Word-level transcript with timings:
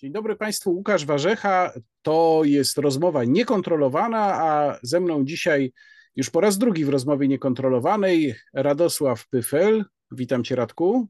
Dzień 0.00 0.12
dobry 0.12 0.36
Państwu, 0.36 0.70
Łukasz 0.70 1.04
Warzecha. 1.04 1.72
To 2.02 2.42
jest 2.44 2.78
rozmowa 2.78 3.24
niekontrolowana, 3.24 4.18
a 4.18 4.78
ze 4.82 5.00
mną 5.00 5.24
dzisiaj 5.24 5.72
już 6.16 6.30
po 6.30 6.40
raz 6.40 6.58
drugi 6.58 6.84
w 6.84 6.88
rozmowie 6.88 7.28
niekontrolowanej 7.28 8.34
Radosław 8.52 9.28
Pyfel. 9.28 9.84
Witam 10.10 10.44
Cię, 10.44 10.56
Radku. 10.56 11.08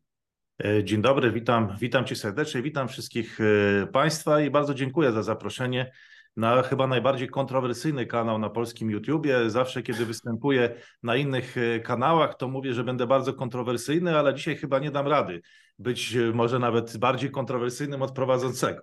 E, 0.65 0.85
dzień 0.85 1.03
dobry, 1.03 1.33
witam, 1.33 1.77
witam 1.81 2.05
Cię 2.05 2.17
serdecznie, 2.17 2.63
witam 2.63 2.89
wszystkich 2.89 3.39
e, 3.41 3.87
Państwa 3.87 4.41
i 4.41 4.51
bardzo 4.51 4.75
dziękuję 4.75 5.13
za 5.13 5.23
zaproszenie 5.23 5.93
na 6.39 6.63
chyba 6.63 6.87
najbardziej 6.87 7.29
kontrowersyjny 7.29 8.07
kanał 8.07 8.39
na 8.39 8.51
polskim 8.51 8.91
YouTubie. 8.91 9.51
Zawsze, 9.51 9.83
kiedy 9.83 10.07
występuję 10.07 10.75
na 11.03 11.17
innych 11.17 11.57
e, 11.57 11.81
kanałach, 11.81 12.35
to 12.35 12.49
mówię, 12.49 12.75
że 12.75 12.85
będę 12.85 13.07
bardzo 13.07 13.35
kontrowersyjny, 13.35 14.19
ale 14.19 14.35
dzisiaj 14.35 14.57
chyba 14.57 14.79
nie 14.79 14.91
dam 14.91 15.07
rady 15.07 15.41
być 15.79 16.17
e, 16.17 16.33
może 16.33 16.59
nawet 16.59 16.97
bardziej 16.97 17.31
kontrowersyjnym 17.31 18.03
od 18.03 18.13
prowadzącego. 18.13 18.83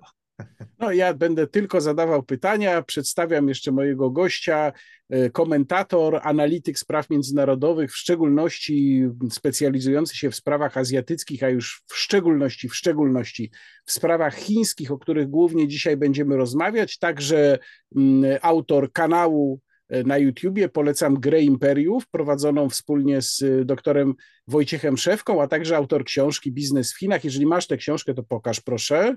No, 0.80 0.92
ja 0.92 1.14
będę 1.14 1.48
tylko 1.48 1.82
zadawał 1.82 2.24
pytania. 2.24 2.82
Przedstawiam 2.82 3.50
jeszcze 3.50 3.72
mojego 3.72 4.10
gościa, 4.10 4.74
e, 5.10 5.30
komentator, 5.30 6.20
analityk 6.24 6.80
spraw 6.80 7.10
międzynarodowych, 7.10 7.92
w 7.92 7.98
szczególności 7.98 9.08
specjalizujący 9.30 10.18
się 10.18 10.32
w 10.32 10.36
sprawach 10.36 10.78
azjatyckich, 10.78 11.44
a 11.44 11.50
już 11.50 11.84
w 11.88 11.96
szczególności, 11.96 12.70
w 12.70 12.76
szczególności 12.76 13.52
w 13.86 13.92
sprawach 13.92 14.36
chińskich, 14.36 14.92
o 14.92 14.98
których 14.98 15.28
głównie 15.28 15.68
dzisiaj 15.68 15.98
będziemy 15.98 16.38
rozmawiać. 16.38 16.98
Także 16.98 17.60
mm, 17.96 18.40
autor 18.42 18.92
kanału 18.92 19.60
e, 19.90 20.04
na 20.04 20.18
YouTubie. 20.18 20.70
Polecam 20.70 21.20
Grę 21.20 21.42
Imperiów, 21.42 22.08
prowadzoną 22.08 22.70
wspólnie 22.70 23.22
z 23.22 23.42
e, 23.42 23.66
doktorem 23.66 24.14
Wojciechem 24.48 24.98
Szewką, 24.98 25.42
a 25.42 25.48
także 25.48 25.78
autor 25.78 26.04
książki 26.04 26.52
Biznes 26.52 26.94
w 26.94 27.00
Chinach. 27.00 27.24
Jeżeli 27.24 27.46
masz 27.46 27.68
tę 27.68 27.78
książkę, 27.78 28.14
to 28.14 28.24
pokaż 28.24 28.62
proszę. 28.62 29.16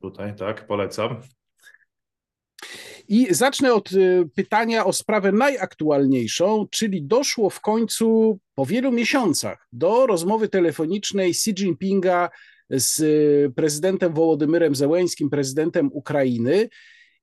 Tutaj, 0.00 0.36
tak, 0.36 0.66
polecam. 0.66 1.20
I 3.08 3.34
zacznę 3.34 3.74
od 3.74 3.92
y, 3.92 4.28
pytania 4.34 4.84
o 4.84 4.92
sprawę 4.92 5.32
najaktualniejszą, 5.32 6.66
czyli 6.70 7.02
doszło 7.02 7.50
w 7.50 7.60
końcu 7.60 8.38
po 8.54 8.66
wielu 8.66 8.92
miesiącach 8.92 9.68
do 9.72 10.06
rozmowy 10.06 10.48
telefonicznej 10.48 11.30
Xi 11.30 11.50
Jinpinga 11.50 12.30
z 12.70 13.00
y, 13.00 13.52
prezydentem 13.56 14.14
Wołodymyrem 14.14 14.74
Zełęńskim, 14.74 15.30
prezydentem 15.30 15.90
Ukrainy. 15.92 16.68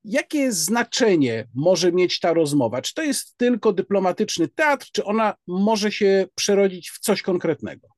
Jakie 0.03 0.51
znaczenie 0.51 1.47
może 1.53 1.91
mieć 1.91 2.19
ta 2.19 2.33
rozmowa? 2.33 2.81
Czy 2.81 2.93
to 2.93 3.03
jest 3.03 3.37
tylko 3.37 3.73
dyplomatyczny 3.73 4.47
teatr, 4.47 4.87
czy 4.91 5.03
ona 5.03 5.33
może 5.47 5.91
się 5.91 6.27
przerodzić 6.35 6.89
w 6.89 6.99
coś 6.99 7.21
konkretnego? 7.21 7.96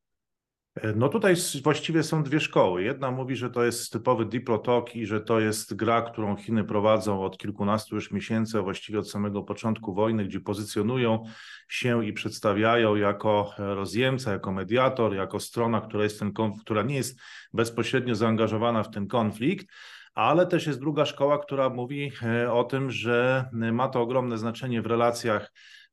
No 0.96 1.10
tutaj 1.10 1.36
właściwie 1.64 2.04
są 2.04 2.24
dwie 2.24 2.40
szkoły. 2.40 2.84
Jedna 2.84 3.12
mówi, 3.12 3.36
że 3.36 3.50
to 3.50 3.64
jest 3.64 3.92
typowy 3.92 4.26
diplotok 4.26 4.96
i 4.96 5.06
że 5.06 5.22
to 5.22 5.40
jest 5.40 5.76
gra, 5.76 6.02
którą 6.02 6.36
Chiny 6.36 6.64
prowadzą 6.64 7.24
od 7.24 7.38
kilkunastu 7.38 7.96
już 7.96 8.12
miesięcy, 8.12 8.58
a 8.58 8.62
właściwie 8.62 9.00
od 9.00 9.10
samego 9.10 9.44
początku 9.44 9.94
wojny, 9.94 10.26
gdzie 10.26 10.40
pozycjonują 10.40 11.24
się 11.70 12.06
i 12.06 12.14
przedstawiają 12.14 12.96
jako 12.96 13.54
rozjemca, 13.58 14.32
jako 14.32 14.52
mediator, 14.52 15.16
jako 15.16 15.40
strona, 15.40 15.82
która, 15.82 16.04
jest 16.04 16.20
ten, 16.20 16.34
która 16.62 16.82
nie 16.84 16.96
jest 16.96 17.20
bezpośrednio 17.54 18.16
zaangażowana 18.16 18.84
w 18.84 18.92
ten 18.92 19.08
konflikt. 19.08 19.68
Ale 20.14 20.48
też 20.48 20.68
jest 20.68 20.80
druga 20.80 21.06
szkoła, 21.06 21.38
która 21.38 21.70
mówi 21.70 22.12
e, 22.24 22.52
o 22.52 22.64
tym, 22.64 22.92
że 22.92 23.46
ma 23.52 23.88
to 23.88 24.02
ogromne 24.02 24.38
znaczenie 24.38 24.82
w 24.82 24.86
relacjach 24.86 25.52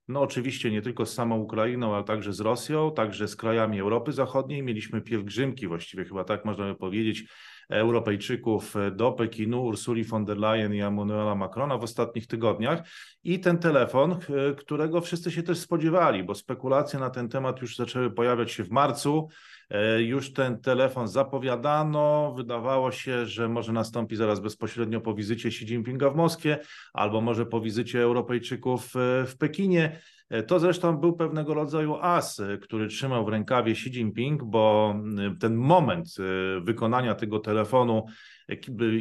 no 0.09 0.21
oczywiście 0.21 0.71
nie 0.71 0.83
tylko 0.83 1.07
z 1.07 1.15
samą 1.15 1.39
Ukrainą, 1.39 1.95
ale 1.95 2.05
także 2.05 2.33
z 2.33 2.41
Rosją, 2.41 2.93
także 2.95 3.29
z 3.29 3.37
krajami 3.37 3.81
Europy 3.81 4.13
Zachodniej. 4.13 4.63
Mieliśmy 4.63 5.01
pielgrzymki, 5.01 5.69
właściwie 5.69 6.05
chyba 6.05 6.25
tak 6.25 6.45
można 6.45 6.65
by 6.65 6.75
powiedzieć, 6.75 7.25
Europejczyków 7.69 8.75
do 8.93 9.13
Pekinu, 9.13 9.65
Ursuli 9.65 10.05
von 10.05 10.25
der 10.25 10.39
Leyen 10.39 10.75
i 10.75 10.81
Emmanuela 10.81 11.35
Macrona 11.35 11.79
w 11.79 11.83
ostatnich 11.83 12.27
tygodniach. 12.27 12.89
I 13.25 13.41
ten 13.41 13.59
telefon, 13.59 14.17
którego 14.57 15.01
wszyscy 15.01 15.31
się 15.31 15.43
też 15.43 15.59
spodziewali, 15.59 16.25
bo 16.25 16.35
spekulacje 16.35 16.99
na 16.99 17.11
ten 17.11 17.29
temat 17.29 17.61
już 17.61 17.77
zaczęły 17.77 18.11
pojawiać 18.11 18.53
się 18.53 18.65
w 18.65 18.71
marcu. 18.71 19.29
E, 19.71 20.03
już 20.03 20.33
ten 20.33 20.61
telefon 20.61 21.09
zapowiadano, 21.09 22.35
wydawało 22.37 22.93
się, 22.93 23.27
że 23.27 23.49
może 23.49 23.73
nastąpi 23.73 24.17
zaraz 24.17 24.41
bezpośrednio 24.41 25.01
po 25.01 25.15
wizycie 25.15 25.49
Xi 25.49 25.65
Jinpinga 25.65 26.11
w 26.11 26.17
Moskwie, 26.17 26.59
albo 26.93 27.21
może 27.21 27.47
po 27.47 27.61
wizycie 27.61 28.03
Europejczyków 28.03 28.93
w 29.27 29.35
Pekinie. 29.39 30.01
E, 30.31 30.43
to 30.43 30.59
zresztą 30.59 30.97
był 30.97 31.17
pewnego 31.17 31.55
rodzaju 31.55 31.97
as, 32.01 32.41
e, 32.41 32.59
który 32.59 32.89
trzymał 32.89 33.25
w 33.25 33.29
rękawie 33.29 33.73
Xi 33.73 33.89
Jinping, 33.91 34.45
bo 34.45 34.95
ten 35.41 35.55
moment 35.55 36.09
wykonania 36.61 37.15
tego 37.15 37.39
telefonu 37.39 38.07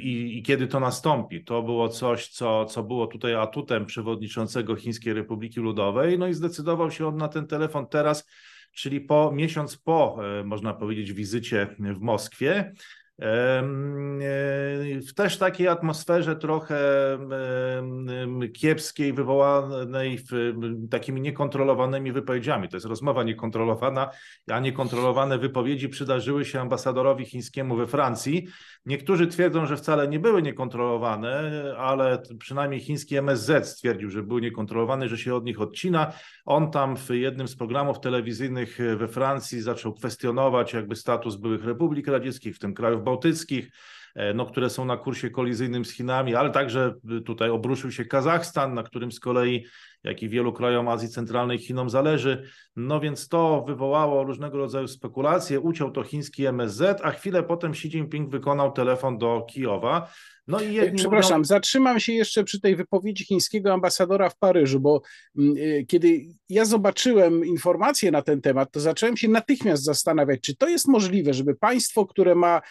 i, 0.01 0.37
i, 0.37 0.43
kiedy 0.43 0.67
to 0.67 0.79
nastąpi, 0.79 1.43
to 1.43 1.63
było 1.63 1.89
coś, 1.89 2.27
co, 2.27 2.65
co 2.65 2.83
było 2.83 3.07
tutaj 3.07 3.35
atutem 3.35 3.85
przewodniczącego 3.85 4.75
Chińskiej 4.75 5.13
Republiki 5.13 5.59
Ludowej. 5.59 6.19
No 6.19 6.27
i 6.27 6.33
zdecydował 6.33 6.91
się 6.91 7.07
on 7.07 7.17
na 7.17 7.27
ten 7.27 7.47
telefon 7.47 7.87
teraz 7.87 8.27
czyli 8.75 9.01
po 9.01 9.31
miesiąc 9.31 9.77
po, 9.77 10.17
e, 10.39 10.43
można 10.43 10.73
powiedzieć, 10.73 11.13
wizycie 11.13 11.75
w 11.79 11.99
Moskwie. 11.99 12.73
E, 13.21 13.63
w 15.07 15.13
też 15.15 15.37
takiej 15.37 15.67
atmosferze 15.67 16.35
trochę 16.35 16.77
kiepskiej, 18.53 19.13
wywołanej 19.13 20.19
takimi 20.89 21.21
niekontrolowanymi 21.21 22.11
wypowiedziami. 22.11 22.69
To 22.69 22.75
jest 22.75 22.85
rozmowa 22.85 23.23
niekontrolowana, 23.23 24.09
a 24.51 24.59
niekontrolowane 24.59 25.37
wypowiedzi 25.37 25.89
przydarzyły 25.89 26.45
się 26.45 26.61
ambasadorowi 26.61 27.25
chińskiemu 27.25 27.75
we 27.75 27.87
Francji. 27.87 28.47
Niektórzy 28.85 29.27
twierdzą, 29.27 29.65
że 29.65 29.77
wcale 29.77 30.07
nie 30.07 30.19
były 30.19 30.41
niekontrolowane, 30.41 31.51
ale 31.77 32.21
przynajmniej 32.39 32.79
chiński 32.79 33.15
MSZ 33.15 33.67
stwierdził, 33.67 34.09
że 34.09 34.23
były 34.23 34.41
niekontrolowane, 34.41 35.09
że 35.09 35.17
się 35.17 35.35
od 35.35 35.45
nich 35.45 35.61
odcina. 35.61 36.13
On 36.45 36.71
tam 36.71 36.97
w 36.97 37.09
jednym 37.09 37.47
z 37.47 37.55
programów 37.55 37.99
telewizyjnych 37.99 38.77
we 38.97 39.07
Francji 39.07 39.61
zaczął 39.61 39.93
kwestionować 39.93 40.73
jakby 40.73 40.95
status 40.95 41.35
byłych 41.35 41.65
republik 41.65 42.07
radzieckich, 42.07 42.55
w 42.55 42.59
tym 42.59 42.73
krajów 42.73 43.03
bałtyckich, 43.03 43.69
e, 44.15 44.33
no, 44.33 44.45
które 44.45 44.69
są 44.69 44.85
na 44.85 44.97
kursie 44.97 45.29
kolizyjnym 45.29 45.85
z 45.85 45.91
Chinami, 45.91 46.35
ale 46.35 46.49
także 46.49 46.93
tutaj 47.25 47.49
obruszył 47.49 47.91
się 47.91 48.05
Kazachstan, 48.05 48.73
na 48.73 48.83
którym 48.83 49.11
z 49.11 49.19
kolei, 49.19 49.65
jak 50.05 50.23
i 50.23 50.29
wielu 50.29 50.53
krajom 50.53 50.87
Azji 50.87 51.09
Centralnej 51.09 51.57
Chinom 51.57 51.89
zależy. 51.89 52.49
No 52.75 52.99
więc 52.99 53.27
to 53.27 53.63
wywołało 53.67 54.23
różnego 54.23 54.57
rodzaju 54.57 54.87
spekulacje, 54.87 55.59
uciął 55.59 55.91
to 55.91 56.03
chiński 56.03 56.45
MSZ, 56.45 57.01
a 57.03 57.11
chwilę 57.11 57.43
potem 57.43 57.71
Xi 57.71 57.87
Jinping 57.87 58.29
wykonał 58.29 58.71
telefon 58.71 59.17
do 59.17 59.45
Kijowa. 59.49 60.11
No 60.47 60.61
i 60.61 60.93
Przepraszam, 60.95 61.37
mówią... 61.37 61.45
zatrzymam 61.45 61.99
się 61.99 62.13
jeszcze 62.13 62.43
przy 62.43 62.61
tej 62.61 62.75
wypowiedzi 62.75 63.25
chińskiego 63.25 63.73
ambasadora 63.73 64.29
w 64.29 64.37
Paryżu, 64.37 64.79
bo 64.79 65.01
mm, 65.37 65.57
y, 65.57 65.85
kiedy 65.87 66.21
ja 66.49 66.65
zobaczyłem 66.65 67.45
informacje 67.45 68.11
na 68.11 68.21
ten 68.21 68.41
temat, 68.41 68.71
to 68.71 68.79
zacząłem 68.79 69.17
się 69.17 69.27
natychmiast 69.27 69.83
zastanawiać, 69.83 70.41
czy 70.41 70.55
to 70.55 70.67
jest 70.69 70.87
możliwe, 70.87 71.33
żeby 71.33 71.55
państwo, 71.55 72.05
które 72.05 72.35
ma 72.35 72.61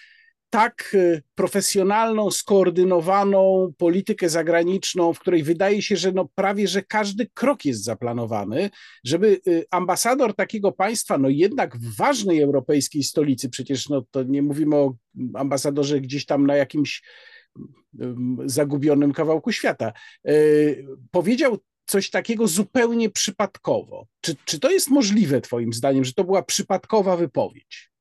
tak 0.55 0.91
y, 0.95 1.23
profesjonalną, 1.35 2.31
skoordynowaną 2.31 3.73
politykę 3.79 4.29
zagraniczną, 4.29 5.13
w 5.13 5.19
której 5.19 5.43
wydaje 5.43 5.83
się, 5.83 5.97
że 5.97 6.13
no 6.13 6.29
prawie, 6.35 6.69
że 6.69 6.83
każdy 6.83 7.27
krok 7.35 7.65
jest 7.65 7.85
zaplanowany, 7.85 8.71
żeby 9.05 9.41
y, 9.49 9.65
ambasador 9.71 10.35
takiego 10.35 10.73
państwa, 10.73 11.19
no 11.19 11.29
jednak 11.29 11.77
w 11.77 11.97
ważnej 11.97 12.41
europejskiej 12.41 13.03
stolicy, 13.03 13.49
przecież 13.51 13.89
no 13.89 14.03
to 14.11 14.23
nie 14.23 14.43
mówimy 14.43 14.77
o 14.77 14.95
ambasadorze 15.35 16.01
gdzieś 16.01 16.27
tam 16.27 16.47
na 16.47 16.57
jakimś 16.57 17.03
zagubionym 18.45 19.13
kawałku 19.13 19.53
świata, 19.53 19.93
powiedział 21.11 21.59
coś 21.87 22.11
takiego 22.11 22.49
zupełnie 22.49 23.11
przypadkowo. 23.11 24.07
Czy, 24.21 24.37
czy 24.45 24.61
to 24.61 24.71
jest 24.71 24.91
możliwe, 24.91 25.41
Twoim 25.41 25.73
zdaniem, 25.73 26.05
że 26.05 26.13
to 26.13 26.25
była 26.25 26.43
przypadkowa 26.43 27.17
wypowiedź? 27.17 27.94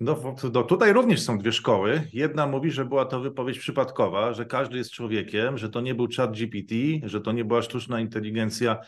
No, 0.00 0.34
no, 0.52 0.62
tutaj 0.62 0.92
również 0.92 1.22
są 1.22 1.38
dwie 1.38 1.52
szkoły. 1.52 2.02
Jedna 2.12 2.46
mówi, 2.46 2.70
że 2.70 2.84
była 2.84 3.04
to 3.04 3.20
wypowiedź 3.20 3.58
przypadkowa, 3.58 4.32
że 4.32 4.46
każdy 4.46 4.78
jest 4.78 4.90
człowiekiem, 4.90 5.58
że 5.58 5.70
to 5.70 5.80
nie 5.80 5.94
był 5.94 6.08
chat 6.16 6.32
GPT, 6.32 6.74
że 7.02 7.20
to 7.20 7.32
nie 7.32 7.44
była 7.44 7.62
sztuczna 7.62 8.00
inteligencja 8.00 8.78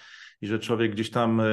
i 0.40 0.46
że 0.46 0.58
człowiek 0.58 0.92
gdzieś 0.92 1.10
tam 1.10 1.40
e, 1.40 1.44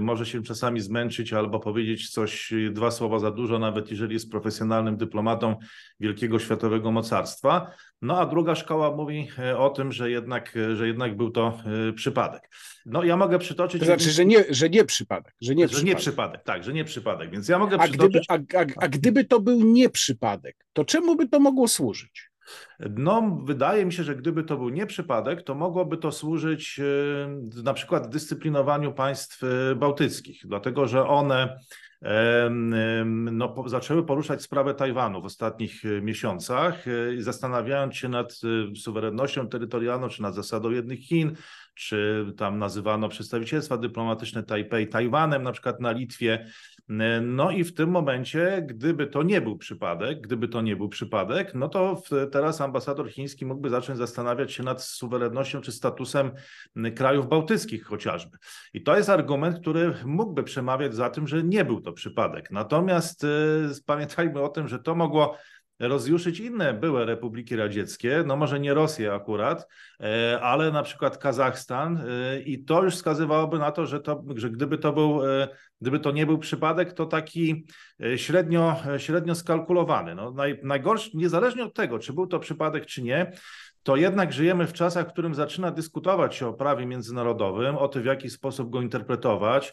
może 0.00 0.26
się 0.26 0.42
czasami 0.42 0.80
zmęczyć 0.80 1.32
albo 1.32 1.60
powiedzieć 1.60 2.10
coś, 2.10 2.52
dwa 2.70 2.90
słowa 2.90 3.18
za 3.18 3.30
dużo, 3.30 3.58
nawet 3.58 3.90
jeżeli 3.90 4.14
jest 4.14 4.30
profesjonalnym 4.30 4.96
dyplomatą 4.96 5.56
wielkiego 6.00 6.38
światowego 6.38 6.92
mocarstwa. 6.92 7.70
No 8.02 8.18
a 8.18 8.26
druga 8.26 8.54
szkoła 8.54 8.96
mówi 8.96 9.28
e, 9.38 9.58
o 9.58 9.70
tym, 9.70 9.92
że 9.92 10.10
jednak, 10.10 10.54
że 10.74 10.86
jednak 10.86 11.16
był 11.16 11.30
to 11.30 11.58
e, 11.88 11.92
przypadek. 11.92 12.50
No 12.86 13.04
ja 13.04 13.16
mogę 13.16 13.38
przytoczyć... 13.38 13.80
To 13.80 13.86
znaczy, 13.86 14.10
że 14.10 14.24
nie, 14.24 14.44
że 14.50 14.70
nie 14.70 14.84
przypadek. 14.84 15.34
Że 15.40 15.54
nie, 15.54 15.64
że 15.64 15.68
przypadek. 15.68 15.88
nie 15.88 15.96
przypadek, 15.96 16.44
tak, 16.44 16.64
że 16.64 16.72
nie 16.72 16.84
przypadek. 16.84 17.30
Więc 17.30 17.48
ja 17.48 17.58
mogę 17.58 17.76
a 17.80 17.88
przytoczyć... 17.88 18.26
Gdyby, 18.28 18.58
a, 18.58 18.60
a, 18.60 18.84
a 18.84 18.88
gdyby 18.88 19.24
to 19.24 19.40
był 19.40 19.62
nie 19.62 19.90
przypadek, 19.90 20.56
to 20.72 20.84
czemu 20.84 21.16
by 21.16 21.28
to 21.28 21.40
mogło 21.40 21.68
służyć? 21.68 22.30
No, 22.80 23.40
wydaje 23.44 23.84
mi 23.84 23.92
się, 23.92 24.04
że 24.04 24.16
gdyby 24.16 24.44
to 24.44 24.56
był 24.56 24.68
nie 24.68 24.86
przypadek, 24.86 25.42
to 25.42 25.54
mogłoby 25.54 25.96
to 25.96 26.12
służyć 26.12 26.80
e, 26.80 27.62
na 27.62 27.74
przykład 27.74 28.08
dyscyplinowaniu 28.08 28.92
państw 28.92 29.42
e, 29.44 29.74
bałtyckich, 29.74 30.42
dlatego 30.44 30.86
że 30.86 31.06
one 31.06 31.58
no, 33.14 33.54
zaczęły 33.66 34.06
poruszać 34.06 34.42
sprawę 34.42 34.74
Tajwanu 34.74 35.22
w 35.22 35.24
ostatnich 35.24 35.84
e, 35.84 36.00
miesiącach, 36.00 36.84
zastanawiając 37.18 37.96
się 37.96 38.08
nad 38.08 38.40
suwerennością 38.76 39.48
terytorialną, 39.48 40.08
czy 40.08 40.22
nad 40.22 40.34
zasadą 40.34 40.70
jednych 40.70 41.00
Chin, 41.00 41.36
czy 41.74 42.26
tam 42.36 42.58
nazywano 42.58 43.08
przedstawicielstwa 43.08 43.76
dyplomatyczne 43.76 44.42
Tajpej 44.42 44.88
Tajwanem, 44.88 45.42
na 45.42 45.52
przykład 45.52 45.80
na 45.80 45.92
Litwie. 45.92 46.46
No 47.22 47.50
i 47.50 47.64
w 47.64 47.74
tym 47.74 47.90
momencie, 47.90 48.64
gdyby 48.66 49.06
to 49.06 49.22
nie 49.22 49.40
był 49.40 49.58
przypadek, 49.58 50.20
gdyby 50.20 50.48
to 50.48 50.62
nie 50.62 50.76
był 50.76 50.88
przypadek, 50.88 51.54
no 51.54 51.68
to 51.68 52.02
teraz 52.32 52.60
ambasador 52.60 53.10
chiński 53.10 53.46
mógłby 53.46 53.70
zacząć 53.70 53.98
zastanawiać 53.98 54.52
się 54.52 54.62
nad 54.62 54.82
suwerennością 54.82 55.60
czy 55.60 55.72
statusem 55.72 56.30
krajów 56.96 57.28
bałtyckich 57.28 57.84
chociażby. 57.84 58.38
I 58.74 58.82
to 58.82 58.96
jest 58.96 59.10
argument, 59.10 59.60
który 59.60 59.94
mógłby 60.04 60.42
przemawiać 60.42 60.94
za 60.94 61.10
tym, 61.10 61.26
że 61.26 61.42
nie 61.42 61.64
był 61.64 61.80
to 61.80 61.92
przypadek. 61.92 62.50
Natomiast 62.50 63.24
y, 63.24 63.28
pamiętajmy 63.86 64.40
o 64.40 64.48
tym, 64.48 64.68
że 64.68 64.78
to 64.78 64.94
mogło 64.94 65.36
rozjuszyć 65.78 66.40
inne 66.40 66.74
były 66.74 67.04
republiki 67.04 67.56
radzieckie, 67.56 68.24
no 68.26 68.36
może 68.36 68.60
nie 68.60 68.74
Rosję 68.74 69.14
akurat, 69.14 69.68
e, 70.00 70.40
ale 70.42 70.72
na 70.72 70.82
przykład 70.82 71.18
Kazachstan 71.18 71.96
e, 71.96 72.40
i 72.40 72.64
to 72.64 72.84
już 72.84 72.94
wskazywałoby 72.94 73.58
na 73.58 73.72
to, 73.72 73.86
że, 73.86 74.00
to, 74.00 74.24
że 74.36 74.50
gdyby 74.50 74.78
to 74.78 74.92
był, 74.92 75.26
e, 75.26 75.48
gdyby 75.80 76.00
to 76.00 76.10
nie 76.10 76.26
był 76.26 76.38
przypadek, 76.38 76.92
to 76.92 77.06
taki 77.06 77.66
średnio, 78.16 78.76
średnio 78.98 79.34
skalkulowany. 79.34 80.14
No 80.14 80.30
naj, 80.30 80.60
najgorszy, 80.62 81.10
niezależnie 81.14 81.64
od 81.64 81.74
tego, 81.74 81.98
czy 81.98 82.12
był 82.12 82.26
to 82.26 82.38
przypadek, 82.38 82.86
czy 82.86 83.02
nie, 83.02 83.32
to 83.86 83.96
jednak 83.96 84.32
żyjemy 84.32 84.66
w 84.66 84.72
czasach, 84.72 85.08
w 85.08 85.12
którym 85.12 85.34
zaczyna 85.34 85.70
dyskutować 85.70 86.34
się 86.34 86.46
o 86.46 86.52
prawie 86.52 86.86
międzynarodowym, 86.86 87.76
o 87.76 87.88
tym, 87.88 88.02
w 88.02 88.06
jaki 88.06 88.30
sposób 88.30 88.70
go 88.70 88.82
interpretować. 88.82 89.72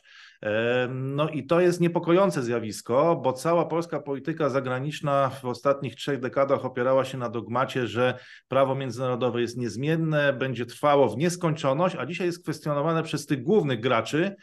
No 0.89 1.29
i 1.29 1.45
to 1.45 1.59
jest 1.59 1.81
niepokojące 1.81 2.43
zjawisko, 2.43 3.21
bo 3.23 3.33
cała 3.33 3.65
polska 3.65 3.99
polityka 3.99 4.49
zagraniczna 4.49 5.29
w 5.29 5.45
ostatnich 5.45 5.95
trzech 5.95 6.19
dekadach 6.19 6.65
opierała 6.65 7.05
się 7.05 7.17
na 7.17 7.29
dogmacie, 7.29 7.87
że 7.87 8.19
prawo 8.47 8.75
międzynarodowe 8.75 9.41
jest 9.41 9.57
niezmienne, 9.57 10.33
będzie 10.33 10.65
trwało 10.65 11.09
w 11.09 11.17
nieskończoność, 11.17 11.95
a 11.99 12.05
dzisiaj 12.05 12.27
jest 12.27 12.43
kwestionowane 12.43 13.03
przez 13.03 13.25
tych 13.25 13.43
głównych 13.43 13.79
graczy, 13.79 14.25
e, 14.25 14.35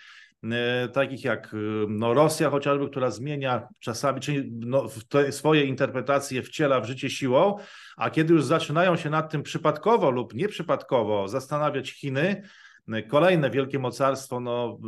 takich 0.92 1.24
jak 1.24 1.54
e, 1.54 1.56
no, 1.88 2.14
Rosja 2.14 2.50
chociażby, 2.50 2.88
która 2.88 3.10
zmienia 3.10 3.68
czasami, 3.80 4.20
czyli 4.20 4.50
no, 4.52 4.84
swoje 5.30 5.64
interpretacje 5.64 6.42
wciela 6.42 6.80
w 6.80 6.86
życie 6.86 7.10
siłą, 7.10 7.56
a 7.96 8.10
kiedy 8.10 8.34
już 8.34 8.44
zaczynają 8.44 8.96
się 8.96 9.10
nad 9.10 9.30
tym 9.30 9.42
przypadkowo 9.42 10.10
lub 10.10 10.34
nieprzypadkowo 10.34 11.28
zastanawiać 11.28 11.90
Chiny, 11.90 12.42
Kolejne 13.08 13.50
wielkie 13.50 13.78
mocarstwo, 13.78 14.40
no, 14.40 14.78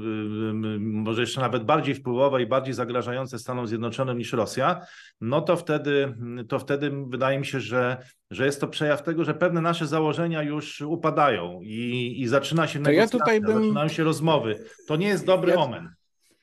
może 0.81 1.20
jeszcze 1.20 1.40
nawet 1.40 1.64
bardziej 1.64 1.94
wpływowe 1.94 2.43
i 2.43 2.46
bardziej 2.46 2.75
zagrażające 2.75 3.38
Stanom 3.38 3.66
Zjednoczonym 3.66 4.19
niż 4.19 4.32
Rosja, 4.32 4.81
no 5.20 5.40
to 5.40 5.56
wtedy, 5.56 6.14
to 6.49 6.58
wtedy 6.58 6.93
wydaje 7.08 7.38
mi 7.38 7.46
się, 7.46 7.60
że, 7.60 7.96
że 8.31 8.46
jest 8.46 8.60
to 8.60 8.69
przejaw 8.69 9.02
tego, 9.02 9.25
że 9.25 9.34
pewne 9.34 9.60
nasze 9.60 9.87
założenia 9.87 10.43
już 10.43 10.81
upadają 10.81 11.60
i, 11.62 12.14
i 12.19 12.28
zaczyna 12.28 12.66
się 12.66 12.81
negocjacja, 12.81 13.34
ja 13.34 13.40
bym... 13.40 13.62
zaczynają 13.62 13.88
się 13.88 14.05
rozmowy. 14.05 14.64
To 14.88 14.96
nie 14.96 15.08
jest 15.08 15.26
dobry 15.26 15.52
ja... 15.52 15.58
omen. 15.58 15.88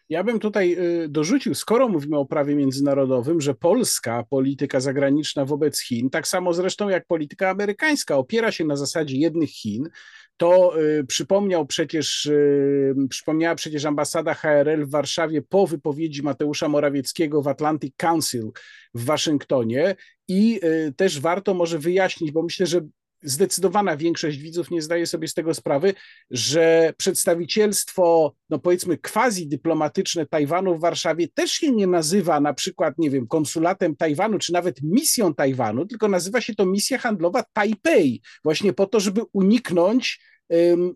Ja 0.10 0.24
bym 0.24 0.40
tutaj 0.40 0.76
y, 1.04 1.10
dorzucił, 1.10 1.56
skoro 1.56 1.90
mówimy 1.90 2.18
o 2.18 2.26
prawie 2.26 2.56
międzynarodowym, 2.56 3.42
że 3.42 3.54
polska 3.54 4.24
polityka 4.30 4.80
zagraniczna 4.80 5.46
wobec 5.46 5.82
Chin, 5.82 6.10
tak 6.10 6.28
samo 6.28 6.54
zresztą 6.54 6.90
jak 6.90 7.06
polityka 7.06 7.50
amerykańska, 7.50 8.18
opiera 8.18 8.52
się 8.52 8.66
na 8.66 8.76
zasadzie 8.76 9.18
jednych 9.18 9.50
Chin, 9.50 9.90
to 10.40 10.82
y, 10.82 11.04
przypomniał 11.04 11.66
przecież, 11.66 12.26
y, 12.26 12.96
przypomniała 13.10 13.56
przecież 13.56 13.86
ambasada 13.86 14.34
HRL 14.34 14.86
w 14.86 14.90
Warszawie 14.90 15.42
po 15.42 15.68
wypowiedzi 15.68 16.24
Mateusza 16.24 16.68
Morawieckiego 16.68 17.42
w 17.42 17.48
Atlantic 17.48 17.94
Council 17.98 18.52
w 18.94 19.06
Waszyngtonie. 19.06 19.96
I 20.28 20.60
y, 20.64 20.94
też 20.98 21.20
warto 21.20 21.54
może 21.54 21.80
wyjaśnić, 21.80 22.32
bo 22.32 22.44
myślę, 22.44 22.66
że 22.66 22.82
zdecydowana 23.24 23.98
większość 23.98 24.38
widzów 24.38 24.72
nie 24.72 24.82
zdaje 24.82 25.08
sobie 25.08 25.28
z 25.28 25.34
tego 25.34 25.54
sprawy, 25.54 25.94
że 26.32 26.94
przedstawicielstwo, 26.98 28.36
no 28.50 28.60
powiedzmy, 28.60 28.98
quasi 28.98 29.48
dyplomatyczne 29.48 30.26
Tajwanu 30.26 30.76
w 30.76 30.82
Warszawie 30.82 31.28
też 31.28 31.52
się 31.52 31.72
nie 31.72 31.88
nazywa 31.88 32.40
na 32.40 32.54
przykład, 32.54 32.98
nie 32.98 33.10
wiem, 33.10 33.28
konsulatem 33.28 33.96
Tajwanu, 33.96 34.40
czy 34.40 34.54
nawet 34.54 34.82
misją 34.84 35.34
Tajwanu, 35.34 35.86
tylko 35.86 36.08
nazywa 36.08 36.42
się 36.42 36.56
to 36.56 36.66
misja 36.66 36.98
handlowa 36.98 37.44
Tajpej, 37.54 38.22
właśnie 38.44 38.74
po 38.74 38.86
to, 38.86 39.00
żeby 39.00 39.22
uniknąć 39.34 40.20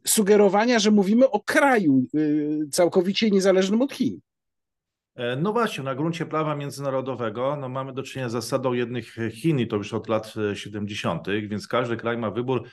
sugerowania, 0.06 0.80
że 0.80 0.92
mówimy 0.92 1.30
o 1.30 1.40
kraju 1.40 1.94
um, 1.94 2.70
całkowicie 2.72 3.32
niezależnym 3.32 3.82
od 3.82 3.94
Chin. 3.94 4.20
E, 5.16 5.36
no 5.36 5.54
właśnie, 5.54 5.84
na 5.84 5.96
gruncie 5.96 6.26
prawa 6.26 6.56
międzynarodowego 6.56 7.56
no 7.56 7.70
mamy 7.70 7.94
do 7.94 8.04
czynienia 8.04 8.30
z 8.30 8.32
zasadą 8.32 8.74
jednych 8.74 9.16
Chin 9.32 9.60
i 9.60 9.68
to 9.68 9.76
już 9.76 9.94
od 9.94 10.10
lat 10.10 10.34
70., 10.54 11.28
e, 11.28 11.42
więc 11.42 11.68
każdy 11.68 11.98
kraj 11.98 12.18
ma 12.18 12.32
wybór, 12.32 12.64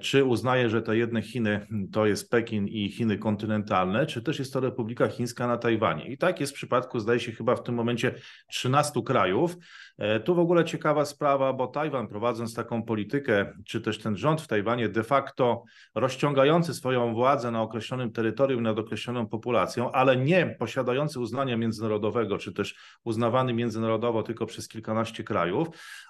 czy 0.00 0.24
uznaje, 0.24 0.70
że 0.70 0.82
te 0.82 0.96
jedne 0.96 1.22
Chiny 1.22 1.66
to 1.92 2.06
jest 2.06 2.30
Pekin 2.30 2.68
i 2.68 2.88
Chiny 2.88 3.18
kontynentalne, 3.18 4.06
czy 4.06 4.22
też 4.22 4.38
jest 4.38 4.52
to 4.52 4.60
Republika 4.60 5.08
Chińska 5.08 5.46
na 5.46 5.56
Tajwanie. 5.56 6.06
I 6.06 6.18
tak 6.18 6.40
jest 6.40 6.52
w 6.52 6.56
przypadku, 6.56 7.00
zdaje 7.00 7.20
się, 7.20 7.32
chyba 7.32 7.56
w 7.56 7.62
tym 7.62 7.74
momencie 7.74 8.14
13 8.50 9.02
krajów. 9.02 9.56
E, 9.98 10.20
tu 10.20 10.34
w 10.34 10.38
ogóle 10.38 10.64
ciekawa 10.64 11.04
sprawa, 11.04 11.52
bo 11.52 11.66
Tajwan 11.66 12.08
prowadząc 12.08 12.54
taką 12.54 12.82
politykę, 12.82 13.52
czy 13.66 13.80
też 13.80 13.98
ten 13.98 14.16
rząd 14.16 14.40
w 14.40 14.46
Tajwanie 14.46 14.88
de 14.88 15.04
facto 15.04 15.64
rozciągający 15.94 16.74
swoją 16.74 17.14
władzę 17.14 17.50
na 17.50 17.62
określonym 17.62 18.12
terytorium, 18.12 18.62
nad 18.62 18.78
określoną 18.78 19.28
populacją, 19.28 19.92
ale 19.92 20.16
nie 20.16 20.56
posiadający 20.58 21.20
uznania 21.20 21.56
międzynarodowego, 21.56 22.38
czy 22.38 22.52
też 22.52 22.74
uznawany 23.04 23.52
międzynarodowo 23.52 24.22
tylko 24.22 24.46
przez 24.46 24.68
kilkanaście 24.68 25.24
krajów, 25.24 25.68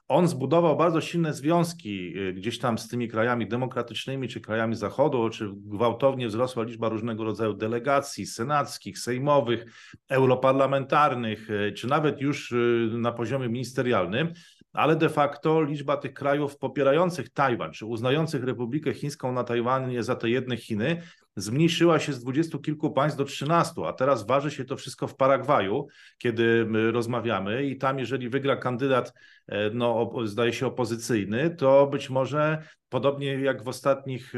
on 0.09 0.29
zbudował 0.29 0.77
bardzo 0.77 1.01
silne 1.01 1.35
związki 1.35 2.19
y, 2.19 2.33
gdzieś 2.33 2.59
tam 2.59 2.79
z 2.79 2.89
tymi 2.89 3.09
krajami 3.09 3.49
demokratycznymi, 3.49 4.29
czy 4.29 4.41
krajami 4.41 4.77
Zachodu, 4.77 5.31
czy 5.31 5.51
gwałtownie 5.55 6.29
wzrosła 6.29 6.65
liczba 6.65 6.89
różnego 6.89 7.25
rodzaju 7.25 7.55
delegacji 7.55 8.27
senackich, 8.27 8.99
sejmowych, 8.99 9.65
europarlamentarnych, 10.09 11.51
y, 11.51 11.73
czy 11.73 11.87
nawet 11.87 12.21
już 12.21 12.53
y, 12.53 12.91
na 12.93 13.13
poziomie 13.13 13.49
ministerialnym, 13.49 14.33
ale 14.75 14.97
de 14.97 15.09
facto 15.09 15.63
liczba 15.63 15.97
tych 15.97 16.15
krajów 16.15 16.59
popierających 16.59 17.31
Tajwan, 17.31 17.73
czy 17.73 17.87
uznających 17.87 18.45
Republikę 18.45 18.95
Chińską 18.95 19.33
na 19.33 19.45
Tajwanie 19.45 20.03
za 20.03 20.17
te 20.17 20.31
jedne 20.31 20.57
Chiny, 20.57 21.03
zmniejszyła 21.37 21.99
się 21.99 22.13
z 22.13 22.21
dwudziestu 22.21 22.59
kilku 22.59 22.91
państw 22.91 23.19
do 23.19 23.25
trzynastu, 23.25 23.85
a 23.85 23.93
teraz 23.93 24.27
waży 24.27 24.51
się 24.51 24.65
to 24.65 24.77
wszystko 24.77 25.07
w 25.07 25.17
Paragwaju, 25.17 25.87
kiedy 26.19 26.67
rozmawiamy 26.93 27.67
i 27.67 27.77
tam 27.77 27.99
jeżeli 27.99 28.29
wygra 28.29 28.57
kandydat, 28.57 29.13
e, 29.47 29.71
no 29.71 30.11
zdaje 30.25 30.53
się 30.53 30.67
opozycyjny, 30.67 31.51
to 31.51 31.87
być 31.87 32.11
może 32.11 32.63
podobnie 32.89 33.41
jak 33.41 33.63
w 33.63 33.69
ostatnich, 33.69 34.33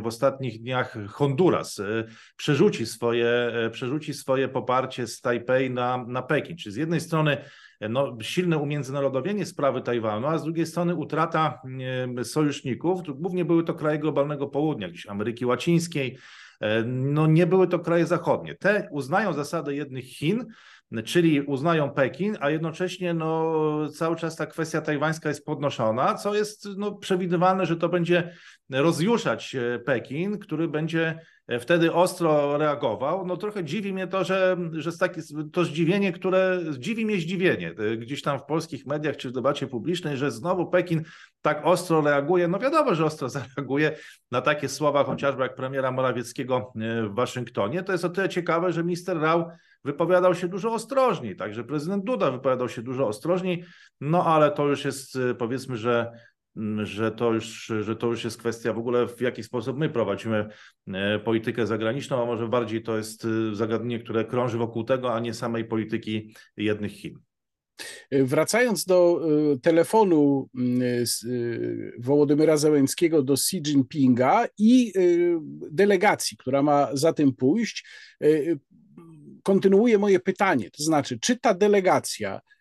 w 0.00 0.06
ostatnich 0.06 0.60
dniach 0.60 0.96
Honduras 1.08 1.78
e, 1.78 2.04
przerzuci 2.36 2.86
swoje, 2.86 3.28
e, 3.28 3.70
przerzuci 3.70 4.14
swoje 4.14 4.48
poparcie 4.48 5.06
z 5.06 5.20
Tajpej 5.20 5.70
na, 5.70 6.04
na 6.08 6.22
Pekin. 6.22 6.56
Czyli 6.56 6.72
z 6.72 6.76
jednej 6.76 7.00
strony 7.00 7.36
no, 7.80 8.16
silne 8.22 8.58
umiędzynarodowienie 8.58 9.46
sprawy 9.46 9.82
Tajwanu, 9.82 10.26
a 10.26 10.38
z 10.38 10.44
drugiej 10.44 10.66
strony 10.66 10.94
utrata 10.94 11.62
sojuszników. 12.22 13.00
Głównie 13.20 13.44
były 13.44 13.64
to 13.64 13.74
kraje 13.74 13.98
globalnego 13.98 14.46
południa, 14.46 14.88
gdzieś 14.88 15.06
Ameryki 15.06 15.46
Łacińskiej. 15.46 16.18
E, 16.60 16.82
no, 16.84 17.26
nie 17.26 17.46
były 17.46 17.68
to 17.68 17.78
kraje 17.78 18.06
zachodnie. 18.06 18.54
Te 18.54 18.88
uznają 18.90 19.32
zasadę 19.32 19.74
jednych 19.74 20.04
Chin, 20.04 20.46
czyli 21.04 21.40
uznają 21.40 21.90
Pekin, 21.90 22.36
a 22.40 22.50
jednocześnie 22.50 23.14
no, 23.14 23.88
cały 23.88 24.16
czas 24.16 24.36
ta 24.36 24.46
kwestia 24.46 24.80
tajwańska 24.80 25.28
jest 25.28 25.44
podnoszona, 25.44 26.14
co 26.14 26.34
jest 26.34 26.68
no, 26.76 26.94
przewidywalne, 26.94 27.66
że 27.66 27.76
to 27.76 27.88
będzie 27.88 28.34
rozjuszać 28.70 29.54
e, 29.54 29.78
Pekin, 29.78 30.38
który 30.38 30.68
będzie 30.68 31.18
wtedy 31.60 31.92
ostro 31.92 32.58
reagował. 32.58 33.26
No 33.26 33.36
trochę 33.36 33.64
dziwi 33.64 33.92
mnie 33.92 34.06
to, 34.06 34.24
że, 34.24 34.56
że 34.72 34.98
takie, 34.98 35.22
to 35.52 35.64
zdziwienie, 35.64 36.12
które 36.12 36.60
dziwi 36.78 37.06
mnie 37.06 37.16
zdziwienie 37.16 37.74
e, 37.78 37.96
gdzieś 37.96 38.22
tam 38.22 38.38
w 38.38 38.44
polskich 38.44 38.86
mediach 38.86 39.16
czy 39.16 39.28
w 39.28 39.32
debacie 39.32 39.66
publicznej, 39.66 40.16
że 40.16 40.30
znowu 40.30 40.70
Pekin 40.70 41.02
tak 41.42 41.60
ostro 41.64 42.00
reaguje. 42.00 42.48
No 42.48 42.58
wiadomo, 42.58 42.94
że 42.94 43.04
ostro 43.04 43.28
zareaguje 43.38 43.96
na 44.30 44.40
takie 44.40 44.68
słowa 44.68 45.04
chociażby 45.04 45.42
jak 45.42 45.54
premiera 45.54 45.90
Morawieckiego 45.90 46.72
w 47.10 47.14
Waszyngtonie. 47.14 47.82
To 47.82 47.92
jest 47.92 48.04
o 48.04 48.08
tyle 48.08 48.28
ciekawe, 48.28 48.72
że 48.72 48.84
minister 48.84 49.20
Rał 49.20 49.50
wypowiadał 49.84 50.34
się 50.34 50.48
dużo 50.48 50.72
ostrożniej, 50.72 51.36
także 51.36 51.64
prezydent 51.64 52.04
Duda 52.04 52.30
wypowiadał 52.30 52.68
się 52.68 52.82
dużo 52.82 53.08
ostrożniej, 53.08 53.64
no 54.00 54.24
ale 54.24 54.50
to 54.50 54.66
już 54.66 54.84
jest 54.84 55.18
powiedzmy, 55.38 55.76
że 55.76 56.12
że 56.82 57.12
to, 57.12 57.32
już, 57.32 57.72
że 57.80 57.96
to 57.96 58.06
już 58.06 58.24
jest 58.24 58.38
kwestia 58.38 58.72
w 58.72 58.78
ogóle, 58.78 59.08
w 59.08 59.20
jaki 59.20 59.42
sposób 59.42 59.78
my 59.78 59.88
prowadzimy 59.88 60.48
e, 60.88 61.18
politykę 61.18 61.66
zagraniczną, 61.66 62.22
a 62.22 62.26
może 62.26 62.48
bardziej 62.48 62.82
to 62.82 62.96
jest 62.96 63.24
e, 63.24 63.54
zagadnienie, 63.54 64.04
które 64.04 64.24
krąży 64.24 64.58
wokół 64.58 64.84
tego, 64.84 65.14
a 65.14 65.20
nie 65.20 65.34
samej 65.34 65.64
polityki 65.64 66.34
jednych 66.56 66.92
Chin. 66.92 67.18
Wracając 68.12 68.84
do 68.84 69.20
e, 69.54 69.58
telefonu 69.58 70.48
Wołodymyra 71.98 72.56
Zełenskiego 72.56 73.22
do 73.22 73.32
Xi 73.32 73.56
Jinpinga 73.56 74.46
i 74.58 74.92
delegacji, 75.70 76.36
która 76.36 76.62
ma 76.62 76.88
za 76.92 77.12
tym 77.12 77.34
pójść, 77.34 77.86
kontynuuję 79.42 79.98
moje 79.98 80.20
pytanie, 80.20 80.70
to 80.70 80.82
znaczy, 80.82 81.18
czy 81.20 81.36
ta 81.36 81.54
delegacja 81.54 82.40
Y, 82.40 82.57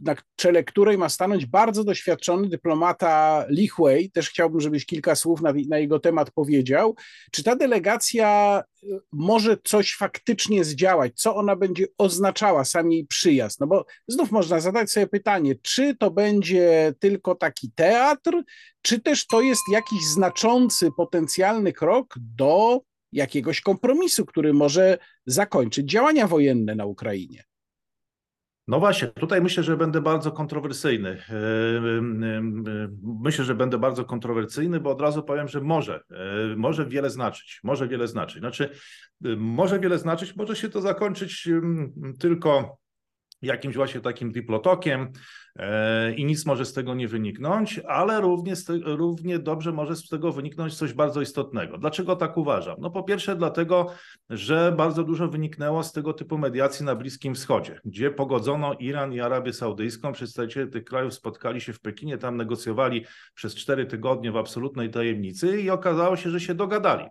na 0.00 0.14
czele 0.36 0.64
której 0.64 0.98
ma 0.98 1.08
stanąć 1.08 1.46
bardzo 1.46 1.84
doświadczony 1.84 2.48
dyplomata 2.48 3.44
Li 3.48 3.68
Hui. 3.68 4.10
Też 4.10 4.30
chciałbym, 4.30 4.60
żebyś 4.60 4.86
kilka 4.86 5.14
słów 5.14 5.40
na, 5.40 5.52
na, 5.68 5.78
jego 5.78 5.98
temat 6.00 6.30
powiedział. 6.30 6.94
Czy 7.32 7.42
ta 7.42 7.56
delegacja 7.56 8.62
y, 8.82 8.86
może 9.12 9.56
coś 9.64 9.94
faktycznie 9.94 10.64
zdziałać? 10.64 11.12
Co 11.14 11.36
ona 11.36 11.56
będzie 11.56 11.86
oznaczała, 11.98 12.64
sam 12.64 12.92
jej 12.92 13.06
przyjazd? 13.06 13.60
No 13.60 13.66
bo 13.66 13.84
znów 14.08 14.30
można 14.30 14.60
zadać 14.60 14.90
sobie 14.92 15.06
pytanie, 15.06 15.54
czy 15.62 15.96
to 15.96 16.10
będzie 16.10 16.94
tylko 16.98 17.34
taki 17.34 17.72
teatr, 17.74 18.42
czy 18.82 19.00
też 19.00 19.26
to 19.26 19.40
jest 19.40 19.62
jakiś 19.72 20.04
znaczący 20.04 20.90
potencjalny 20.96 21.72
krok 21.72 22.14
do 22.18 22.80
jakiegoś 23.12 23.60
kompromisu, 23.60 24.26
który 24.26 24.52
może 24.52 24.98
zakończyć 25.26 25.90
działania 25.90 26.26
wojenne 26.26 26.74
na 26.74 26.86
Ukrainie? 26.86 27.49
No 28.70 28.80
właśnie, 28.80 29.08
tutaj 29.08 29.42
myślę, 29.42 29.62
że 29.62 29.76
będę 29.76 30.00
bardzo 30.00 30.32
kontrowersyjny. 30.32 31.08
E, 31.08 31.34
e, 31.34 32.38
e, 32.38 32.88
myślę, 33.02 33.44
że 33.44 33.54
będę 33.54 33.78
bardzo 33.78 34.04
kontrowersyjny, 34.04 34.80
bo 34.80 34.90
od 34.90 35.00
razu 35.00 35.22
powiem, 35.22 35.48
że 35.48 35.60
może, 35.60 36.00
może 36.56 36.86
wiele 36.86 37.10
znaczyć, 37.10 37.60
może 37.64 37.88
wiele 37.88 38.08
znaczyć. 38.08 38.38
Znaczy, 38.38 38.70
może 39.36 39.80
wiele 39.80 39.98
znaczyć, 39.98 40.36
może 40.36 40.56
się 40.56 40.68
to 40.68 40.80
zakończyć 40.80 41.48
tylko 42.18 42.79
jakimś 43.42 43.76
właśnie 43.76 44.00
takim 44.00 44.32
diplotokiem 44.32 45.12
e, 45.56 46.14
i 46.14 46.24
nic 46.24 46.46
może 46.46 46.64
z 46.64 46.72
tego 46.72 46.94
nie 46.94 47.08
wyniknąć, 47.08 47.80
ale 47.88 48.20
równie, 48.20 48.54
równie 48.84 49.38
dobrze 49.38 49.72
może 49.72 49.96
z 49.96 50.08
tego 50.08 50.32
wyniknąć 50.32 50.76
coś 50.76 50.92
bardzo 50.92 51.20
istotnego. 51.20 51.78
Dlaczego 51.78 52.16
tak 52.16 52.36
uważam? 52.36 52.76
No 52.78 52.90
po 52.90 53.02
pierwsze 53.02 53.36
dlatego, 53.36 53.86
że 54.30 54.74
bardzo 54.76 55.04
dużo 55.04 55.28
wyniknęło 55.28 55.82
z 55.82 55.92
tego 55.92 56.12
typu 56.12 56.38
mediacji 56.38 56.84
na 56.84 56.94
Bliskim 56.94 57.34
Wschodzie, 57.34 57.80
gdzie 57.84 58.10
pogodzono 58.10 58.74
Iran 58.74 59.12
i 59.12 59.20
Arabię 59.20 59.52
Saudyjską, 59.52 60.12
przedstawiciele 60.12 60.66
tych 60.66 60.84
krajów 60.84 61.14
spotkali 61.14 61.60
się 61.60 61.72
w 61.72 61.80
Pekinie, 61.80 62.18
tam 62.18 62.36
negocjowali 62.36 63.04
przez 63.34 63.54
cztery 63.54 63.86
tygodnie 63.86 64.32
w 64.32 64.36
absolutnej 64.36 64.90
tajemnicy 64.90 65.60
i 65.60 65.70
okazało 65.70 66.16
się, 66.16 66.30
że 66.30 66.40
się 66.40 66.54
dogadali. 66.54 67.04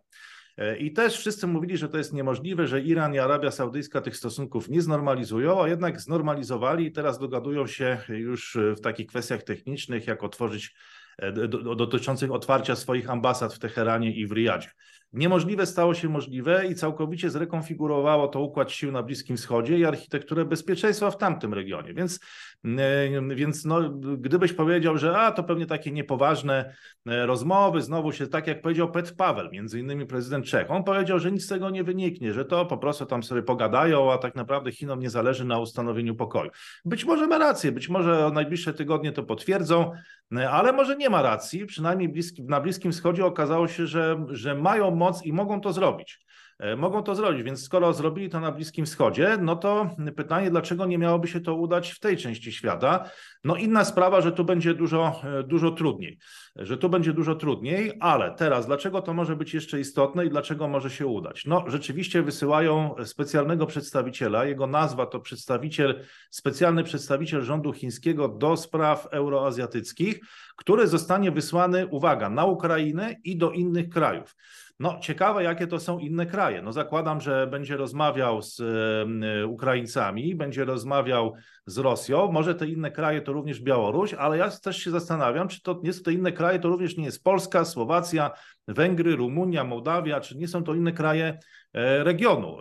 E, 0.59 0.77
I 0.77 0.93
też 0.93 1.17
wszyscy 1.17 1.47
mówili, 1.47 1.77
że 1.77 1.89
to 1.89 1.97
jest 1.97 2.13
niemożliwe, 2.13 2.67
że 2.67 2.81
Iran 2.81 3.13
i 3.13 3.19
Arabia 3.19 3.51
Saudyjska 3.51 4.01
tych 4.01 4.17
stosunków 4.17 4.69
nie 4.69 4.81
znormalizują, 4.81 5.63
a 5.63 5.67
jednak 5.67 6.01
znormalizowali 6.01 6.85
i 6.85 6.91
teraz 6.91 7.19
dogadują 7.19 7.67
się 7.67 7.97
już 8.09 8.57
w 8.77 8.81
takich 8.81 9.07
kwestiach 9.07 9.43
technicznych, 9.43 10.07
jak 10.07 10.23
otworzyć 10.23 10.75
e, 11.17 11.31
dotyczących 11.75 12.31
otwarcia 12.31 12.75
swoich 12.75 13.09
ambasad 13.09 13.53
w 13.53 13.59
Teheranie 13.59 14.15
i 14.15 14.27
w 14.27 14.31
Riyadzie. 14.31 14.69
Niemożliwe 15.13 15.65
stało 15.65 15.93
się 15.93 16.09
możliwe 16.09 16.67
i 16.67 16.75
całkowicie 16.75 17.29
zrekonfigurowało 17.29 18.27
to 18.27 18.41
układ 18.41 18.71
sił 18.71 18.91
na 18.91 19.03
Bliskim 19.03 19.37
Wschodzie 19.37 19.77
i 19.77 19.85
architekturę 19.85 20.45
bezpieczeństwa 20.45 21.11
w 21.11 21.17
tamtym 21.17 21.53
regionie. 21.53 21.93
Więc, 21.93 22.19
e, 22.65 23.35
więc 23.35 23.65
no, 23.65 23.89
gdybyś 24.17 24.53
powiedział, 24.53 24.97
że 24.97 25.17
a 25.17 25.31
to 25.31 25.43
pewnie 25.43 25.65
takie 25.65 25.91
niepoważne 25.91 26.73
e, 27.07 27.25
rozmowy, 27.25 27.81
znowu 27.81 28.11
się 28.11 28.27
tak 28.27 28.47
jak 28.47 28.61
powiedział 28.61 28.91
Pet 28.91 29.11
Paweł, 29.11 29.49
między 29.51 29.79
innymi 29.79 30.05
prezydent 30.05 30.45
Czech, 30.45 30.71
on 30.71 30.83
powiedział, 30.83 31.19
że 31.19 31.31
nic 31.31 31.45
z 31.45 31.47
tego 31.47 31.69
nie 31.69 31.83
wyniknie, 31.83 32.33
że 32.33 32.45
to 32.45 32.65
po 32.65 32.77
prostu 32.77 33.05
tam 33.05 33.23
sobie 33.23 33.43
pogadają, 33.43 34.11
a 34.11 34.17
tak 34.17 34.35
naprawdę 34.35 34.71
Chinom 34.71 34.99
nie 34.99 35.09
zależy 35.09 35.45
na 35.45 35.59
ustanowieniu 35.59 36.15
pokoju. 36.15 36.51
Być 36.85 37.05
może 37.05 37.27
ma 37.27 37.37
rację, 37.37 37.71
być 37.71 37.89
może 37.89 38.31
najbliższe 38.33 38.73
tygodnie 38.73 39.11
to 39.11 39.23
potwierdzą, 39.23 39.91
e, 40.35 40.49
ale 40.49 40.73
może 40.73 40.95
nie 40.95 41.09
ma 41.09 41.21
racji. 41.21 41.65
Przynajmniej 41.65 42.09
bliski, 42.09 42.43
na 42.43 42.61
Bliskim 42.61 42.91
Wschodzie 42.91 43.25
okazało 43.25 43.67
się, 43.67 43.87
że, 43.87 44.25
że 44.29 44.55
mają 44.55 44.98
moc 44.99 45.25
i 45.25 45.33
mogą 45.33 45.61
to 45.61 45.73
zrobić. 45.73 46.19
E, 46.59 46.75
mogą 46.75 47.03
to 47.03 47.15
zrobić, 47.15 47.43
więc 47.43 47.63
skoro 47.63 47.93
zrobili 47.93 48.29
to 48.29 48.39
na 48.39 48.51
Bliskim 48.51 48.85
Wschodzie, 48.85 49.37
no 49.41 49.55
to 49.55 49.89
pytanie, 50.15 50.51
dlaczego 50.51 50.85
nie 50.85 50.97
miałoby 50.97 51.27
się 51.27 51.41
to 51.41 51.55
udać 51.55 51.91
w 51.91 51.99
tej 51.99 52.17
części 52.17 52.51
świata? 52.51 53.09
No 53.43 53.55
inna 53.55 53.85
sprawa, 53.85 54.21
że 54.21 54.31
tu 54.31 54.43
będzie 54.43 54.73
dużo, 54.73 55.21
e, 55.23 55.43
dużo 55.43 55.71
trudniej, 55.71 56.19
że 56.55 56.77
tu 56.77 56.89
będzie 56.89 57.13
dużo 57.13 57.35
trudniej, 57.35 57.93
ale 57.99 58.35
teraz 58.35 58.65
dlaczego 58.65 59.01
to 59.01 59.13
może 59.13 59.35
być 59.35 59.53
jeszcze 59.53 59.79
istotne 59.79 60.25
i 60.25 60.29
dlaczego 60.29 60.67
może 60.67 60.89
się 60.89 61.07
udać? 61.07 61.45
No 61.45 61.63
rzeczywiście 61.67 62.21
wysyłają 62.21 62.95
specjalnego 63.05 63.65
przedstawiciela, 63.65 64.45
jego 64.45 64.67
nazwa 64.67 65.05
to 65.05 65.19
przedstawiciel, 65.19 66.05
specjalny 66.29 66.83
przedstawiciel 66.83 67.41
rządu 67.41 67.73
chińskiego 67.73 68.27
do 68.27 68.57
spraw 68.57 69.07
euroazjatyckich, 69.11 70.19
który 70.55 70.87
zostanie 70.87 71.31
wysłany, 71.31 71.87
uwaga, 71.87 72.29
na 72.29 72.45
Ukrainę 72.45 73.15
i 73.23 73.37
do 73.37 73.51
innych 73.51 73.89
krajów. 73.89 74.35
No, 74.79 74.99
ciekawe, 75.01 75.43
jakie 75.43 75.67
to 75.67 75.79
są 75.79 75.99
inne 75.99 76.25
kraje. 76.25 76.61
No, 76.61 76.73
zakładam, 76.73 77.21
że 77.21 77.47
będzie 77.47 77.77
rozmawiał 77.77 78.41
z 78.41 78.59
y, 78.59 79.47
Ukraińcami, 79.47 80.35
będzie 80.35 80.65
rozmawiał 80.65 81.33
z 81.65 81.77
Rosją. 81.77 82.31
Może 82.31 82.55
te 82.55 82.67
inne 82.67 82.91
kraje 82.91 83.21
to 83.21 83.33
również 83.33 83.61
Białoruś, 83.61 84.13
ale 84.13 84.37
ja 84.37 84.49
też 84.49 84.83
się 84.83 84.91
zastanawiam, 84.91 85.47
czy 85.47 85.61
to 85.61 85.79
nie 85.83 85.93
są 85.93 86.03
te 86.03 86.13
inne 86.13 86.31
kraje, 86.31 86.59
to 86.59 86.67
również 86.67 86.97
nie 86.97 87.05
jest 87.05 87.23
Polska, 87.23 87.65
Słowacja, 87.65 88.31
Węgry, 88.67 89.15
Rumunia, 89.15 89.63
Mołdawia, 89.63 90.21
czy 90.21 90.37
nie 90.37 90.47
są 90.47 90.63
to 90.63 90.75
inne 90.75 90.91
kraje 90.91 91.39
e, 91.73 92.03
regionu. 92.03 92.57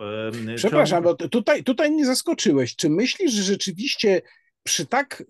E, 0.51 0.55
Przepraszam, 0.55 1.03
bo 1.03 1.15
tutaj, 1.15 1.63
tutaj 1.63 1.91
nie 1.91 2.05
zaskoczyłeś. 2.05 2.75
Czy 2.75 2.89
myślisz, 2.89 3.31
że 3.31 3.43
rzeczywiście 3.43 4.21
przy 4.63 4.85
tak, 4.85 5.23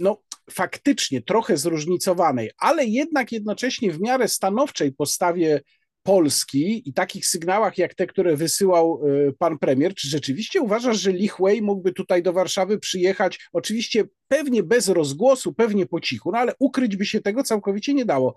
no 0.00 0.22
faktycznie 0.50 1.22
trochę 1.22 1.56
zróżnicowanej, 1.56 2.50
ale 2.58 2.84
jednak 2.84 3.32
jednocześnie 3.32 3.92
w 3.92 4.00
miarę 4.00 4.28
stanowczej 4.28 4.92
postawie 4.92 5.60
Polski 6.04 6.88
i 6.88 6.92
takich 6.92 7.26
sygnałach 7.26 7.78
jak 7.78 7.94
te, 7.94 8.06
które 8.06 8.36
wysyłał 8.36 9.00
y, 9.06 9.32
pan 9.38 9.58
premier, 9.58 9.94
czy 9.94 10.08
rzeczywiście 10.08 10.60
uważasz, 10.60 11.00
że 11.00 11.10
Li 11.10 11.28
Hui 11.28 11.62
mógłby 11.62 11.92
tutaj 11.92 12.22
do 12.22 12.32
Warszawy 12.32 12.78
przyjechać, 12.78 13.48
oczywiście 13.52 14.04
pewnie 14.28 14.62
bez 14.62 14.88
rozgłosu, 14.88 15.54
pewnie 15.54 15.86
po 15.86 16.00
cichu, 16.00 16.32
no 16.32 16.38
ale 16.38 16.52
ukryć 16.58 16.96
by 16.96 17.06
się 17.06 17.20
tego 17.20 17.42
całkowicie 17.42 17.94
nie 17.94 18.04
dało 18.04 18.34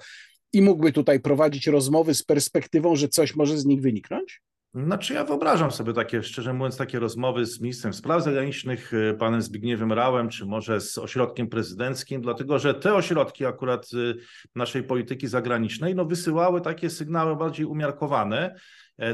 i 0.54 0.62
mógłby 0.62 0.92
tutaj 0.92 1.20
prowadzić 1.20 1.68
rozmowy 1.68 2.14
z 2.14 2.24
perspektywą, 2.24 2.96
że 2.96 3.08
coś 3.10 3.36
może 3.36 3.58
z 3.58 3.66
nich 3.66 3.82
wyniknąć? 3.82 4.42
Znaczy 4.86 5.14
ja 5.14 5.24
wyobrażam 5.24 5.72
sobie 5.72 5.94
takie, 5.94 6.24
szczerze 6.24 6.54
mówiąc, 6.54 6.78
takie 6.78 7.00
rozmowy 7.00 7.46
z 7.46 7.62
ministrem 7.62 7.94
spraw 7.94 8.24
zagranicznych, 8.24 8.94
y, 8.94 9.16
panem 9.20 9.42
Zbigniewem 9.42 9.94
Rałem, 9.94 10.30
czy 10.30 10.46
może 10.46 10.82
z 10.82 10.98
ośrodkiem 10.98 11.48
prezydenckim, 11.48 12.22
dlatego 12.22 12.60
że 12.60 12.74
te 12.74 12.94
ośrodki 12.94 13.46
akurat 13.46 13.94
y, 13.94 14.16
naszej 14.56 14.84
polityki 14.84 15.28
zagranicznej 15.28 15.96
no, 15.96 16.06
wysyłały 16.06 16.62
takie 16.62 16.90
sygnały 16.90 17.36
bardziej 17.36 17.66
umiarkowane, 17.66 18.56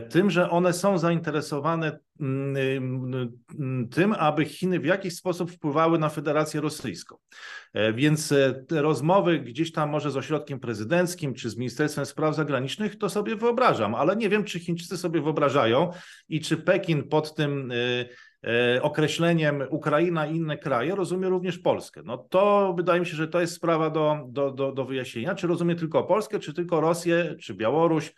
tym, 0.09 0.29
że 0.29 0.49
one 0.49 0.73
są 0.73 0.97
zainteresowane 0.97 1.99
mm, 2.19 2.57
mm, 3.59 3.89
tym, 3.89 4.13
aby 4.19 4.45
Chiny 4.45 4.79
w 4.79 4.85
jakiś 4.85 5.15
sposób 5.15 5.51
wpływały 5.51 5.99
na 5.99 6.09
Federację 6.09 6.61
Rosyjską. 6.61 7.17
E, 7.73 7.93
więc 7.93 8.31
e, 8.31 8.63
te 8.67 8.81
rozmowy 8.81 9.39
gdzieś 9.39 9.71
tam 9.71 9.89
może 9.89 10.11
z 10.11 10.17
ośrodkiem 10.17 10.59
prezydenckim 10.59 11.33
czy 11.33 11.49
z 11.49 11.57
Ministerstwem 11.57 12.05
Spraw 12.05 12.35
Zagranicznych, 12.35 12.97
to 12.97 13.09
sobie 13.09 13.35
wyobrażam, 13.35 13.95
ale 13.95 14.15
nie 14.15 14.29
wiem, 14.29 14.43
czy 14.43 14.59
Chińczycy 14.59 14.97
sobie 14.97 15.21
wyobrażają 15.21 15.91
i 16.29 16.41
czy 16.41 16.57
Pekin 16.57 17.03
pod 17.09 17.35
tym 17.35 17.73
określeniem 18.81 19.63
Ukraina 19.69 20.27
i 20.27 20.35
inne 20.35 20.57
kraje 20.57 20.95
rozumie 20.95 21.29
również 21.29 21.59
Polskę. 21.59 22.01
No 22.05 22.17
to 22.17 22.73
wydaje 22.77 22.99
mi 22.99 23.05
się, 23.05 23.15
że 23.15 23.27
to 23.27 23.41
jest 23.41 23.53
sprawa 23.53 23.89
do, 23.89 24.17
do, 24.27 24.51
do, 24.51 24.71
do 24.71 24.85
wyjaśnienia. 24.85 25.35
Czy 25.35 25.47
rozumie 25.47 25.75
tylko 25.75 26.03
Polskę, 26.03 26.39
czy 26.39 26.53
tylko 26.53 26.81
Rosję, 26.81 27.35
czy 27.41 27.53
Białoruś, 27.53 28.13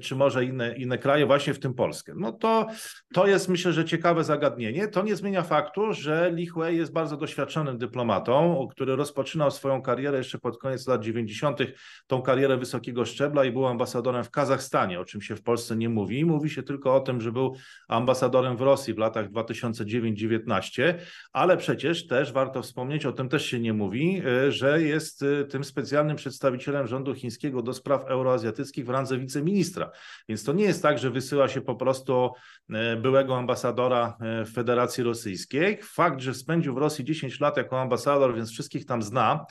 czy 0.00 0.16
może 0.16 0.44
inne, 0.44 0.76
inne 0.76 0.98
kraje, 0.98 1.26
właśnie 1.26 1.54
w 1.54 1.58
tym 1.58 1.74
Polskę. 1.74 2.12
No 2.16 2.32
to, 2.32 2.66
to 3.14 3.26
jest 3.26 3.48
myślę, 3.48 3.72
że 3.72 3.84
ciekawe 3.84 4.24
zagadnienie. 4.24 4.88
To 4.88 5.02
nie 5.02 5.16
zmienia 5.16 5.42
faktu, 5.42 5.92
że 5.92 6.30
Li 6.34 6.46
Hui 6.46 6.76
jest 6.76 6.92
bardzo 6.92 7.16
doświadczonym 7.16 7.78
dyplomatą, 7.78 8.68
który 8.70 8.96
rozpoczynał 8.96 9.50
swoją 9.50 9.82
karierę 9.82 10.18
jeszcze 10.18 10.38
pod 10.38 10.58
koniec 10.58 10.86
lat 10.86 11.02
90., 11.02 11.60
tą 12.06 12.22
karierę 12.22 12.56
wysokiego 12.56 13.04
szczebla 13.04 13.44
i 13.44 13.52
był 13.52 13.66
ambasadorem 13.66 14.24
w 14.24 14.30
Kazachstanie, 14.30 15.00
o 15.00 15.04
czym 15.04 15.22
się 15.22 15.36
w 15.36 15.42
Polsce 15.42 15.76
nie 15.76 15.88
mówi. 15.88 16.24
Mówi 16.24 16.50
się 16.50 16.62
tylko 16.62 16.96
o 16.96 17.00
tym, 17.00 17.20
że 17.20 17.32
był 17.32 17.56
ambasadorem 17.88 18.56
w 18.56 18.60
Rosji 18.60 18.94
w 18.94 18.98
latach 18.98 19.30
2009-19, 19.30 20.94
ale 21.32 21.56
przecież 21.56 22.06
też 22.06 22.32
warto 22.32 22.62
wspomnieć, 22.62 23.06
o 23.06 23.12
tym 23.12 23.28
też 23.28 23.46
się 23.46 23.60
nie 23.60 23.72
mówi, 23.72 24.22
e, 24.26 24.52
że 24.52 24.82
jest 24.82 25.22
e, 25.22 25.44
tym 25.44 25.64
specjalnym 25.64 26.16
przedstawicielem 26.16 26.86
rządu 26.86 27.14
chińskiego 27.14 27.62
do 27.62 27.72
spraw 27.72 28.04
euroazjatyckich 28.06 28.86
w 28.86 28.90
randze 28.90 29.13
wiceministra. 29.18 29.90
Więc 30.28 30.44
to 30.44 30.52
nie 30.52 30.64
jest 30.64 30.82
tak, 30.82 30.98
że 30.98 31.10
wysyła 31.10 31.48
się 31.48 31.60
po 31.60 31.74
prostu 31.74 32.30
e, 32.70 32.96
byłego 32.96 33.36
ambasadora 33.36 34.16
e, 34.20 34.44
Federacji 34.44 35.04
Rosyjskiej. 35.04 35.78
Fakt, 35.82 36.20
że 36.20 36.34
spędził 36.34 36.74
w 36.74 36.78
Rosji 36.78 37.04
10 37.04 37.40
lat 37.40 37.56
jako 37.56 37.80
ambasador, 37.80 38.34
więc 38.34 38.50
wszystkich 38.50 38.86
tam 38.86 39.02
zna, 39.02 39.46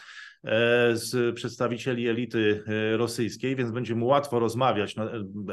z 0.93 1.35
przedstawicieli 1.35 2.07
elity 2.07 2.63
rosyjskiej, 2.97 3.55
więc 3.55 3.71
będzie 3.71 3.95
mu 3.95 4.05
łatwo 4.05 4.39
rozmawiać 4.39 4.95
na, 4.95 5.09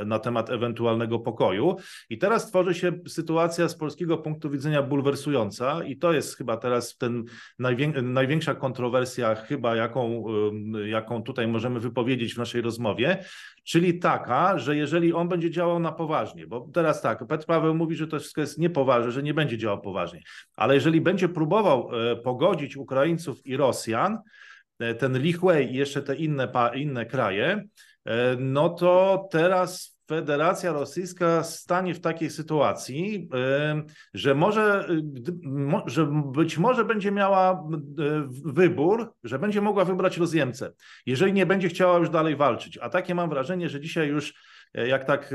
na 0.07 0.19
temat 0.19 0.51
ewentualnego 0.51 1.19
pokoju. 1.19 1.77
I 2.11 2.19
teraz 2.19 2.47
tworzy 2.47 2.75
się 2.75 2.93
sytuacja 3.09 3.69
z 3.69 3.77
polskiego 3.77 4.19
punktu 4.19 4.51
widzenia 4.51 4.83
bulwersująca 4.83 5.85
i 5.85 5.97
to 5.97 6.13
jest 6.13 6.37
chyba 6.37 6.57
teraz 6.57 6.97
ten 6.97 7.25
największa 8.03 8.55
kontrowersja 8.55 9.35
chyba, 9.35 9.77
jaką, 9.77 10.25
jaką 10.87 11.23
tutaj 11.23 11.49
możemy 11.49 11.81
wypowiedzieć 11.81 12.35
w 12.35 12.39
naszej 12.39 12.63
rozmowie, 12.63 13.25
czyli 13.65 13.99
taka, 13.99 14.59
że 14.59 14.77
jeżeli 14.77 15.13
on 15.13 15.29
będzie 15.29 15.51
działał 15.51 15.81
na 15.81 15.93
poważnie, 15.93 16.47
bo 16.47 16.69
teraz 16.75 17.03
tak, 17.03 17.27
Petr 17.27 17.47
Paweł 17.47 17.75
mówi, 17.75 17.97
że 17.97 18.07
to 18.07 18.19
wszystko 18.19 18.41
jest 18.41 18.59
niepoważne, 18.59 19.13
że 19.13 19.23
nie 19.23 19.35
będzie 19.35 19.59
działał 19.59 19.81
poważnie, 19.81 20.21
ale 20.57 20.75
jeżeli 20.75 21.01
będzie 21.01 21.29
próbował 21.29 21.91
e, 21.93 22.17
pogodzić 22.17 22.77
Ukraińców 22.77 23.47
i 23.47 23.57
Rosjan, 23.57 24.13
e, 24.13 24.50
ten 24.99 25.19
Lichway 25.19 25.73
i 25.73 25.75
jeszcze 25.75 26.03
te 26.03 26.17
inne, 26.17 26.53
inne 26.75 27.07
kraje, 27.07 27.69
e, 28.05 28.37
no 28.39 28.69
to 28.69 29.29
teraz 29.31 30.01
Federacja 30.09 30.73
Rosyjska 30.73 31.45
stanie 31.45 31.95
w 31.95 32.01
takiej 32.01 32.31
sytuacji, 32.31 33.29
że 34.15 34.35
może, 34.35 34.89
że 35.87 36.07
być 36.33 36.59
może 36.59 36.85
będzie 36.85 37.11
miała 37.11 37.69
wybór, 38.45 39.15
że 39.25 39.39
będzie 39.39 39.61
mogła 39.61 39.85
wybrać 39.85 40.19
rozjemcę, 40.19 40.73
jeżeli 41.07 41.33
nie 41.33 41.47
będzie 41.47 41.69
chciała 41.69 41.99
już 41.99 42.11
dalej 42.11 42.37
walczyć. 42.37 42.79
A 42.79 42.89
takie 42.89 43.15
mam 43.15 43.31
wrażenie, 43.31 43.69
że 43.69 43.81
dzisiaj 43.81 44.09
już 44.09 44.35
e, 44.75 44.89
jak 44.89 45.05
tak 45.05 45.35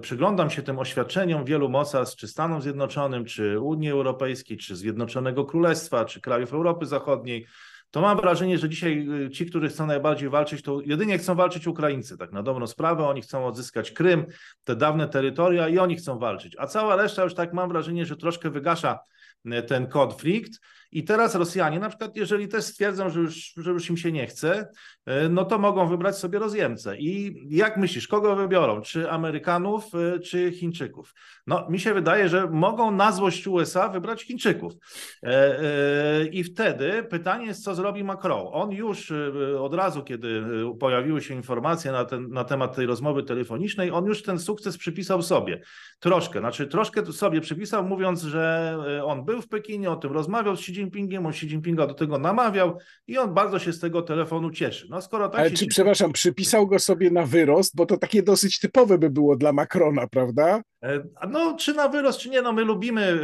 przyglądam 0.00 0.50
się 0.50 0.62
tym 0.62 0.78
oświadczeniom 0.78 1.44
wielu 1.44 1.68
mocarstw, 1.68 2.16
czy 2.16 2.28
Stanom 2.28 2.62
Zjednoczonym, 2.62 3.24
czy 3.24 3.60
Unii 3.60 3.90
Europejskiej, 3.90 4.56
czy 4.56 4.76
Zjednoczonego 4.76 5.44
Królestwa, 5.44 6.04
czy 6.04 6.20
krajów 6.20 6.52
Europy 6.52 6.86
Zachodniej, 6.86 7.46
to 7.92 8.00
mam 8.00 8.16
wrażenie, 8.16 8.58
że 8.58 8.68
dzisiaj 8.68 9.08
y, 9.26 9.30
ci, 9.30 9.46
którzy 9.46 9.68
chcą 9.68 9.86
najbardziej 9.86 10.28
walczyć, 10.28 10.62
to 10.62 10.80
jedynie 10.80 11.18
chcą 11.18 11.34
walczyć 11.34 11.66
Ukraińcy, 11.66 12.18
tak 12.18 12.32
na 12.32 12.42
dobrą 12.42 12.66
sprawę, 12.66 13.06
oni 13.06 13.22
chcą 13.22 13.46
odzyskać 13.46 13.90
Krym, 13.90 14.26
te 14.64 14.76
dawne 14.76 15.08
terytoria 15.08 15.68
i 15.68 15.78
oni 15.78 15.96
chcą 15.96 16.18
walczyć, 16.18 16.56
a 16.58 16.66
cała 16.66 16.96
reszta 16.96 17.24
już 17.24 17.34
tak 17.34 17.52
mam 17.52 17.68
wrażenie, 17.68 18.06
że 18.06 18.16
troszkę 18.16 18.50
wygasza 18.50 18.98
y, 19.46 19.62
ten 19.62 19.86
konflikt 19.86 20.60
i 20.92 21.04
teraz 21.04 21.34
Rosjanie, 21.34 21.80
na 21.80 21.88
przykład, 21.88 22.16
jeżeli 22.16 22.48
też 22.48 22.64
stwierdzą, 22.64 23.10
że 23.10 23.20
już, 23.20 23.52
że 23.56 23.70
już 23.70 23.90
im 23.90 23.96
się 23.96 24.12
nie 24.12 24.26
chce, 24.26 24.68
e, 25.06 25.28
no 25.28 25.44
to 25.44 25.58
mogą 25.58 25.88
wybrać 25.88 26.18
sobie 26.18 26.38
rozjemcę. 26.38 26.96
I 26.98 27.34
jak 27.50 27.76
myślisz, 27.76 28.08
kogo 28.08 28.36
wybiorą? 28.36 28.80
Czy 28.80 29.10
Amerykanów, 29.10 29.84
e, 29.94 30.18
czy 30.18 30.52
Chińczyków? 30.52 31.14
No, 31.46 31.66
mi 31.70 31.80
się 31.80 31.94
wydaje, 31.94 32.28
że 32.28 32.50
mogą 32.50 32.90
na 32.90 33.12
złość 33.12 33.46
USA 33.46 33.88
wybrać 33.88 34.22
Chińczyków. 34.22 34.72
E, 35.22 36.26
I 36.26 36.44
wtedy 36.44 37.02
pytanie 37.10 37.46
jest, 37.46 37.64
co 37.64 37.74
zrobi 37.74 38.04
Macron. 38.04 38.48
On 38.52 38.70
już 38.70 39.12
od 39.58 39.74
razu, 39.74 40.02
kiedy 40.02 40.44
pojawiły 40.80 41.20
się 41.20 41.34
informacje 41.34 41.92
na, 41.92 42.04
ten, 42.04 42.28
na 42.28 42.44
temat 42.44 42.76
tej 42.76 42.86
rozmowy 42.86 43.22
telefonicznej, 43.22 43.90
on 43.90 44.06
już 44.06 44.22
ten 44.22 44.38
sukces 44.38 44.78
przypisał 44.78 45.22
sobie. 45.22 45.60
Troszkę, 46.00 46.38
znaczy 46.38 46.66
troszkę 46.66 47.06
sobie 47.06 47.40
przypisał, 47.40 47.84
mówiąc, 47.84 48.22
że 48.22 48.76
on 49.04 49.24
był 49.24 49.42
w 49.42 49.48
Pekinie, 49.48 49.90
o 49.90 49.96
tym 49.96 50.12
rozmawiał 50.12 50.56
z 50.56 50.60
Jinpingiem, 50.82 51.26
on 51.26 51.32
Xi 51.32 51.46
Jinpinga 51.46 51.86
do 51.86 51.94
tego 51.94 52.18
namawiał 52.18 52.78
i 53.06 53.18
on 53.18 53.34
bardzo 53.34 53.58
się 53.58 53.72
z 53.72 53.80
tego 53.80 54.02
telefonu 54.02 54.50
cieszy. 54.50 54.86
No 54.90 55.00
skoro 55.00 55.28
tak 55.28 55.40
Ale 55.40 55.50
czy, 55.50 55.56
cieszy... 55.56 55.68
przepraszam, 55.68 56.12
przypisał 56.12 56.66
go 56.66 56.78
sobie 56.78 57.10
na 57.10 57.26
wyrost, 57.26 57.76
bo 57.76 57.86
to 57.86 57.96
takie 57.96 58.22
dosyć 58.22 58.60
typowe 58.60 58.98
by 58.98 59.10
było 59.10 59.36
dla 59.36 59.52
Macrona, 59.52 60.06
prawda? 60.06 60.62
E, 60.82 61.02
no, 61.28 61.56
czy 61.58 61.74
na 61.74 61.88
wyrost, 61.88 62.18
czy 62.18 62.30
nie, 62.30 62.42
no 62.42 62.52
my 62.52 62.64
lubimy 62.64 63.18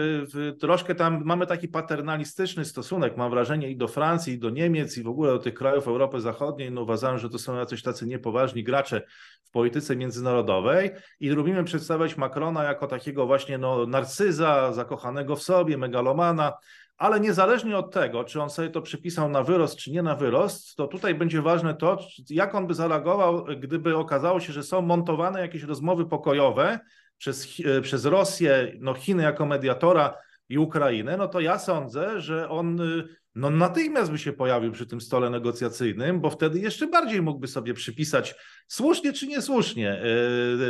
e, 0.48 0.52
troszkę 0.52 0.94
tam, 0.94 1.22
mamy 1.24 1.46
taki 1.46 1.68
paternalistyczny 1.68 2.64
stosunek, 2.64 3.16
mam 3.16 3.30
wrażenie, 3.30 3.70
i 3.70 3.76
do 3.76 3.88
Francji, 3.88 4.34
i 4.34 4.38
do 4.38 4.50
Niemiec, 4.50 4.98
i 4.98 5.02
w 5.02 5.08
ogóle 5.08 5.32
do 5.32 5.38
tych 5.38 5.54
krajów 5.54 5.88
Europy 5.88 6.20
Zachodniej, 6.20 6.72
no 6.72 6.82
uważam, 6.82 7.18
że 7.18 7.30
to 7.30 7.38
są 7.38 7.56
jacyś 7.56 7.82
tacy 7.82 8.06
niepoważni 8.06 8.64
gracze 8.64 9.02
w 9.44 9.50
polityce 9.50 9.96
międzynarodowej 9.96 10.90
i 11.20 11.28
lubimy 11.28 11.64
przedstawiać 11.64 12.16
Macrona 12.16 12.64
jako 12.64 12.86
takiego 12.86 13.26
właśnie 13.26 13.58
no, 13.58 13.86
narcyza, 13.86 14.72
zakochanego 14.72 15.36
w 15.36 15.42
sobie, 15.42 15.78
megalomana, 15.78 16.52
ale 16.98 17.20
niezależnie 17.20 17.76
od 17.78 17.92
tego, 17.92 18.24
czy 18.24 18.42
on 18.42 18.50
sobie 18.50 18.70
to 18.70 18.82
przypisał 18.82 19.28
na 19.28 19.42
wyrost, 19.42 19.76
czy 19.76 19.90
nie 19.90 20.02
na 20.02 20.14
wyrost, 20.14 20.76
to 20.76 20.86
tutaj 20.86 21.14
będzie 21.14 21.42
ważne 21.42 21.74
to, 21.74 21.98
jak 22.30 22.54
on 22.54 22.66
by 22.66 22.74
zareagował, 22.74 23.44
gdyby 23.60 23.96
okazało 23.96 24.40
się, 24.40 24.52
że 24.52 24.62
są 24.62 24.82
montowane 24.82 25.40
jakieś 25.40 25.62
rozmowy 25.62 26.06
pokojowe 26.06 26.78
przez, 27.18 27.48
e, 27.64 27.80
przez 27.80 28.04
Rosję, 28.04 28.72
no 28.80 28.94
Chiny 28.94 29.22
jako 29.22 29.46
mediatora 29.46 30.14
i 30.48 30.58
Ukrainę, 30.58 31.16
no 31.16 31.28
to 31.28 31.40
ja 31.40 31.58
sądzę, 31.58 32.20
że 32.20 32.48
on 32.48 32.80
y, 32.80 33.08
no 33.38 33.50
natychmiast 33.50 34.10
by 34.10 34.18
się 34.18 34.32
pojawił 34.32 34.72
przy 34.72 34.86
tym 34.86 35.00
stole 35.00 35.30
negocjacyjnym, 35.30 36.20
bo 36.20 36.30
wtedy 36.30 36.60
jeszcze 36.60 36.86
bardziej 36.86 37.22
mógłby 37.22 37.46
sobie 37.46 37.74
przypisać 37.74 38.34
słusznie 38.68 39.12
czy 39.12 39.26
niesłusznie 39.26 40.02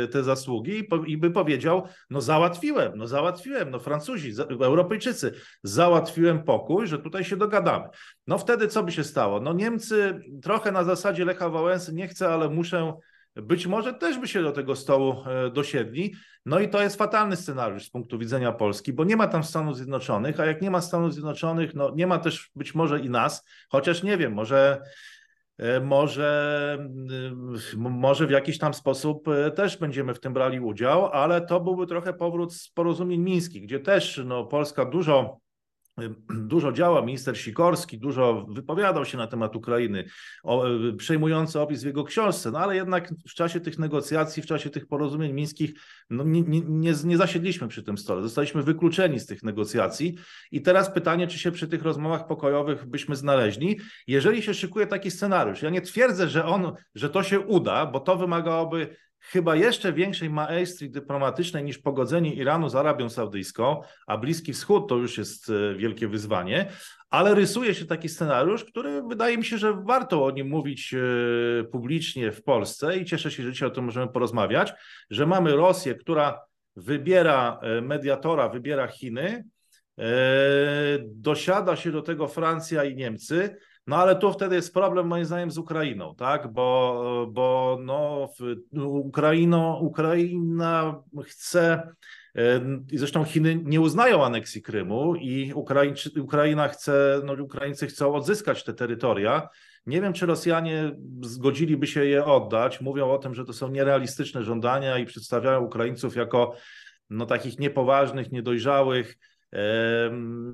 e, 0.03 0.07
te 0.07 0.23
zasługi 0.23 0.87
i 1.07 1.17
by 1.17 1.31
powiedział, 1.31 1.87
no 2.09 2.21
załatwiłem, 2.21 2.91
no 2.95 3.07
załatwiłem, 3.07 3.71
no 3.71 3.79
Francuzi, 3.79 4.31
Europejczycy, 4.49 5.33
załatwiłem 5.63 6.43
pokój, 6.43 6.87
że 6.87 6.99
tutaj 6.99 7.23
się 7.23 7.37
dogadamy. 7.37 7.85
No 8.27 8.37
wtedy 8.37 8.67
co 8.67 8.83
by 8.83 8.91
się 8.91 9.03
stało? 9.03 9.39
No 9.39 9.53
Niemcy 9.53 10.19
trochę 10.41 10.71
na 10.71 10.83
zasadzie 10.83 11.25
Lecha 11.25 11.49
Wałęsy 11.49 11.93
nie 11.93 12.07
chcę, 12.07 12.29
ale 12.29 12.49
muszę 12.49 12.93
być 13.41 13.67
może 13.67 13.93
też 13.93 14.17
by 14.17 14.27
się 14.27 14.41
do 14.41 14.51
tego 14.51 14.75
stołu 14.75 15.15
e, 15.25 15.49
dosiedli. 15.49 16.15
No 16.45 16.59
i 16.59 16.69
to 16.69 16.81
jest 16.81 16.95
fatalny 16.95 17.35
scenariusz 17.35 17.85
z 17.85 17.89
punktu 17.89 18.19
widzenia 18.19 18.51
Polski, 18.51 18.93
bo 18.93 19.03
nie 19.03 19.15
ma 19.15 19.27
tam 19.27 19.43
Stanów 19.43 19.77
Zjednoczonych, 19.77 20.39
a 20.39 20.45
jak 20.45 20.61
nie 20.61 20.71
ma 20.71 20.81
Stanów 20.81 21.13
Zjednoczonych, 21.13 21.75
no 21.75 21.91
nie 21.95 22.07
ma 22.07 22.19
też 22.19 22.51
być 22.55 22.75
może 22.75 22.99
i 22.99 23.09
nas, 23.09 23.45
chociaż 23.69 24.03
nie 24.03 24.17
wiem, 24.17 24.33
może 24.33 24.81
e, 25.57 25.79
może, 25.79 26.77
może 27.77 28.27
w 28.27 28.31
jakiś 28.31 28.57
tam 28.57 28.73
sposób 28.73 29.27
e, 29.27 29.51
też 29.51 29.77
będziemy 29.77 30.13
w 30.13 30.19
tym 30.19 30.33
brali 30.33 30.59
udział, 30.59 31.05
ale 31.05 31.41
to 31.41 31.59
byłby 31.59 31.87
trochę 31.87 32.13
powrót 32.13 32.53
z 32.53 32.69
porozumień 32.69 33.21
mińskich, 33.21 33.63
gdzie 33.63 33.79
też 33.79 34.21
no, 34.25 34.45
Polska 34.45 34.85
dużo 34.85 35.39
Dużo 36.29 36.71
działa 36.71 37.01
minister 37.01 37.37
Sikorski, 37.37 37.99
dużo 37.99 38.45
wypowiadał 38.49 39.05
się 39.05 39.17
na 39.17 39.27
temat 39.27 39.55
Ukrainy, 39.55 40.03
o, 40.43 40.65
przejmujący 40.97 41.59
opis 41.59 41.83
w 41.83 41.85
jego 41.85 42.03
książce, 42.03 42.51
no 42.51 42.59
ale 42.59 42.75
jednak 42.75 43.09
w 43.29 43.33
czasie 43.33 43.59
tych 43.59 43.79
negocjacji, 43.79 44.43
w 44.43 44.45
czasie 44.45 44.69
tych 44.69 44.87
porozumień 44.87 45.33
mińskich 45.33 45.73
no, 46.09 46.23
nie, 46.23 46.41
nie, 46.41 46.61
nie, 46.61 46.93
nie 47.03 47.17
zasiedliśmy 47.17 47.67
przy 47.67 47.83
tym 47.83 47.97
stole, 47.97 48.21
zostaliśmy 48.21 48.63
wykluczeni 48.63 49.19
z 49.19 49.25
tych 49.25 49.43
negocjacji 49.43 50.17
i 50.51 50.61
teraz 50.61 50.93
pytanie, 50.93 51.27
czy 51.27 51.39
się 51.39 51.51
przy 51.51 51.67
tych 51.67 51.83
rozmowach 51.83 52.27
pokojowych 52.27 52.85
byśmy 52.85 53.15
znaleźli, 53.15 53.79
jeżeli 54.07 54.41
się 54.41 54.53
szykuje 54.53 54.87
taki 54.87 55.11
scenariusz. 55.11 55.61
Ja 55.61 55.69
nie 55.69 55.81
twierdzę, 55.81 56.29
że 56.29 56.45
on, 56.45 56.73
że 56.95 57.09
to 57.09 57.23
się 57.23 57.39
uda, 57.39 57.85
bo 57.85 57.99
to 57.99 58.15
wymagałoby 58.15 58.95
chyba 59.21 59.55
jeszcze 59.55 59.93
większej 59.93 60.29
maestrii 60.29 60.89
dyplomatycznej 60.89 61.63
niż 61.63 61.77
pogodzenie 61.77 62.33
Iranu 62.33 62.69
z 62.69 62.75
Arabią 62.75 63.09
Saudyjską, 63.09 63.81
a 64.07 64.17
Bliski 64.17 64.53
Wschód 64.53 64.89
to 64.89 64.95
już 64.95 65.17
jest 65.17 65.49
e, 65.49 65.75
wielkie 65.75 66.07
wyzwanie, 66.07 66.69
ale 67.09 67.35
rysuje 67.35 67.75
się 67.75 67.85
taki 67.85 68.09
scenariusz, 68.09 68.65
który 68.65 69.03
wydaje 69.03 69.37
mi 69.37 69.45
się, 69.45 69.57
że 69.57 69.73
warto 69.73 70.25
o 70.25 70.31
nim 70.31 70.47
mówić 70.47 70.93
e, 70.93 71.63
publicznie 71.63 72.31
w 72.31 72.43
Polsce 72.43 72.97
i 72.97 73.05
cieszę 73.05 73.31
się, 73.31 73.43
że 73.43 73.51
dzisiaj 73.51 73.67
o 73.67 73.71
tym 73.71 73.85
możemy 73.85 74.07
porozmawiać, 74.07 74.73
że 75.09 75.25
mamy 75.25 75.55
Rosję, 75.55 75.95
która 75.95 76.41
wybiera 76.75 77.59
e, 77.61 77.81
mediatora, 77.81 78.49
wybiera 78.49 78.87
Chiny, 78.87 79.43
dosiada 81.05 81.75
się 81.75 81.91
do 81.91 82.01
tego 82.01 82.27
Francja 82.27 82.83
i 82.83 82.95
Niemcy, 82.95 83.57
no 83.89 83.95
ale 83.95 84.15
tu 84.15 84.33
wtedy 84.33 84.55
jest 84.55 84.73
problem 84.73 85.07
moim 85.07 85.25
zdaniem 85.25 85.51
z 85.51 85.57
Ukrainą, 85.57 86.15
tak? 86.15 86.53
Bo, 86.53 87.27
bo 87.31 87.77
no, 87.81 88.29
Ukraino, 88.83 89.79
Ukraina 89.81 91.03
chce 91.25 91.91
i 92.91 92.97
zresztą 92.97 93.23
Chiny 93.23 93.61
nie 93.63 93.81
uznają 93.81 94.25
aneksji 94.25 94.61
Krymu 94.61 95.15
i 95.15 95.53
Ukraińcy, 95.53 96.21
Ukraina 96.21 96.67
chce, 96.67 97.21
no 97.25 97.33
Ukraińcy 97.33 97.87
chcą 97.87 98.13
odzyskać 98.13 98.63
te 98.63 98.73
terytoria. 98.73 99.49
Nie 99.85 100.01
wiem, 100.01 100.13
czy 100.13 100.25
Rosjanie 100.25 100.91
zgodziliby 101.21 101.87
się 101.87 102.05
je 102.05 102.25
oddać. 102.25 102.81
Mówią 102.81 103.11
o 103.11 103.17
tym, 103.17 103.35
że 103.35 103.45
to 103.45 103.53
są 103.53 103.71
nierealistyczne 103.71 104.43
żądania 104.43 104.97
i 104.97 105.05
przedstawiają 105.05 105.61
Ukraińców 105.61 106.15
jako 106.15 106.55
no, 107.09 107.25
takich 107.25 107.59
niepoważnych, 107.59 108.31
niedojrzałych, 108.31 109.17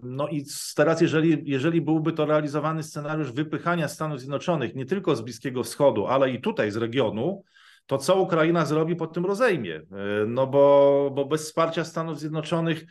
no 0.04 0.28
i 0.28 0.46
teraz, 0.76 1.02
jeżeli, 1.02 1.44
jeżeli 1.46 1.82
byłby 1.82 2.14
to 2.14 2.26
realizowany 2.26 2.84
scenariusz 2.84 3.32
wypychania 3.32 3.88
Stanów 3.88 4.20
Zjednoczonych 4.20 4.76
nie 4.76 4.86
tylko 4.86 5.16
z 5.16 5.22
Bliskiego 5.22 5.64
Wschodu, 5.64 6.08
ale 6.08 6.32
i 6.32 6.42
tutaj 6.42 6.72
z 6.72 6.78
regionu, 6.78 7.44
to 7.86 7.98
co 7.98 8.16
Ukraina 8.16 8.66
zrobi 8.66 8.96
po 8.96 9.08
tym 9.08 9.26
rozejmie? 9.26 9.76
E, 9.76 9.86
no 10.28 10.48
bo, 10.48 11.12
bo 11.16 11.26
bez 11.26 11.44
wsparcia 11.44 11.84
Stanów 11.84 12.20
Zjednoczonych 12.20 12.86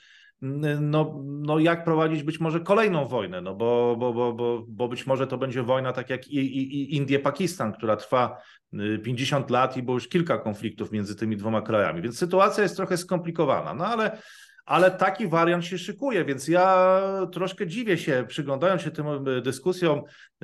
no, 0.80 1.22
no 1.24 1.58
jak 1.58 1.84
prowadzić 1.84 2.22
być 2.22 2.40
może 2.40 2.60
kolejną 2.60 3.08
wojnę, 3.08 3.40
no 3.40 3.54
bo, 3.54 3.96
bo, 3.98 4.12
bo, 4.12 4.32
bo, 4.32 4.64
bo 4.68 4.88
być 4.88 5.06
może 5.06 5.26
to 5.26 5.38
będzie 5.38 5.62
wojna 5.62 5.92
tak 5.92 6.10
jak 6.10 6.28
i, 6.28 6.38
i, 6.38 6.94
i 6.94 7.00
Indie-Pakistan, 7.00 7.72
która 7.72 7.96
trwa 7.96 8.42
50 9.04 9.50
y, 9.50 9.52
lat 9.52 9.76
i 9.76 9.82
było 9.82 9.96
już 9.96 10.08
kilka 10.08 10.38
konfliktów 10.38 10.92
między 10.92 11.16
tymi 11.16 11.36
dwoma 11.36 11.62
krajami, 11.62 12.02
więc 12.02 12.18
sytuacja 12.18 12.62
jest 12.62 12.76
trochę 12.76 12.96
skomplikowana, 12.96 13.74
no 13.74 13.86
ale 13.86 14.18
ale 14.64 14.90
taki 14.90 15.28
wariant 15.28 15.64
się 15.64 15.78
szykuje, 15.78 16.24
więc 16.24 16.48
ja 16.48 16.96
troszkę 17.32 17.66
dziwię 17.66 17.98
się, 17.98 18.24
przyglądając 18.28 18.82
się 18.82 18.90
tym 18.90 19.06
e, 19.06 19.40
dyskusjom 19.40 20.02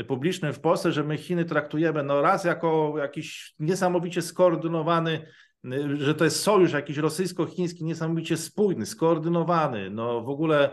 publicznym 0.09 0.53
w 0.53 0.61
Polsce, 0.61 0.93
że 0.93 1.05
my 1.05 1.19
Chiny 1.19 1.45
traktujemy 1.45 2.03
no 2.03 2.23
raz 2.23 2.45
jako 2.45 2.95
jakiś 2.99 3.55
niesamowicie 3.59 4.23
skoordynowany 4.23 5.27
e, 5.65 5.97
że 5.97 6.15
to 6.15 6.25
jest 6.25 6.43
sojusz 6.43 6.73
jakiś 6.73 6.97
rosyjsko-chiński 6.97 7.85
niesamowicie 7.85 8.37
spójny, 8.37 8.87
skoordynowany, 8.87 9.91
no 9.91 10.21
w 10.21 10.29
ogóle 10.29 10.71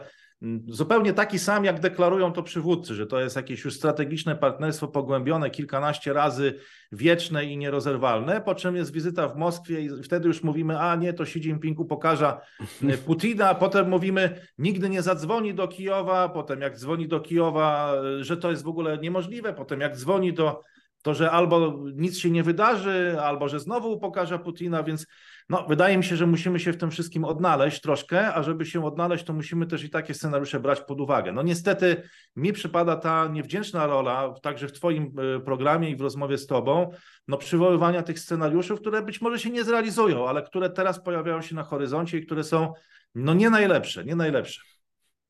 zupełnie 0.67 1.13
taki 1.13 1.39
sam, 1.39 1.65
jak 1.65 1.79
deklarują 1.79 2.31
to 2.31 2.43
przywódcy, 2.43 2.95
że 2.95 3.07
to 3.07 3.19
jest 3.19 3.35
jakieś 3.35 3.65
już 3.65 3.73
strategiczne 3.73 4.35
partnerstwo 4.35 4.87
pogłębione 4.87 5.49
kilkanaście 5.49 6.13
razy, 6.13 6.53
wieczne 6.91 7.45
i 7.45 7.57
nierozerwalne, 7.57 8.41
po 8.41 8.55
czym 8.55 8.75
jest 8.75 8.91
wizyta 8.91 9.27
w 9.27 9.35
Moskwie 9.35 9.81
i 9.81 10.03
wtedy 10.03 10.27
już 10.27 10.43
mówimy, 10.43 10.79
a 10.79 10.95
nie, 10.95 11.13
to 11.13 11.23
Xi 11.23 11.39
Jinping 11.39 11.79
upokarza 11.79 12.41
e, 12.83 12.97
Putina, 13.07 13.55
potem 13.55 13.89
mówimy, 13.89 14.41
nigdy 14.57 14.89
nie 14.89 15.01
zadzwoni 15.01 15.53
do 15.53 15.67
Kijowa, 15.67 16.29
potem 16.29 16.61
jak 16.61 16.77
dzwoni 16.77 17.07
do 17.07 17.19
Kijowa, 17.19 17.93
e, 18.19 18.23
że 18.23 18.37
to 18.37 18.51
jest 18.51 18.63
w 18.63 18.67
ogóle 18.67 18.97
niemożliwe, 18.97 19.53
potem 19.53 19.81
jak 19.81 19.97
dzwoni 19.97 20.33
do 20.33 20.61
to, 21.01 21.13
że 21.13 21.31
albo 21.31 21.77
nic 21.95 22.17
się 22.17 22.29
nie 22.29 22.43
wydarzy, 22.43 23.17
albo 23.21 23.49
że 23.49 23.59
znowu 23.59 23.91
upokarza 23.91 24.37
Putina, 24.37 24.83
więc 24.83 25.07
no, 25.49 25.65
wydaje 25.69 25.97
mi 25.97 26.03
się, 26.03 26.15
że 26.15 26.27
musimy 26.27 26.59
się 26.59 26.73
w 26.73 26.77
tym 26.77 26.91
wszystkim 26.91 27.25
odnaleźć 27.25 27.81
troszkę, 27.81 28.33
a 28.33 28.43
żeby 28.43 28.65
się 28.65 28.85
odnaleźć, 28.85 29.23
to 29.23 29.33
musimy 29.33 29.67
też 29.67 29.83
i 29.83 29.89
takie 29.89 30.13
scenariusze 30.13 30.59
brać 30.59 30.81
pod 30.81 31.01
uwagę. 31.01 31.31
No 31.31 31.43
niestety 31.43 32.01
mi 32.35 32.53
przypada 32.53 32.95
ta 32.95 33.27
niewdzięczna 33.27 33.87
rola, 33.87 34.33
także 34.41 34.67
w 34.67 34.71
Twoim 34.71 35.13
e, 35.35 35.39
programie 35.39 35.89
i 35.89 35.95
w 35.95 36.01
rozmowie 36.01 36.37
z 36.37 36.47
Tobą, 36.47 36.91
no 37.27 37.37
przywoływania 37.37 38.03
tych 38.03 38.19
scenariuszy, 38.19 38.75
które 38.75 39.01
być 39.01 39.21
może 39.21 39.39
się 39.39 39.49
nie 39.49 39.63
zrealizują, 39.63 40.29
ale 40.29 40.43
które 40.43 40.69
teraz 40.69 41.03
pojawiają 41.03 41.41
się 41.41 41.55
na 41.55 41.63
horyzoncie 41.63 42.17
i 42.17 42.25
które 42.25 42.43
są 42.43 42.73
no 43.15 43.33
nie 43.33 43.49
najlepsze, 43.49 44.05
nie 44.05 44.15
najlepsze. 44.15 44.61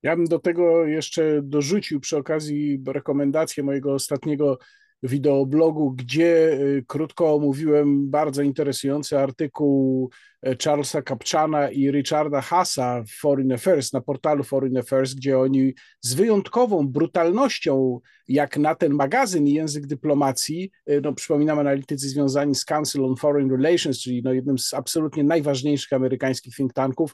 Ja 0.03 0.15
bym 0.15 0.25
do 0.25 0.39
tego 0.39 0.85
jeszcze 0.85 1.39
dorzucił 1.43 1.99
przy 1.99 2.17
okazji 2.17 2.83
rekomendację 2.87 3.63
mojego 3.63 3.93
ostatniego 3.93 4.57
wideoblogu, 5.03 5.91
gdzie 5.91 6.53
y, 6.53 6.83
krótko 6.87 7.35
omówiłem 7.35 8.09
bardzo 8.09 8.41
interesujący 8.41 9.19
artykuł 9.19 10.09
e, 10.41 10.55
Charlesa 10.63 11.01
Kapczana 11.01 11.69
i 11.69 11.91
Richarda 11.91 12.41
Hassa 12.41 13.03
w 13.03 13.11
Foreign 13.11 13.51
Affairs, 13.51 13.93
na 13.93 14.01
portalu 14.01 14.43
Foreign 14.43 14.77
Affairs, 14.77 15.13
gdzie 15.13 15.39
oni 15.39 15.73
z 16.01 16.13
wyjątkową 16.13 16.87
brutalnością, 16.87 17.99
jak 18.27 18.57
na 18.57 18.75
ten 18.75 18.93
magazyn 18.93 19.47
język 19.47 19.87
dyplomacji, 19.87 20.71
e, 20.85 21.01
no 21.01 21.13
przypominam 21.13 21.59
analitycy 21.59 22.09
związani 22.09 22.55
z 22.55 22.65
Council 22.65 23.05
on 23.05 23.15
Foreign 23.15 23.51
Relations, 23.51 23.99
czyli 23.99 24.21
no 24.23 24.33
jednym 24.33 24.57
z 24.57 24.73
absolutnie 24.73 25.23
najważniejszych 25.23 25.93
amerykańskich 25.93 26.55
think 26.55 26.73
tanków, 26.73 27.13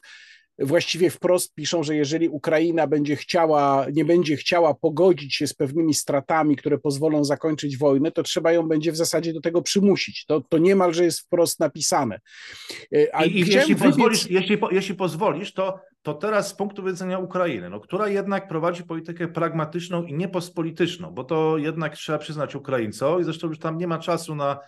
właściwie 0.58 1.10
wprost 1.10 1.54
piszą, 1.54 1.82
że 1.82 1.96
jeżeli 1.96 2.28
Ukraina 2.28 2.86
będzie 2.86 3.16
chciała, 3.16 3.86
nie 3.92 4.04
będzie 4.04 4.36
chciała 4.36 4.74
pogodzić 4.74 5.34
się 5.34 5.46
z 5.46 5.54
pewnymi 5.54 5.94
stratami, 5.94 6.56
które 6.56 6.78
pozwolą 6.78 7.24
zakończyć 7.24 7.78
wojnę, 7.78 8.12
to 8.12 8.22
trzeba 8.22 8.52
ją 8.52 8.68
będzie 8.68 8.92
w 8.92 8.96
zasadzie 8.96 9.32
do 9.32 9.40
tego 9.40 9.62
przymusić. 9.62 10.24
To, 10.26 10.40
to 10.40 10.58
niemalże 10.58 11.04
jest 11.04 11.20
wprost 11.20 11.60
napisane. 11.60 12.20
E, 12.96 13.16
a 13.16 13.24
I, 13.24 13.30
i 13.30 13.38
jeśli, 13.38 13.74
wybiec... 13.74 13.78
pozwolisz, 13.78 14.30
jeśli, 14.30 14.58
jeśli 14.70 14.94
pozwolisz, 14.94 15.52
to, 15.52 15.80
to 16.02 16.14
teraz 16.14 16.48
z 16.48 16.54
punktu 16.54 16.84
widzenia 16.84 17.18
Ukrainy, 17.18 17.70
no, 17.70 17.80
która 17.80 18.08
jednak 18.08 18.48
prowadzi 18.48 18.82
politykę 18.82 19.28
pragmatyczną 19.28 20.02
i 20.02 20.14
niepospolityczną, 20.14 21.10
bo 21.10 21.24
to 21.24 21.58
jednak 21.58 21.94
trzeba 21.94 22.18
przyznać 22.18 22.54
Ukraińcom 22.54 23.20
i 23.20 23.24
zresztą 23.24 23.48
już 23.48 23.58
tam 23.58 23.78
nie 23.78 23.86
ma 23.86 23.98
czasu 23.98 24.34
na 24.34 24.58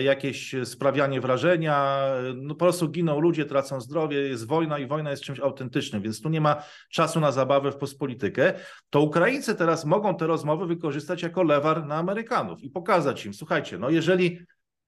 jakieś 0.00 0.54
sprawianie 0.64 1.20
wrażenia, 1.20 2.06
no 2.34 2.54
po 2.54 2.64
prostu 2.64 2.88
giną 2.88 3.20
ludzie, 3.20 3.44
tracą 3.44 3.80
zdrowie, 3.80 4.18
jest 4.18 4.46
wojna 4.46 4.78
i 4.78 4.86
wojna 4.86 5.10
jest 5.10 5.22
czymś 5.22 5.40
autentycznym, 5.40 6.02
więc 6.02 6.20
tu 6.20 6.28
nie 6.28 6.40
ma 6.40 6.62
czasu 6.90 7.20
na 7.20 7.32
zabawę 7.32 7.72
w 7.72 7.76
pospolitykę, 7.76 8.52
to 8.90 9.00
Ukraińcy 9.00 9.54
teraz 9.54 9.84
mogą 9.84 10.16
te 10.16 10.26
rozmowy 10.26 10.66
wykorzystać 10.66 11.22
jako 11.22 11.42
lewar 11.42 11.86
na 11.86 11.96
Amerykanów 11.96 12.62
i 12.62 12.70
pokazać 12.70 13.26
im, 13.26 13.34
słuchajcie, 13.34 13.78
no 13.78 13.90
jeżeli 13.90 14.38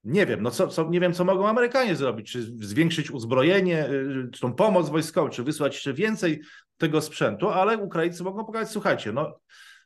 nie 0.04 0.26
wiem, 0.26 0.42
no 0.42 0.50
co, 0.50 0.68
co, 0.68 0.88
nie 0.90 1.00
wiem, 1.00 1.12
co 1.12 1.24
mogą 1.24 1.48
Amerykanie 1.48 1.96
zrobić, 1.96 2.32
czy 2.32 2.42
zwiększyć 2.42 3.10
uzbrojenie, 3.10 3.88
y, 3.88 4.28
czy 4.32 4.40
tą 4.40 4.52
pomoc 4.52 4.88
wojskową, 4.88 5.28
czy 5.28 5.42
wysłać 5.42 5.74
jeszcze 5.74 5.92
więcej 5.92 6.40
tego 6.76 7.00
sprzętu, 7.00 7.48
ale 7.48 7.78
Ukraińcy 7.78 8.24
mogą 8.24 8.44
pokazać, 8.44 8.72
słuchajcie, 8.72 9.12
no 9.12 9.38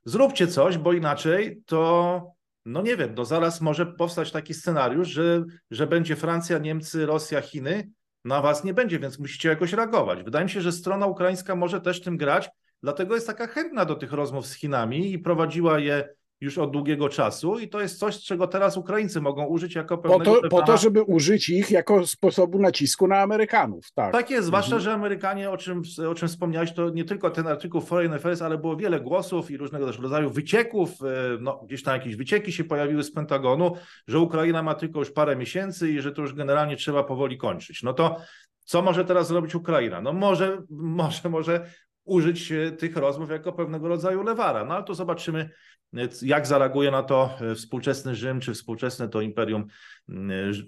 zróbcie 0.04 0.46
coś, 0.46 0.78
bo 0.78 0.92
inaczej 0.92 1.62
to 1.66 2.39
no 2.64 2.82
nie 2.82 2.96
wiem, 2.96 3.14
no 3.16 3.24
zaraz 3.24 3.60
może 3.60 3.86
powstać 3.86 4.32
taki 4.32 4.54
scenariusz, 4.54 5.08
że, 5.08 5.44
że 5.70 5.86
będzie 5.86 6.16
Francja, 6.16 6.58
Niemcy, 6.58 7.06
Rosja, 7.06 7.40
Chiny, 7.40 7.90
na 8.24 8.42
was 8.42 8.64
nie 8.64 8.74
będzie, 8.74 8.98
więc 8.98 9.18
musicie 9.18 9.48
jakoś 9.48 9.72
reagować. 9.72 10.22
Wydaje 10.22 10.44
mi 10.44 10.50
się, 10.50 10.60
że 10.60 10.72
strona 10.72 11.06
ukraińska 11.06 11.56
może 11.56 11.80
też 11.80 12.00
tym 12.00 12.16
grać, 12.16 12.50
dlatego 12.82 13.14
jest 13.14 13.26
taka 13.26 13.46
chętna 13.46 13.84
do 13.84 13.94
tych 13.94 14.12
rozmów 14.12 14.46
z 14.46 14.54
Chinami 14.54 15.12
i 15.12 15.18
prowadziła 15.18 15.78
je 15.78 16.08
już 16.40 16.58
od 16.58 16.70
długiego 16.70 17.08
czasu 17.08 17.58
i 17.58 17.68
to 17.68 17.80
jest 17.80 17.98
coś, 17.98 18.20
czego 18.20 18.46
teraz 18.46 18.76
Ukraińcy 18.76 19.20
mogą 19.20 19.46
użyć 19.46 19.74
jako 19.74 19.98
pewnego... 19.98 20.34
Po 20.34 20.40
to, 20.40 20.48
po 20.48 20.62
to 20.62 20.76
żeby 20.76 21.02
użyć 21.02 21.48
ich 21.48 21.70
jako 21.70 22.06
sposobu 22.06 22.58
nacisku 22.58 23.08
na 23.08 23.18
Amerykanów, 23.18 23.92
tak. 23.94 24.12
Tak 24.12 24.30
jest, 24.30 24.46
zwłaszcza, 24.46 24.76
mhm. 24.76 24.82
że 24.82 24.92
Amerykanie, 24.92 25.50
o 25.50 25.56
czym, 25.56 25.82
o 26.10 26.14
czym 26.14 26.28
wspomniałeś, 26.28 26.72
to 26.72 26.90
nie 26.90 27.04
tylko 27.04 27.30
ten 27.30 27.46
artykuł 27.46 27.80
Foreign 27.80 28.14
Affairs, 28.14 28.42
ale 28.42 28.58
było 28.58 28.76
wiele 28.76 29.00
głosów 29.00 29.50
i 29.50 29.56
różnego 29.56 29.86
też 29.86 29.98
rodzaju 29.98 30.30
wycieków, 30.30 30.90
e, 31.02 31.38
no 31.40 31.60
gdzieś 31.66 31.82
tam 31.82 31.94
jakieś 31.94 32.16
wycieki 32.16 32.52
się 32.52 32.64
pojawiły 32.64 33.02
z 33.02 33.12
Pentagonu, 33.12 33.72
że 34.06 34.18
Ukraina 34.18 34.62
ma 34.62 34.74
tylko 34.74 34.98
już 34.98 35.10
parę 35.10 35.36
miesięcy 35.36 35.90
i 35.90 36.00
że 36.00 36.12
to 36.12 36.22
już 36.22 36.34
generalnie 36.34 36.76
trzeba 36.76 37.04
powoli 37.04 37.38
kończyć. 37.38 37.82
No 37.82 37.92
to 37.92 38.16
co 38.64 38.82
może 38.82 39.04
teraz 39.04 39.28
zrobić 39.28 39.54
Ukraina? 39.54 40.00
No 40.00 40.12
może, 40.12 40.62
może, 40.70 41.28
może 41.28 41.66
użyć 42.10 42.52
e, 42.52 42.72
tych 42.72 42.96
rozmów 42.96 43.30
jako 43.30 43.52
pewnego 43.52 43.88
rodzaju 43.88 44.22
lewara. 44.22 44.64
No 44.64 44.74
ale 44.74 44.84
to 44.84 44.94
zobaczymy, 44.94 45.50
e, 45.96 46.08
jak 46.22 46.46
zareaguje 46.46 46.90
na 46.90 47.02
to 47.02 47.30
e, 47.40 47.54
współczesny 47.54 48.14
Rzym, 48.14 48.40
czy 48.40 48.54
współczesne 48.54 49.08
to 49.08 49.20
imperium 49.20 49.66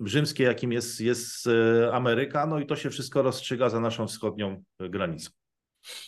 rzymskie, 0.04 0.44
jakim 0.44 0.72
jest, 0.72 1.00
jest 1.00 1.48
Ameryka. 1.92 2.46
No 2.46 2.58
i 2.58 2.66
to 2.66 2.76
się 2.76 2.90
wszystko 2.90 3.22
rozstrzyga 3.22 3.68
za 3.68 3.80
naszą 3.80 4.06
wschodnią 4.06 4.62
granicą. 4.80 5.30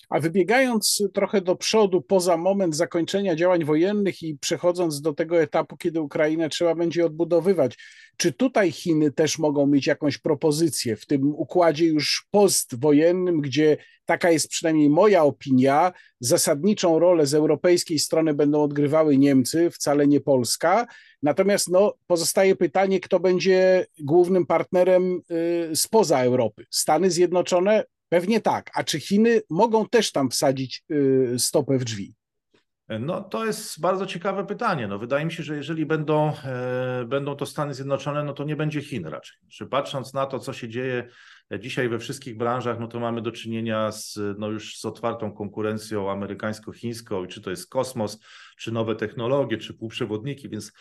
A 0.09 0.21
wybiegając 0.21 1.03
trochę 1.15 1.41
do 1.41 1.57
przodu, 1.57 2.03
poza 2.03 2.37
moment 2.37 2.77
zakończenia 2.77 3.37
działań 3.37 3.65
wojennych 3.65 4.23
i 4.23 4.39
przechodząc 4.39 5.01
do 5.01 5.13
tego 5.13 5.41
etapu, 5.43 5.77
kiedy 5.77 6.01
Ukrainę 6.01 6.49
trzeba 6.49 6.75
będzie 6.75 7.07
odbudowywać, 7.07 7.77
czy 8.17 8.33
tutaj 8.33 8.73
Chiny 8.73 9.13
też 9.13 9.39
mogą 9.39 9.67
mieć 9.67 9.87
jakąś 9.87 10.19
propozycję 10.19 10.97
w 10.97 11.07
tym 11.07 11.35
układzie 11.35 11.87
już 11.87 12.27
postwojennym, 12.31 13.41
gdzie 13.41 13.77
taka 14.05 14.31
jest 14.31 14.49
przynajmniej 14.49 14.91
moja 14.91 15.25
opinia, 15.25 15.93
zasadniczą 16.21 16.99
rolę 16.99 17.27
z 17.27 17.35
europejskiej 17.35 17.99
strony 17.99 18.35
będą 18.35 18.63
odgrywały 18.63 19.19
Niemcy, 19.19 19.71
wcale 19.71 20.07
nie 20.07 20.21
Polska. 20.21 20.87
Natomiast 21.23 21.69
no, 21.69 21.95
pozostaje 22.07 22.57
pytanie, 22.57 23.01
kto 23.01 23.21
będzie 23.21 23.87
głównym 23.99 24.47
partnerem 24.47 25.21
y, 25.73 25.77
spoza 25.77 26.23
Europy. 26.23 26.67
Stany 26.71 27.11
Zjednoczone 27.11 27.85
Pewnie 28.09 28.41
tak. 28.41 28.71
A 28.75 28.85
czy 28.85 29.01
Chiny 29.01 29.41
mogą 29.51 29.89
też 29.89 30.13
tam 30.13 30.31
wsadzić 30.31 30.85
y, 30.91 31.35
stopę 31.39 31.79
w 31.79 31.85
drzwi? 31.85 32.15
No 32.89 33.21
to 33.21 33.47
jest 33.47 33.81
bardzo 33.81 34.07
ciekawe 34.07 34.47
pytanie. 34.47 34.89
No, 34.89 34.99
wydaje 34.99 35.25
mi 35.25 35.33
się, 35.33 35.43
że 35.43 35.57
jeżeli 35.57 35.87
będą, 35.87 36.33
e, 36.45 37.05
będą 37.07 37.37
to 37.37 37.47
Stany 37.47 37.75
Zjednoczone, 37.75 38.25
no 38.25 38.33
to 38.33 38.45
nie 38.45 38.57
będzie 38.57 38.83
Chin 38.83 39.07
raczej. 39.07 39.37
Czy 39.49 39.67
patrząc 39.67 40.15
na 40.15 40.27
to, 40.27 40.39
co 40.39 40.53
się 40.53 40.69
dzieje 40.69 41.09
dzisiaj 41.59 41.89
we 41.89 41.99
wszystkich 41.99 42.37
branżach, 42.37 42.81
no 42.81 42.89
to 42.89 43.01
mamy 43.01 43.23
do 43.23 43.33
czynienia 43.33 43.93
z, 43.93 44.19
no 44.39 44.49
już 44.49 44.79
z 44.79 44.85
otwartą 44.85 45.33
konkurencją 45.33 46.11
amerykańsko-chińską, 46.11 47.27
czy 47.27 47.43
to 47.43 47.51
jest 47.51 47.71
kosmos, 47.71 48.19
czy 48.57 48.73
nowe 48.73 48.97
technologie, 48.97 49.59
czy 49.59 49.75
półprzewodniki, 49.75 50.49
więc 50.49 50.73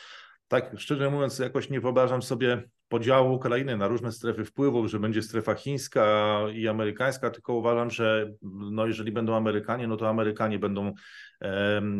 tak 0.47 0.71
szczerze 0.77 1.09
mówiąc, 1.09 1.39
jakoś 1.39 1.69
nie 1.69 1.81
wyobrażam 1.81 2.21
sobie 2.21 2.63
podziału 2.87 3.35
Ukrainy 3.35 3.77
na 3.77 3.87
różne 3.87 4.11
strefy 4.11 4.45
wpływów, 4.45 4.87
że 4.87 4.99
będzie 4.99 5.21
strefa 5.21 5.53
chińska 5.55 6.37
i 6.53 6.67
amerykańska, 6.67 7.29
tylko 7.29 7.53
uważam, 7.53 7.89
że 7.89 8.33
no 8.71 8.87
jeżeli 8.87 9.11
będą 9.11 9.35
Amerykanie, 9.35 9.87
no 9.87 9.97
to 9.97 10.09
Amerykanie 10.09 10.59
będą 10.59 10.93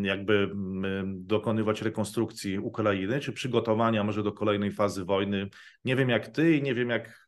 jakby 0.01 0.49
dokonywać 1.06 1.82
rekonstrukcji 1.82 2.60
Ukrainy, 2.60 3.19
czy 3.19 3.34
przygotowania 3.34 4.03
może 4.03 4.23
do 4.23 4.32
kolejnej 4.32 4.71
fazy 4.71 5.06
wojny. 5.06 5.49
Nie 5.86 5.95
wiem 5.95 6.10
jak 6.10 6.27
ty 6.27 6.58
i 6.58 6.63
nie 6.63 6.75
wiem 6.75 6.89
jak 6.89 7.27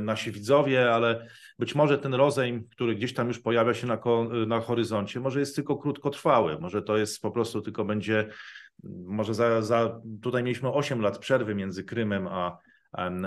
nasi 0.00 0.30
widzowie, 0.30 0.92
ale 0.92 1.26
być 1.58 1.74
może 1.74 1.98
ten 1.98 2.14
rozejm, 2.14 2.68
który 2.68 2.94
gdzieś 2.94 3.14
tam 3.14 3.28
już 3.28 3.38
pojawia 3.38 3.74
się 3.74 3.86
na, 3.86 3.98
na 4.46 4.60
horyzoncie, 4.60 5.20
może 5.20 5.40
jest 5.40 5.56
tylko 5.56 5.76
krótkotrwały, 5.76 6.58
może 6.60 6.82
to 6.82 6.96
jest 6.96 7.22
po 7.22 7.30
prostu 7.30 7.60
tylko 7.60 7.84
będzie 7.84 8.28
może 8.84 9.34
za, 9.34 9.62
za 9.62 10.00
tutaj 10.22 10.42
mieliśmy 10.42 10.72
8 10.72 11.00
lat 11.00 11.18
przerwy 11.18 11.54
między 11.54 11.84
Krymem 11.84 12.26
a, 12.26 12.58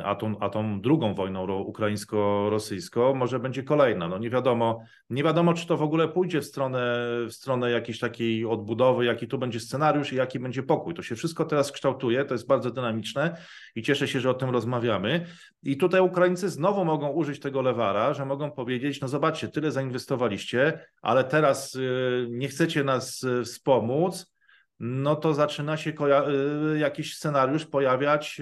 a 0.03 0.15
tą, 0.15 0.39
a 0.39 0.49
tą 0.49 0.81
drugą 0.81 1.15
wojną 1.15 1.61
ukraińsko-rosyjską 1.61 3.13
może 3.13 3.39
będzie 3.39 3.63
kolejna. 3.63 4.07
No 4.07 4.17
nie 4.17 4.29
wiadomo, 4.29 4.79
nie 5.09 5.23
wiadomo, 5.23 5.53
czy 5.53 5.67
to 5.67 5.77
w 5.77 5.81
ogóle 5.81 6.07
pójdzie 6.07 6.41
w 6.41 6.45
stronę, 6.45 6.95
w 7.27 7.33
stronę 7.33 7.71
jakiejś 7.71 7.99
takiej 7.99 8.45
odbudowy, 8.45 9.05
jaki 9.05 9.27
tu 9.27 9.37
będzie 9.37 9.59
scenariusz 9.59 10.13
i 10.13 10.15
jaki 10.15 10.39
będzie 10.39 10.63
pokój. 10.63 10.93
To 10.93 11.01
się 11.01 11.15
wszystko 11.15 11.45
teraz 11.45 11.71
kształtuje, 11.71 12.25
to 12.25 12.33
jest 12.33 12.47
bardzo 12.47 12.71
dynamiczne 12.71 13.37
i 13.75 13.81
cieszę 13.81 14.07
się, 14.07 14.19
że 14.19 14.29
o 14.29 14.33
tym 14.33 14.49
rozmawiamy. 14.49 15.25
I 15.63 15.77
tutaj 15.77 16.01
Ukraińcy 16.01 16.49
znowu 16.49 16.85
mogą 16.85 17.09
użyć 17.09 17.39
tego 17.39 17.61
lewara, 17.61 18.13
że 18.13 18.25
mogą 18.25 18.51
powiedzieć, 18.51 19.01
no 19.01 19.07
zobaczcie, 19.07 19.47
tyle 19.47 19.71
zainwestowaliście, 19.71 20.79
ale 21.01 21.23
teraz 21.23 21.75
y, 21.75 22.27
nie 22.29 22.47
chcecie 22.47 22.83
nas 22.83 23.23
y, 23.23 23.43
wspomóc, 23.43 24.32
no 24.79 25.15
to 25.15 25.33
zaczyna 25.33 25.77
się 25.77 25.93
y, 26.73 26.79
jakiś 26.79 27.15
scenariusz 27.17 27.65
pojawiać 27.65 28.41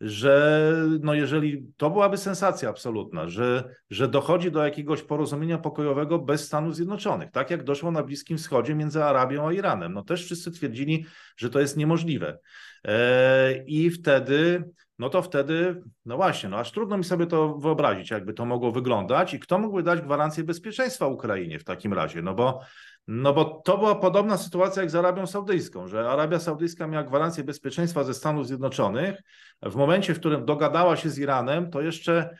że 0.00 0.72
no 1.00 1.14
jeżeli 1.14 1.66
to 1.76 1.90
byłaby 1.90 2.16
sensacja 2.16 2.68
absolutna, 2.68 3.28
że, 3.28 3.74
że 3.90 4.08
dochodzi 4.08 4.50
do 4.50 4.64
jakiegoś 4.64 5.02
porozumienia 5.02 5.58
pokojowego 5.58 6.18
bez 6.18 6.46
Stanów 6.46 6.76
Zjednoczonych, 6.76 7.30
tak 7.30 7.50
jak 7.50 7.64
doszło 7.64 7.90
na 7.90 8.02
Bliskim 8.02 8.38
Wschodzie 8.38 8.74
między 8.74 9.04
Arabią 9.04 9.48
a 9.48 9.52
Iranem. 9.52 9.92
No 9.92 10.02
też 10.02 10.24
wszyscy 10.24 10.50
twierdzili, 10.50 11.06
że 11.36 11.50
to 11.50 11.60
jest 11.60 11.76
niemożliwe. 11.76 12.38
E, 12.84 13.64
I 13.66 13.90
wtedy, 13.90 14.64
no 15.00 15.10
to 15.10 15.22
wtedy, 15.22 15.82
no 16.04 16.16
właśnie, 16.16 16.48
no 16.48 16.58
aż 16.58 16.72
trudno 16.72 16.98
mi 16.98 17.04
sobie 17.04 17.26
to 17.26 17.54
wyobrazić, 17.54 18.10
jakby 18.10 18.32
to 18.32 18.44
mogło 18.44 18.72
wyglądać 18.72 19.34
i 19.34 19.40
kto 19.40 19.58
mógłby 19.58 19.82
dać 19.82 20.00
gwarancję 20.00 20.44
bezpieczeństwa 20.44 21.06
Ukrainie 21.06 21.58
w 21.58 21.64
takim 21.64 21.92
razie, 21.92 22.22
no 22.22 22.34
bo 22.34 22.60
no 23.06 23.32
bo 23.32 23.44
to 23.44 23.78
była 23.78 23.94
podobna 23.94 24.36
sytuacja 24.36 24.82
jak 24.82 24.90
z 24.90 24.94
Arabią 24.94 25.26
Saudyjską, 25.26 25.88
że 25.88 26.10
Arabia 26.10 26.38
Saudyjska 26.38 26.86
miała 26.86 27.04
gwarancję 27.04 27.44
bezpieczeństwa 27.44 28.04
ze 28.04 28.14
Stanów 28.14 28.46
Zjednoczonych. 28.46 29.22
W 29.62 29.76
momencie, 29.76 30.14
w 30.14 30.18
którym 30.18 30.44
dogadała 30.44 30.96
się 30.96 31.10
z 31.10 31.18
Iranem, 31.18 31.70
to 31.70 31.80
jeszcze 31.80 32.36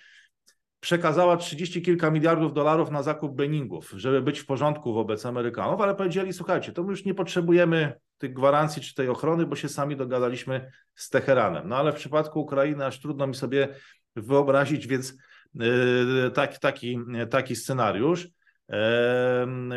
przekazała 0.81 1.37
30 1.37 1.83
kilka 1.83 2.11
miliardów 2.11 2.53
dolarów 2.53 2.91
na 2.91 3.03
zakup 3.03 3.37
Beningów, 3.37 3.93
żeby 3.97 4.23
być 4.23 4.39
w 4.39 4.47
porządku 4.47 4.95
wobec 4.95 5.27
Amerykanów, 5.27 5.81
ale 5.81 5.95
powiedzieli, 5.95 6.33
słuchajcie, 6.33 6.73
to 6.73 6.83
my 6.83 6.91
już 6.91 7.05
nie 7.05 7.15
potrzebujemy 7.15 7.93
tych 8.21 8.33
gwarancji 8.33 8.83
czy 8.83 8.95
tej 8.95 9.09
ochrony, 9.09 9.47
bo 9.47 9.57
się 9.57 9.69
sami 9.69 9.97
dogadaliśmy 9.97 10.71
z 10.95 11.11
Teheranem. 11.11 11.69
No 11.69 11.77
ale 11.77 11.93
w 11.93 11.97
przypadku 11.97 12.41
Ukrainy 12.41 12.87
aż 12.87 13.01
trudno 13.01 13.27
mi 13.27 13.35
sobie 13.35 13.69
wyobrazić, 14.17 14.87
więc 14.87 15.15
yy, 15.55 16.31
taki, 16.35 16.59
taki, 16.59 16.99
taki 17.31 17.57
scenariusz. 17.57 18.29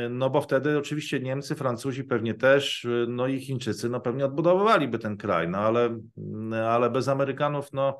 No 0.10 0.30
bo 0.30 0.42
wtedy 0.42 0.78
oczywiście 0.78 1.20
Niemcy, 1.20 1.56
Francuzi 1.56 2.04
pewnie 2.04 2.34
też, 2.34 2.88
no 3.08 3.28
i 3.28 3.40
Chińczycy, 3.40 3.90
no 3.90 4.00
pewnie 4.00 4.26
odbudowywaliby 4.26 5.00
ten 5.00 5.18
kraj, 5.18 5.48
no 5.48 5.58
ale, 5.58 6.00
ale 6.66 6.90
bez 6.90 7.08
Amerykanów, 7.08 7.74
no, 7.74 8.00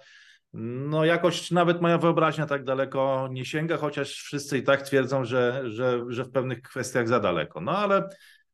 no 0.54 1.06
jakoś 1.06 1.52
nawet 1.52 1.82
moja 1.82 1.98
wyobraźnia 1.98 2.46
tak 2.46 2.64
daleko 2.64 3.30
nie 3.32 3.46
sięga, 3.46 3.78
chociaż 3.78 4.10
wszyscy 4.12 4.58
i 4.58 4.64
tak 4.64 4.82
twierdzą, 4.82 5.26
że, 5.26 5.62
że, 5.66 6.04
że 6.08 6.24
w 6.24 6.32
pewnych 6.32 6.62
kwestiach 6.62 7.08
za 7.08 7.20
daleko. 7.20 7.62
No 7.62 7.78
ale, 7.78 8.10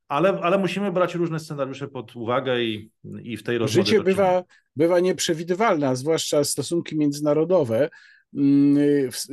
ale, 0.10 0.39
ale 0.41 0.58
musimy 0.58 0.91
brać 0.91 1.15
różne 1.15 1.39
scenariusze 1.39 1.88
pod 1.88 2.15
uwagę 2.15 2.62
i, 2.63 2.91
i 3.24 3.38
w 3.38 3.43
tej 3.43 3.58
rozmowie... 3.58 3.86
Życie 3.86 4.04
bywa, 4.04 4.43
bywa 4.76 5.00
nieprzewidywalne, 5.00 5.95
zwłaszcza 5.95 6.43
stosunki 6.43 6.98
międzynarodowe. 6.98 7.89
Mm, 8.36 8.78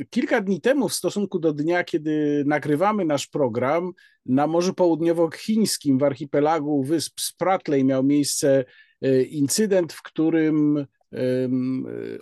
kilka 0.09 0.41
dni 0.41 0.61
temu, 0.61 0.89
w 0.89 0.93
stosunku 0.93 1.39
do 1.39 1.53
dnia, 1.53 1.83
kiedy 1.83 2.43
nagrywamy 2.47 3.05
nasz 3.05 3.27
program, 3.27 3.91
na 4.25 4.47
Morzu 4.47 4.73
Południowochińskim 4.73 5.97
w 5.97 6.03
archipelagu 6.03 6.83
wysp 6.83 7.19
Spratly 7.19 7.83
miał 7.83 8.03
miejsce 8.03 8.65
e, 9.01 9.21
incydent, 9.21 9.93
w 9.93 10.01
którym 10.01 10.85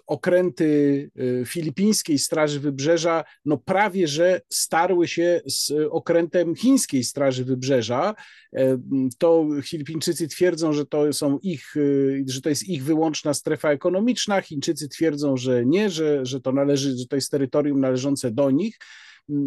okręty 0.08 1.10
e, 1.42 1.46
filipińskiej 1.46 2.20
Straży 2.20 2.60
Wybrzeża 2.60 3.24
no 3.46 3.58
prawie 3.58 4.08
że 4.08 4.42
starły 4.50 5.08
się 5.08 5.42
z 5.46 5.72
okrętem 5.90 6.56
chińskiej 6.56 7.04
Straży 7.04 7.46
Wybrzeża. 7.46 8.16
To 9.18 9.48
Filipińczycy 9.64 10.28
twierdzą, 10.28 10.74
że 10.74 10.86
to 10.86 11.14
są 11.14 11.40
ich, 11.40 11.74
e, 11.78 11.82
że 12.28 12.42
to 12.42 12.50
jest 12.50 12.64
ich 12.64 12.84
wyłączna 12.84 13.34
strefa 13.34 13.72
ekonomiczna. 13.72 14.42
Chińczycy 14.42 14.90
twierdzą, 14.90 15.38
że 15.38 15.66
nie, 15.66 15.90
że, 15.90 16.26
że 16.26 16.42
to 16.42 16.52
należy, 16.52 16.98
że 16.98 17.06
to 17.08 17.16
jest 17.16 17.32
terytorium 17.32 17.80
należące 17.80 18.32
do 18.32 18.52
nich. 18.52 18.78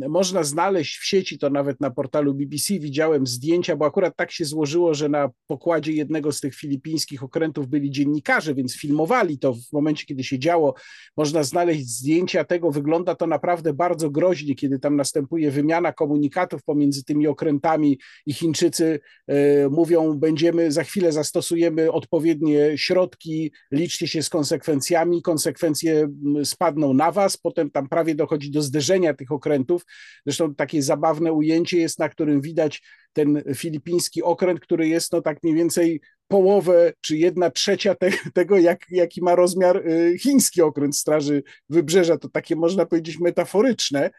Można 0.08 0.44
znaleźć 0.44 0.96
w 0.96 1.06
sieci, 1.06 1.38
to 1.38 1.50
nawet 1.50 1.80
na 1.80 1.90
portalu 1.90 2.34
BBC 2.34 2.78
widziałem 2.78 3.26
zdjęcia, 3.26 3.76
bo 3.76 3.86
akurat 3.86 4.16
tak 4.16 4.32
się 4.32 4.44
złożyło, 4.44 4.94
że 4.94 5.08
na 5.08 5.30
pokładzie 5.46 5.92
jednego 5.92 6.32
z 6.32 6.40
tych 6.40 6.54
filipińskich 6.54 7.22
okrętów 7.22 7.68
byli 7.68 7.90
dziennikarze, 7.90 8.54
więc 8.54 8.76
filmowali 8.76 9.38
to 9.38 9.54
w 9.54 9.72
momencie, 9.72 10.06
kiedy 10.06 10.24
się 10.24 10.38
działo. 10.38 10.74
Można 11.16 11.42
znaleźć 11.42 11.86
zdjęcia 11.86 12.44
tego, 12.44 12.70
wygląda 12.70 13.14
to 13.14 13.26
naprawdę 13.26 13.72
bardzo 13.72 14.10
groźnie, 14.10 14.54
kiedy 14.54 14.78
tam 14.78 14.96
następuje 14.96 15.50
wymiana 15.50 15.92
komunikatów 15.92 16.62
pomiędzy 16.64 17.04
tymi 17.04 17.26
okrętami 17.26 17.98
i 18.26 18.32
Chińczycy 18.32 19.00
e, 19.26 19.68
mówią, 19.68 20.14
będziemy, 20.14 20.72
za 20.72 20.84
chwilę 20.84 21.12
zastosujemy 21.12 21.92
odpowiednie 21.92 22.78
środki, 22.78 23.52
liczcie 23.72 24.08
się 24.08 24.22
z 24.22 24.28
konsekwencjami, 24.28 25.22
konsekwencje 25.22 26.08
spadną 26.44 26.94
na 26.94 27.12
was, 27.12 27.36
potem 27.36 27.70
tam 27.70 27.88
prawie 27.88 28.14
dochodzi 28.14 28.50
do 28.50 28.62
zderzenia 28.62 29.14
tych 29.14 29.32
okrętów, 29.32 29.67
okrętów. 29.68 29.86
Zresztą 30.26 30.54
takie 30.54 30.82
zabawne 30.82 31.32
ujęcie 31.32 31.78
jest, 31.78 31.98
na 31.98 32.08
którym 32.08 32.40
widać 32.40 32.82
ten 33.12 33.42
filipiński 33.54 34.22
okręt, 34.22 34.60
który 34.60 34.88
jest 34.88 35.12
no 35.12 35.22
tak 35.22 35.42
mniej 35.42 35.54
więcej 35.54 36.00
połowę 36.28 36.92
czy 37.00 37.16
jedna 37.16 37.50
trzecia 37.50 37.94
te, 37.94 38.10
tego, 38.34 38.58
jak, 38.58 38.84
jaki 38.90 39.22
ma 39.22 39.34
rozmiar 39.34 39.76
y, 39.76 40.18
chiński 40.18 40.62
okręt 40.62 40.96
Straży 40.96 41.42
Wybrzeża. 41.68 42.18
To 42.18 42.28
takie 42.28 42.56
można 42.56 42.86
powiedzieć 42.86 43.18
metaforyczne. 43.20 44.10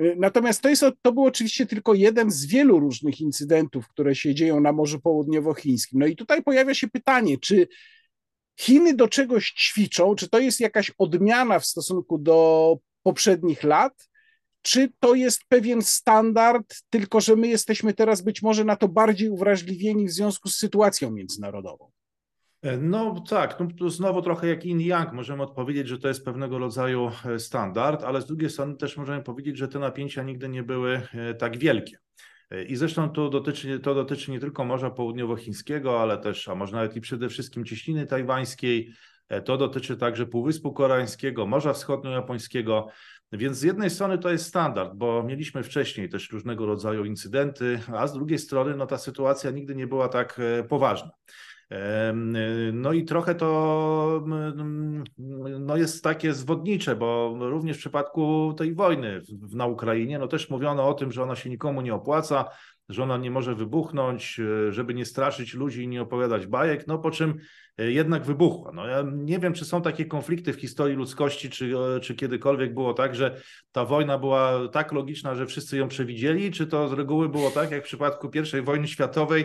Y, 0.00 0.16
natomiast 0.18 0.60
to, 0.60 0.68
jest, 0.68 0.84
to 1.02 1.12
był 1.12 1.24
oczywiście 1.24 1.66
tylko 1.66 1.94
jeden 1.94 2.30
z 2.30 2.46
wielu 2.46 2.80
różnych 2.80 3.20
incydentów, 3.20 3.88
które 3.88 4.14
się 4.14 4.34
dzieją 4.34 4.60
na 4.60 4.72
Morzu 4.72 5.00
Południowochińskim. 5.00 6.00
No 6.00 6.06
i 6.06 6.16
tutaj 6.16 6.42
pojawia 6.42 6.74
się 6.74 6.88
pytanie, 6.88 7.38
czy 7.38 7.68
Chiny 8.60 8.94
do 8.94 9.08
czegoś 9.08 9.52
ćwiczą, 9.52 10.14
czy 10.14 10.28
to 10.28 10.38
jest 10.38 10.60
jakaś 10.60 10.92
odmiana 10.98 11.58
w 11.58 11.66
stosunku 11.66 12.18
do 12.18 12.78
poprzednich 13.02 13.62
lat, 13.62 14.08
czy 14.64 14.92
to 15.00 15.14
jest 15.14 15.40
pewien 15.48 15.82
standard, 15.82 16.82
tylko 16.90 17.20
że 17.20 17.36
my 17.36 17.48
jesteśmy 17.48 17.94
teraz 17.94 18.22
być 18.22 18.42
może 18.42 18.64
na 18.64 18.76
to 18.76 18.88
bardziej 18.88 19.28
uwrażliwieni 19.28 20.06
w 20.06 20.10
związku 20.10 20.48
z 20.48 20.56
sytuacją 20.56 21.10
międzynarodową? 21.10 21.90
E, 22.62 22.76
no 22.76 23.20
tak, 23.28 23.60
no, 23.80 23.90
znowu 23.90 24.22
trochę 24.22 24.48
jak 24.48 24.64
in 24.64 24.80
yang 24.80 25.12
możemy 25.12 25.42
odpowiedzieć, 25.42 25.88
że 25.88 25.98
to 25.98 26.08
jest 26.08 26.24
pewnego 26.24 26.58
rodzaju 26.58 27.10
e, 27.24 27.38
standard, 27.38 28.04
ale 28.04 28.22
z 28.22 28.26
drugiej 28.26 28.50
strony 28.50 28.76
też 28.76 28.96
możemy 28.96 29.22
powiedzieć, 29.22 29.58
że 29.58 29.68
te 29.68 29.78
napięcia 29.78 30.22
nigdy 30.22 30.48
nie 30.48 30.62
były 30.62 31.02
e, 31.14 31.34
tak 31.34 31.58
wielkie. 31.58 31.96
I 32.68 32.76
zresztą 32.76 33.10
to 33.10 33.28
dotyczy, 33.28 33.80
to 33.80 33.94
dotyczy 33.94 34.30
nie 34.30 34.40
tylko 34.40 34.64
Morza 34.64 34.90
Południowochińskiego, 34.90 36.02
ale 36.02 36.18
też, 36.18 36.48
a 36.48 36.54
może 36.54 36.76
nawet 36.76 36.96
i 36.96 37.00
przede 37.00 37.28
wszystkim 37.28 37.64
cieśniny 37.64 38.06
tajwańskiej, 38.06 38.92
to 39.44 39.56
dotyczy 39.56 39.96
także 39.96 40.26
Półwyspu 40.26 40.72
Koreańskiego, 40.72 41.46
Morza 41.46 41.72
Wschodniojapońskiego. 41.72 42.88
Więc 43.36 43.58
z 43.58 43.62
jednej 43.62 43.90
strony 43.90 44.18
to 44.18 44.30
jest 44.30 44.46
standard, 44.46 44.94
bo 44.94 45.22
mieliśmy 45.22 45.62
wcześniej 45.62 46.08
też 46.08 46.32
różnego 46.32 46.66
rodzaju 46.66 47.04
incydenty, 47.04 47.80
a 47.96 48.06
z 48.06 48.12
drugiej 48.12 48.38
strony 48.38 48.76
no, 48.76 48.86
ta 48.86 48.98
sytuacja 48.98 49.50
nigdy 49.50 49.74
nie 49.74 49.86
była 49.86 50.08
tak 50.08 50.40
e, 50.58 50.64
poważna. 50.64 51.10
No 52.72 52.92
i 52.92 53.04
trochę 53.04 53.34
to 53.34 54.24
no 55.60 55.76
jest 55.76 56.04
takie 56.04 56.34
zwodnicze, 56.34 56.96
bo 56.96 57.36
również 57.40 57.76
w 57.76 57.80
przypadku 57.80 58.54
tej 58.58 58.74
wojny 58.74 59.20
na 59.52 59.66
Ukrainie, 59.66 60.18
no 60.18 60.28
też 60.28 60.50
mówiono 60.50 60.88
o 60.88 60.94
tym, 60.94 61.12
że 61.12 61.22
ona 61.22 61.36
się 61.36 61.50
nikomu 61.50 61.80
nie 61.80 61.94
opłaca, 61.94 62.44
że 62.88 63.02
ona 63.02 63.16
nie 63.16 63.30
może 63.30 63.54
wybuchnąć, 63.54 64.40
e, 64.40 64.72
żeby 64.72 64.94
nie 64.94 65.04
straszyć 65.04 65.54
ludzi 65.54 65.82
i 65.82 65.88
nie 65.88 66.02
opowiadać 66.02 66.46
bajek, 66.46 66.86
no 66.86 66.98
po 66.98 67.10
czym 67.10 67.34
e, 67.78 67.90
jednak 67.90 68.24
wybuchła. 68.24 68.72
No 68.74 68.86
ja 68.86 69.04
nie 69.12 69.38
wiem, 69.38 69.52
czy 69.52 69.64
są 69.64 69.82
takie 69.82 70.04
konflikty 70.04 70.52
w 70.52 70.60
historii 70.60 70.96
ludzkości, 70.96 71.50
czy, 71.50 71.72
e, 71.96 72.00
czy 72.00 72.14
kiedykolwiek 72.14 72.74
było 72.74 72.94
tak, 72.94 73.14
że 73.14 73.40
ta 73.72 73.84
wojna 73.84 74.18
była 74.18 74.68
tak 74.68 74.92
logiczna, 74.92 75.34
że 75.34 75.46
wszyscy 75.46 75.76
ją 75.76 75.88
przewidzieli, 75.88 76.50
czy 76.50 76.66
to 76.66 76.88
z 76.88 76.92
reguły 76.92 77.28
było 77.28 77.50
tak, 77.50 77.70
jak 77.70 77.82
w 77.82 77.86
przypadku 77.86 78.30
I 78.58 78.62
wojny 78.62 78.88
światowej, 78.88 79.44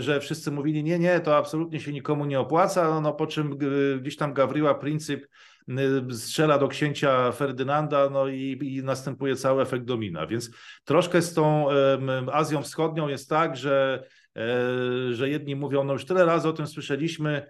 że 0.00 0.20
wszyscy 0.20 0.50
mówili, 0.50 0.84
nie, 0.84 0.98
nie, 0.98 1.20
to 1.20 1.36
absolutnie 1.36 1.80
się 1.80 1.92
nikomu 1.92 2.24
nie 2.24 2.40
opłaca, 2.40 3.00
no 3.00 3.12
po 3.12 3.26
czym 3.26 3.58
gdzieś 4.00 4.16
tam 4.16 4.34
Gawryła 4.34 4.74
Pryncyp 4.74 5.26
Y, 5.78 6.14
strzela 6.14 6.58
do 6.58 6.68
księcia 6.68 7.32
Ferdynanda, 7.32 8.10
no 8.10 8.28
i, 8.28 8.58
i 8.62 8.82
następuje 8.82 9.36
cały 9.36 9.62
efekt 9.62 9.84
domina. 9.84 10.26
Więc 10.26 10.50
troszkę 10.84 11.22
z 11.22 11.34
tą 11.34 11.66
Azją 12.32 12.62
Wschodnią 12.62 13.08
jest 13.08 13.28
tak, 13.28 13.56
że, 13.56 14.04
e, 14.36 15.12
że 15.12 15.28
jedni 15.28 15.56
mówią, 15.56 15.84
no 15.84 15.92
już 15.92 16.04
tyle 16.04 16.24
razy 16.24 16.48
o 16.48 16.52
tym 16.52 16.66
słyszeliśmy, 16.66 17.46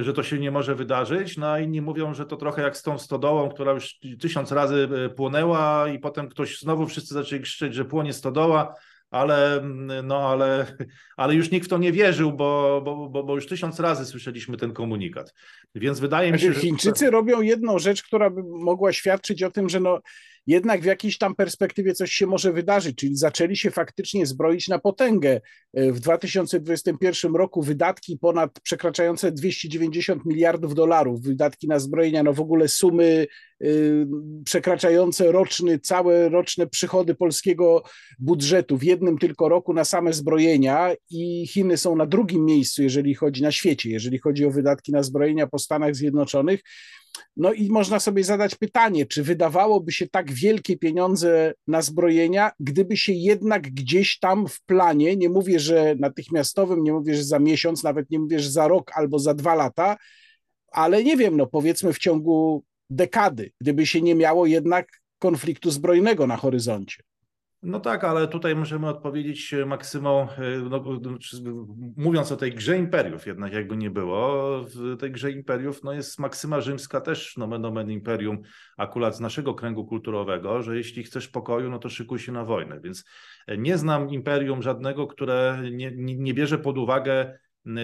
że 0.00 0.12
to 0.12 0.22
się 0.22 0.38
nie 0.38 0.50
może 0.50 0.74
wydarzyć, 0.74 1.36
no 1.36 1.46
a 1.46 1.60
inni 1.60 1.80
mówią, 1.80 2.14
że 2.14 2.26
to 2.26 2.36
trochę 2.36 2.62
jak 2.62 2.76
z 2.76 2.82
tą 2.82 2.98
stodołą, 2.98 3.48
która 3.48 3.72
już 3.72 3.98
tysiąc 4.20 4.52
razy 4.52 4.88
e, 5.06 5.08
płonęła 5.08 5.88
i 5.88 5.98
potem 5.98 6.28
ktoś 6.28 6.58
znowu 6.58 6.86
wszyscy 6.86 7.14
zaczęli 7.14 7.42
krzyczeć, 7.42 7.74
że 7.74 7.84
płonie 7.84 8.12
stodoła, 8.12 8.74
ale, 9.12 9.60
no, 10.04 10.28
ale, 10.28 10.76
ale 11.16 11.34
już 11.34 11.50
nikt 11.50 11.66
w 11.66 11.68
to 11.68 11.78
nie 11.78 11.92
wierzył, 11.92 12.32
bo, 12.32 12.82
bo, 12.84 13.08
bo, 13.08 13.24
bo 13.24 13.34
już 13.34 13.46
tysiąc 13.46 13.80
razy 13.80 14.06
słyszeliśmy 14.06 14.56
ten 14.56 14.72
komunikat. 14.72 15.34
Więc 15.74 16.00
wydaje 16.00 16.32
mi 16.32 16.38
się, 16.38 16.46
znaczy, 16.46 16.60
że... 16.60 16.66
Chińczycy 16.66 17.10
robią 17.10 17.40
jedną 17.40 17.78
rzecz, 17.78 18.02
która 18.02 18.30
by 18.30 18.42
mogła 18.42 18.92
świadczyć 18.92 19.42
o 19.42 19.50
tym, 19.50 19.68
że 19.68 19.80
no, 19.80 20.00
jednak 20.46 20.80
w 20.80 20.84
jakiejś 20.84 21.18
tam 21.18 21.34
perspektywie 21.34 21.94
coś 21.94 22.12
się 22.12 22.26
może 22.26 22.52
wydarzyć, 22.52 22.96
czyli 22.96 23.16
zaczęli 23.16 23.56
się 23.56 23.70
faktycznie 23.70 24.26
zbroić 24.26 24.68
na 24.68 24.78
potęgę. 24.78 25.40
W 25.74 26.00
2021 26.00 27.34
roku 27.34 27.62
wydatki 27.62 28.18
ponad 28.18 28.60
przekraczające 28.60 29.32
290 29.32 30.24
miliardów 30.26 30.74
dolarów, 30.74 31.22
wydatki 31.22 31.68
na 31.68 31.78
zbrojenia, 31.78 32.22
no 32.22 32.32
w 32.32 32.40
ogóle 32.40 32.68
sumy 32.68 33.26
y, 33.64 34.06
przekraczające 34.44 35.32
roczny, 35.32 35.78
całe 35.78 36.28
roczne 36.28 36.66
przychody 36.66 37.14
polskiego 37.14 37.82
budżetu 38.18 38.78
w 38.78 38.82
jednym 38.82 39.18
tylko 39.18 39.48
roku 39.48 39.74
na 39.74 39.84
same 39.84 40.12
zbrojenia 40.12 40.94
i 41.10 41.46
Chiny 41.46 41.76
są 41.76 41.96
na 41.96 42.06
drugim 42.06 42.44
miejscu, 42.44 42.82
jeżeli 42.82 43.14
chodzi 43.14 43.42
na 43.42 43.52
świecie, 43.52 43.90
jeżeli 43.90 44.18
chodzi 44.18 44.44
o 44.44 44.50
wydatki 44.50 44.92
na 44.92 45.02
zbrojenia 45.02 45.46
po 45.46 45.58
Stanach 45.58 45.96
Zjednoczonych. 45.96 46.60
No 47.36 47.52
i 47.52 47.70
można 47.70 48.00
sobie 48.00 48.24
zadać 48.24 48.54
pytanie, 48.54 49.06
czy 49.06 49.22
wydawałoby 49.22 49.92
się 49.92 50.08
tak 50.08 50.32
wielkie 50.32 50.78
pieniądze 50.78 51.54
na 51.66 51.82
zbrojenia, 51.82 52.50
gdyby 52.60 52.96
się 52.96 53.12
jednak 53.12 53.62
gdzieś 53.62 54.18
tam 54.18 54.48
w 54.48 54.60
planie, 54.60 55.16
nie 55.16 55.28
mówię, 55.28 55.60
że 55.60 55.94
natychmiastowym, 55.98 56.82
nie 56.82 56.92
mówię, 56.92 57.14
że 57.14 57.24
za 57.24 57.38
miesiąc, 57.38 57.82
nawet 57.82 58.10
nie 58.10 58.18
mówię, 58.18 58.40
że 58.40 58.50
za 58.50 58.68
rok 58.68 58.90
albo 58.94 59.18
za 59.18 59.34
dwa 59.34 59.54
lata, 59.54 59.96
ale 60.72 61.04
nie 61.04 61.16
wiem, 61.16 61.36
no 61.36 61.46
powiedzmy 61.46 61.92
w 61.92 61.98
ciągu 61.98 62.64
dekady, 62.90 63.52
gdyby 63.60 63.86
się 63.86 64.02
nie 64.02 64.14
miało 64.14 64.46
jednak 64.46 64.88
konfliktu 65.18 65.70
zbrojnego 65.70 66.26
na 66.26 66.36
horyzoncie. 66.36 67.02
No 67.62 67.80
tak, 67.80 68.04
ale 68.04 68.28
tutaj 68.28 68.56
możemy 68.56 68.88
odpowiedzieć 68.88 69.54
e, 69.54 69.66
maksymą, 69.66 70.28
e, 70.30 70.58
no, 70.70 70.84
mówiąc 71.96 72.32
o 72.32 72.36
tej 72.36 72.52
grze 72.52 72.78
imperiów, 72.78 73.26
jednak 73.26 73.52
jakby 73.52 73.76
nie 73.76 73.90
było, 73.90 74.60
w 74.62 74.96
tej 74.96 75.12
grze 75.12 75.30
imperiów 75.30 75.84
no 75.84 75.92
jest 75.92 76.18
maksyma 76.18 76.60
rzymska 76.60 77.00
też 77.00 77.36
nomen 77.36 77.64
omen 77.64 77.90
imperium, 77.90 78.38
akurat 78.76 79.16
z 79.16 79.20
naszego 79.20 79.54
kręgu 79.54 79.86
kulturowego, 79.86 80.62
że 80.62 80.76
jeśli 80.76 81.02
chcesz 81.02 81.28
pokoju, 81.28 81.70
no 81.70 81.78
to 81.78 81.88
szykuj 81.88 82.18
się 82.18 82.32
na 82.32 82.44
wojnę, 82.44 82.80
więc 82.80 83.04
e, 83.46 83.58
nie 83.58 83.78
znam 83.78 84.10
imperium 84.10 84.62
żadnego, 84.62 85.06
które 85.06 85.58
nie, 85.72 85.92
nie, 85.96 86.16
nie 86.16 86.34
bierze 86.34 86.58
pod 86.58 86.78
uwagę 86.78 87.38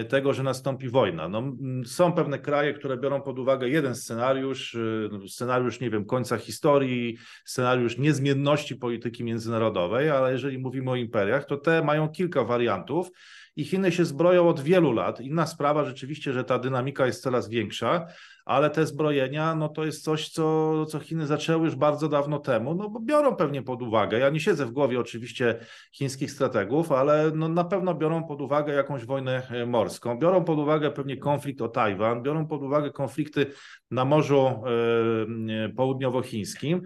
tego, 0.09 0.33
że 0.33 0.43
nastąpi 0.43 0.89
wojna. 0.89 1.29
No, 1.29 1.43
są 1.85 2.13
pewne 2.13 2.39
kraje, 2.39 2.73
które 2.73 2.97
biorą 2.97 3.21
pod 3.21 3.39
uwagę 3.39 3.69
jeden 3.69 3.95
scenariusz, 3.95 4.75
y, 4.75 5.09
scenariusz, 5.27 5.79
nie 5.79 5.89
wiem, 5.89 6.05
końca 6.05 6.37
historii, 6.37 7.17
scenariusz 7.45 7.97
niezmienności 7.97 8.75
polityki 8.75 9.23
międzynarodowej, 9.23 10.09
ale 10.09 10.31
jeżeli 10.31 10.57
mówimy 10.57 10.91
o 10.91 10.95
imperiach, 10.95 11.45
to 11.45 11.57
te 11.57 11.83
mają 11.83 12.09
kilka 12.09 12.43
wariantów 12.43 13.11
i 13.59 13.65
Chiny 13.65 13.91
się 13.91 14.05
zbroją 14.05 14.49
od 14.49 14.59
wielu 14.59 14.91
lat. 14.91 15.21
Inna 15.21 15.47
sprawa 15.47 15.85
rzeczywiście, 15.85 16.33
że 16.33 16.43
ta 16.43 16.59
dynamika 16.59 17.05
jest 17.05 17.23
coraz 17.23 17.49
większa, 17.49 18.07
ale 18.45 18.69
te 18.69 18.85
zbrojenia, 18.85 19.55
no 19.55 19.69
to 19.69 19.85
jest 19.85 20.03
coś, 20.03 20.29
co, 20.29 20.85
co 20.85 20.99
Chiny 20.99 21.27
zaczęły 21.27 21.65
już 21.65 21.75
bardzo 21.75 22.09
dawno 22.09 22.39
temu, 22.39 22.75
no 22.75 22.89
bo 22.89 22.99
biorą 22.99 23.35
pewnie 23.35 23.61
pod 23.61 23.81
uwagę, 23.81 24.19
ja 24.19 24.29
nie 24.29 24.39
siedzę 24.39 24.65
w 24.65 24.71
głowie 24.71 24.99
oczywiście 24.99 25.59
chińskich 25.91 26.31
strategów, 26.31 26.91
ale 26.91 27.31
no 27.35 27.49
na 27.49 27.63
pewno 27.63 27.95
biorą 27.95 28.23
pod 28.23 28.41
uwagę 28.41 28.73
jakąś 28.73 29.05
wojnę 29.05 29.47
e, 29.49 29.65
morską, 29.65 30.19
biorą 30.19 30.43
pod 30.43 30.59
uwagę 30.59 30.91
pewnie 30.91 31.17
konflikt 31.17 31.61
o 31.61 31.67
Tajwan, 31.67 32.23
biorą 32.23 32.47
pod 32.47 32.61
uwagę 32.63 32.91
konflikty 32.91 33.45
na 33.91 34.05
Morzu 34.05 34.47
e, 34.47 35.65
e, 35.65 35.69
Południowochińskim, 35.69 36.81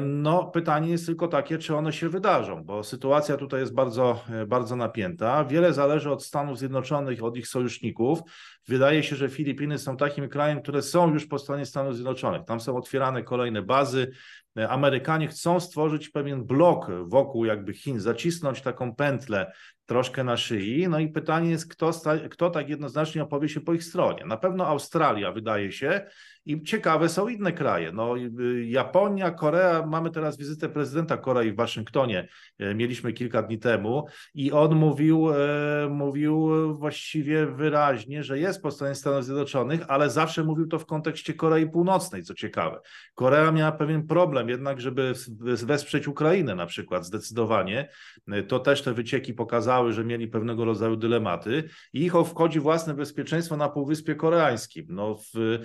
no, 0.00 0.44
pytanie 0.44 0.90
jest 0.90 1.06
tylko 1.06 1.28
takie, 1.28 1.58
czy 1.58 1.76
one 1.76 1.92
się 1.92 2.08
wydarzą, 2.08 2.64
bo 2.64 2.84
sytuacja 2.84 3.36
tutaj 3.36 3.60
jest 3.60 3.74
bardzo, 3.74 4.24
bardzo 4.46 4.76
napięta. 4.76 5.44
Wiele 5.44 5.72
zależy 5.72 6.10
od 6.10 6.24
Stanów 6.24 6.58
Zjednoczonych, 6.58 7.24
od 7.24 7.36
ich 7.36 7.48
sojuszników. 7.48 8.20
Wydaje 8.68 9.02
się, 9.02 9.16
że 9.16 9.28
Filipiny 9.28 9.78
są 9.78 9.96
takim 9.96 10.28
krajem, 10.28 10.62
które 10.62 10.82
są 10.82 11.12
już 11.12 11.26
po 11.26 11.38
stronie 11.38 11.66
Stanów 11.66 11.94
Zjednoczonych. 11.94 12.44
Tam 12.44 12.60
są 12.60 12.76
otwierane 12.76 13.22
kolejne 13.22 13.62
bazy. 13.62 14.10
Amerykanie 14.68 15.28
chcą 15.28 15.60
stworzyć 15.60 16.08
pewien 16.08 16.44
blok 16.44 16.86
wokół 17.04 17.44
jakby 17.44 17.74
Chin, 17.74 18.00
zacisnąć 18.00 18.62
taką 18.62 18.94
pętlę 18.94 19.52
troszkę 19.90 20.24
na 20.24 20.36
szyi. 20.36 20.88
No 20.88 20.98
i 20.98 21.08
pytanie 21.08 21.50
jest, 21.50 21.68
kto, 21.72 21.90
kto 22.30 22.50
tak 22.50 22.68
jednoznacznie 22.68 23.22
opowie 23.22 23.48
się 23.48 23.60
po 23.60 23.74
ich 23.74 23.84
stronie. 23.84 24.24
Na 24.26 24.36
pewno 24.36 24.66
Australia 24.66 25.32
wydaje 25.32 25.72
się, 25.72 26.06
i 26.46 26.62
ciekawe 26.62 27.08
są 27.08 27.28
inne 27.28 27.52
kraje. 27.52 27.92
No, 27.92 28.16
y, 28.40 28.66
Japonia, 28.66 29.30
Korea, 29.30 29.86
mamy 29.86 30.10
teraz 30.10 30.36
wizytę 30.36 30.68
prezydenta 30.68 31.16
Korei 31.16 31.52
w 31.52 31.56
Waszyngtonie, 31.56 32.28
e, 32.58 32.74
mieliśmy 32.74 33.12
kilka 33.12 33.42
dni 33.42 33.58
temu 33.58 34.06
i 34.34 34.52
on 34.52 34.74
mówił, 34.74 35.30
e, 35.30 35.88
mówił 35.90 36.50
właściwie 36.78 37.46
wyraźnie, 37.46 38.24
że 38.24 38.38
jest 38.38 38.62
po 38.62 38.70
stronie 38.70 38.94
Stanów 38.94 39.24
Zjednoczonych, 39.24 39.80
ale 39.88 40.10
zawsze 40.10 40.44
mówił 40.44 40.66
to 40.66 40.78
w 40.78 40.86
kontekście 40.86 41.34
Korei 41.34 41.66
Północnej, 41.66 42.22
co 42.22 42.34
ciekawe. 42.34 42.80
Korea 43.14 43.52
miała 43.52 43.72
pewien 43.72 44.06
problem 44.06 44.48
jednak, 44.48 44.80
żeby 44.80 45.12
wesprzeć 45.40 46.08
Ukrainę 46.08 46.54
na 46.54 46.66
przykład 46.66 47.04
zdecydowanie. 47.04 47.88
E, 48.28 48.42
to 48.42 48.58
też 48.58 48.82
te 48.82 48.94
wycieki 48.94 49.34
pokazały, 49.34 49.79
że 49.88 50.04
mieli 50.04 50.28
pewnego 50.28 50.64
rodzaju 50.64 50.96
dylematy 50.96 51.64
i 51.92 52.04
ich 52.04 52.12
wchodzi 52.12 52.60
własne 52.60 52.94
bezpieczeństwo 52.94 53.56
na 53.56 53.68
Półwyspie 53.68 54.14
Koreańskim. 54.14 54.86
No, 54.88 55.14
w, 55.34 55.58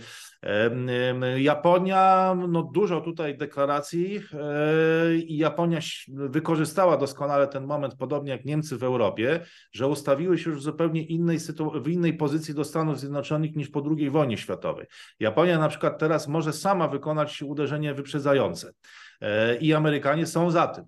Japonia, 1.37 2.35
no 2.47 2.63
dużo 2.63 3.01
tutaj 3.01 3.37
deklaracji 3.37 4.21
e, 4.33 5.15
i 5.15 5.37
Japonia 5.37 5.79
wykorzystała 6.07 6.97
doskonale 6.97 7.47
ten 7.47 7.65
moment, 7.65 7.95
podobnie 7.95 8.31
jak 8.31 8.45
Niemcy 8.45 8.77
w 8.77 8.83
Europie, 8.83 9.39
że 9.71 9.87
ustawiły 9.87 10.37
się 10.37 10.49
już 10.49 10.59
w 10.59 10.63
zupełnie 10.63 11.03
innej, 11.05 11.37
w 11.81 11.87
innej 11.87 12.13
pozycji 12.13 12.53
do 12.53 12.63
Stanów 12.63 12.99
Zjednoczonych 12.99 13.55
niż 13.55 13.69
po 13.69 13.83
II 13.97 14.09
wojnie 14.09 14.37
światowej. 14.37 14.85
Japonia 15.19 15.59
na 15.59 15.69
przykład 15.69 15.99
teraz 15.99 16.27
może 16.27 16.53
sama 16.53 16.87
wykonać 16.87 17.41
uderzenie 17.41 17.93
wyprzedzające. 17.93 18.73
E, 19.21 19.55
i 19.55 19.73
Amerykanie 19.73 20.25
są 20.25 20.51
za 20.51 20.67
tym. 20.67 20.85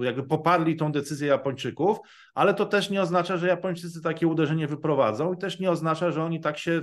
E, 0.00 0.04
jakby 0.04 0.22
poparli 0.22 0.76
tą 0.76 0.92
decyzję 0.92 1.28
Japończyków, 1.28 1.98
ale 2.34 2.54
to 2.54 2.66
też 2.66 2.90
nie 2.90 3.02
oznacza, 3.02 3.36
że 3.36 3.48
Japończycy 3.48 4.02
takie 4.02 4.26
uderzenie 4.26 4.66
wyprowadzą 4.66 5.34
i 5.34 5.38
też 5.38 5.60
nie 5.60 5.70
oznacza, 5.70 6.10
że 6.10 6.24
oni 6.24 6.40
tak 6.40 6.58
się 6.58 6.82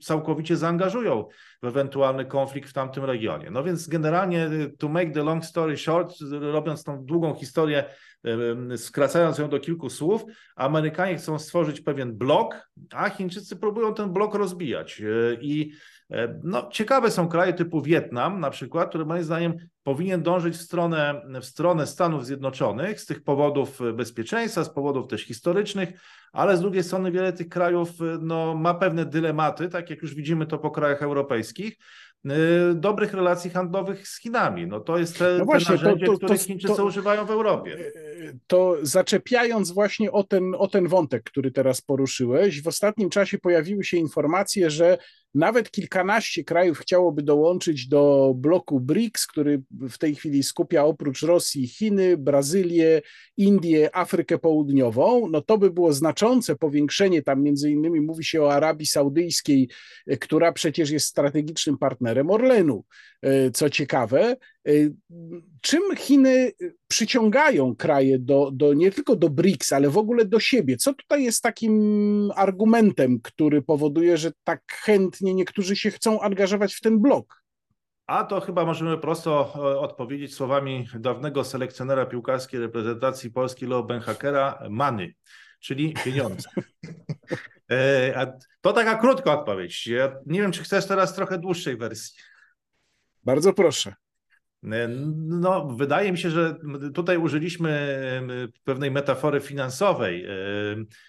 całkowicie 0.00 0.56
zaangażują 0.56 1.24
w 1.62 1.66
ewentualny 1.66 2.24
konflikt 2.24 2.70
w 2.70 2.72
tamtym 2.72 3.04
regionie. 3.04 3.50
No 3.50 3.64
więc 3.64 3.88
generalnie, 3.88 4.50
to 4.78 4.88
make 4.88 5.14
the 5.14 5.22
long 5.22 5.44
story 5.44 5.76
short, 5.76 6.14
robiąc 6.30 6.84
tą 6.84 7.04
długą 7.04 7.34
historię, 7.34 7.84
skracając 8.76 9.38
ją 9.38 9.48
do 9.48 9.60
kilku 9.60 9.90
słów, 9.90 10.24
Amerykanie 10.56 11.16
chcą 11.16 11.38
stworzyć 11.38 11.80
pewien 11.80 12.16
blok, 12.16 12.68
a 12.92 13.10
Chińczycy 13.10 13.56
próbują 13.56 13.94
ten 13.94 14.12
blok 14.12 14.34
rozbijać. 14.34 15.00
E, 15.00 15.34
I 15.40 15.72
E, 15.72 15.93
no, 16.42 16.68
ciekawe 16.72 17.10
są 17.10 17.28
kraje 17.28 17.52
typu 17.52 17.82
Wietnam 17.82 18.40
na 18.40 18.50
przykład, 18.50 18.88
który 18.88 19.04
moim 19.04 19.24
zdaniem 19.24 19.54
powinien 19.82 20.22
dążyć 20.22 20.54
w 20.54 20.62
stronę, 20.62 21.22
w 21.40 21.44
stronę 21.44 21.86
Stanów 21.86 22.26
Zjednoczonych 22.26 23.00
z 23.00 23.06
tych 23.06 23.22
powodów 23.22 23.80
bezpieczeństwa, 23.94 24.64
z 24.64 24.70
powodów 24.70 25.08
też 25.08 25.22
historycznych, 25.24 26.00
ale 26.32 26.56
z 26.56 26.60
drugiej 26.60 26.82
strony 26.82 27.12
wiele 27.12 27.32
tych 27.32 27.48
krajów 27.48 27.90
no, 28.20 28.54
ma 28.54 28.74
pewne 28.74 29.04
dylematy, 29.04 29.68
tak 29.68 29.90
jak 29.90 30.02
już 30.02 30.14
widzimy 30.14 30.46
to 30.46 30.58
po 30.58 30.70
krajach 30.70 31.02
europejskich, 31.02 31.76
dobrych 32.74 33.14
relacji 33.14 33.50
handlowych 33.50 34.08
z 34.08 34.20
Chinami. 34.20 34.66
No 34.66 34.80
to 34.80 34.98
jest 34.98 35.18
te, 35.18 35.36
no 35.38 35.44
właśnie, 35.44 35.78
te 35.78 35.84
narzędzie, 35.84 36.06
to, 36.06 36.12
to, 36.12 36.18
których 36.18 36.40
Chińczycy 36.40 36.76
to, 36.76 36.84
używają 36.84 37.26
w 37.26 37.30
Europie. 37.30 37.92
To 38.46 38.76
zaczepiając 38.82 39.72
właśnie 39.72 40.12
o 40.12 40.24
ten, 40.24 40.54
o 40.58 40.68
ten 40.68 40.88
wątek, 40.88 41.22
który 41.22 41.50
teraz 41.50 41.80
poruszyłeś, 41.80 42.62
w 42.62 42.68
ostatnim 42.68 43.10
czasie 43.10 43.38
pojawiły 43.38 43.84
się 43.84 43.96
informacje, 43.96 44.70
że 44.70 44.98
nawet 45.34 45.70
kilkanaście 45.70 46.44
krajów 46.44 46.78
chciałoby 46.78 47.22
dołączyć 47.22 47.88
do 47.88 48.32
bloku 48.36 48.80
BRICS, 48.80 49.26
który 49.26 49.62
w 49.70 49.98
tej 49.98 50.14
chwili 50.14 50.42
skupia 50.42 50.84
oprócz 50.84 51.22
Rosji 51.22 51.68
Chiny, 51.68 52.16
Brazylię, 52.16 53.02
Indię, 53.36 53.96
Afrykę 53.96 54.38
Południową. 54.38 55.28
No 55.30 55.40
to 55.40 55.58
by 55.58 55.70
było 55.70 55.92
znaczące 55.92 56.56
powiększenie, 56.56 57.22
tam 57.22 57.42
między 57.42 57.70
innymi 57.70 58.00
mówi 58.00 58.24
się 58.24 58.42
o 58.42 58.52
Arabii 58.52 58.86
Saudyjskiej, 58.86 59.68
która 60.20 60.52
przecież 60.52 60.90
jest 60.90 61.06
strategicznym 61.06 61.78
partnerem 61.78 62.30
Orlenu. 62.30 62.84
E, 63.22 63.50
co 63.50 63.70
ciekawe, 63.70 64.36
czym 65.60 65.96
Chiny 65.96 66.52
przyciągają 66.88 67.76
kraje 67.76 68.18
do, 68.18 68.50
do, 68.52 68.74
nie 68.74 68.90
tylko 68.90 69.16
do 69.16 69.30
BRICS, 69.30 69.72
ale 69.72 69.90
w 69.90 69.98
ogóle 69.98 70.24
do 70.24 70.40
siebie? 70.40 70.76
Co 70.76 70.94
tutaj 70.94 71.24
jest 71.24 71.42
takim 71.42 72.30
argumentem, 72.36 73.20
który 73.20 73.62
powoduje, 73.62 74.16
że 74.16 74.32
tak 74.44 74.62
chętnie 74.72 75.34
niektórzy 75.34 75.76
się 75.76 75.90
chcą 75.90 76.20
angażować 76.20 76.74
w 76.74 76.80
ten 76.80 76.98
blok? 76.98 77.44
A 78.06 78.24
to 78.24 78.40
chyba 78.40 78.64
możemy 78.64 78.98
prosto 78.98 79.52
e, 79.56 79.78
odpowiedzieć 79.78 80.34
słowami 80.34 80.88
dawnego 80.98 81.44
selekcjonera 81.44 82.06
piłkarskiej 82.06 82.60
reprezentacji 82.60 83.30
Polski 83.30 83.66
Leo 83.66 83.82
Benhakera, 83.82 84.58
many, 84.70 85.14
czyli 85.60 85.94
pieniądze. 86.04 86.48
To 88.60 88.72
taka 88.72 88.98
krótka 88.98 89.40
odpowiedź. 89.40 89.86
Ja 89.86 90.16
nie 90.26 90.40
wiem, 90.40 90.52
czy 90.52 90.62
chcesz 90.62 90.86
teraz 90.86 91.14
trochę 91.14 91.38
dłuższej 91.38 91.76
wersji. 91.76 92.18
Bardzo 93.24 93.52
proszę. 93.52 93.94
No, 95.26 95.66
wydaje 95.66 96.12
mi 96.12 96.18
się, 96.18 96.30
że 96.30 96.56
tutaj 96.94 97.18
użyliśmy 97.18 97.98
pewnej 98.64 98.90
metafory 98.90 99.40
finansowej, 99.40 100.26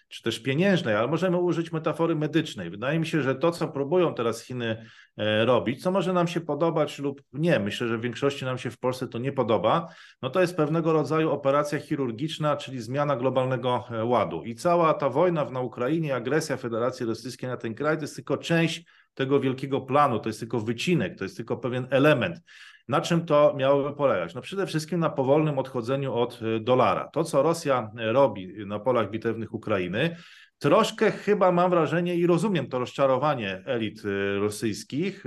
czy 0.08 0.24
też 0.24 0.40
pieniężnej, 0.40 0.96
ale 0.96 1.08
możemy 1.08 1.38
użyć 1.38 1.72
metafory 1.72 2.16
medycznej. 2.16 2.70
Wydaje 2.70 3.00
mi 3.00 3.08
się, 3.08 3.22
że 3.22 3.36
to, 3.36 3.52
co 3.52 3.68
próbują 3.68 4.14
teraz 4.14 4.44
Chiny 4.44 4.86
e, 5.18 5.46
robić, 5.46 5.84
co 5.84 5.92
może 5.92 6.14
nam 6.14 6.28
się 6.28 6.42
podobać 6.42 7.00
lub 7.00 7.22
nie, 7.34 7.60
myślę, 7.60 7.88
że 7.88 7.98
w 7.98 8.02
większości 8.02 8.46
nam 8.46 8.58
się 8.58 8.72
w 8.72 8.80
Polsce 8.80 9.08
to 9.08 9.18
nie 9.18 9.32
podoba, 9.32 9.88
no 10.22 10.30
to 10.30 10.42
jest 10.42 10.58
pewnego 10.58 10.94
rodzaju 10.94 11.32
operacja 11.32 11.80
chirurgiczna, 11.80 12.58
czyli 12.58 12.82
zmiana 12.82 13.16
globalnego 13.16 13.84
e, 13.92 14.06
ładu. 14.06 14.44
I 14.44 14.56
cała 14.56 14.94
ta 14.94 15.10
wojna 15.10 15.50
na 15.50 15.60
Ukrainie, 15.60 16.16
agresja 16.16 16.58
Federacji 16.58 17.06
Rosyjskiej 17.06 17.50
na 17.50 17.58
ten 17.58 17.76
kraj, 17.76 17.98
to 17.98 18.02
jest 18.02 18.16
tylko 18.16 18.38
część 18.38 18.86
tego 19.16 19.40
wielkiego 19.40 19.82
planu, 19.82 20.20
to 20.20 20.30
jest 20.30 20.40
tylko 20.40 20.60
wycinek, 20.60 21.18
to 21.18 21.24
jest 21.24 21.38
tylko 21.38 21.58
pewien 21.58 21.88
element. 21.90 22.42
Na 22.88 23.02
czym 23.02 23.26
to 23.26 23.54
miałoby 23.58 23.96
polegać? 23.96 24.36
No 24.36 24.42
przede 24.42 24.68
wszystkim 24.68 25.00
na 25.00 25.10
powolnym 25.10 25.60
odchodzeniu 25.60 26.14
od 26.14 26.42
y, 26.42 26.60
dolara. 26.60 27.10
To, 27.14 27.24
co 27.24 27.42
Rosja 27.42 27.92
y, 28.00 28.14
robi 28.14 28.66
na 28.66 28.80
polach 28.80 29.12
bitewnych 29.12 29.54
Ukrainy, 29.54 30.16
troszkę 30.60 31.12
chyba 31.12 31.52
mam 31.52 31.70
wrażenie 31.70 32.16
i 32.16 32.28
rozumiem 32.28 32.68
to 32.68 32.80
rozczarowanie 32.80 33.64
elit 33.66 34.06
y, 34.06 34.40
rosyjskich 34.40 35.24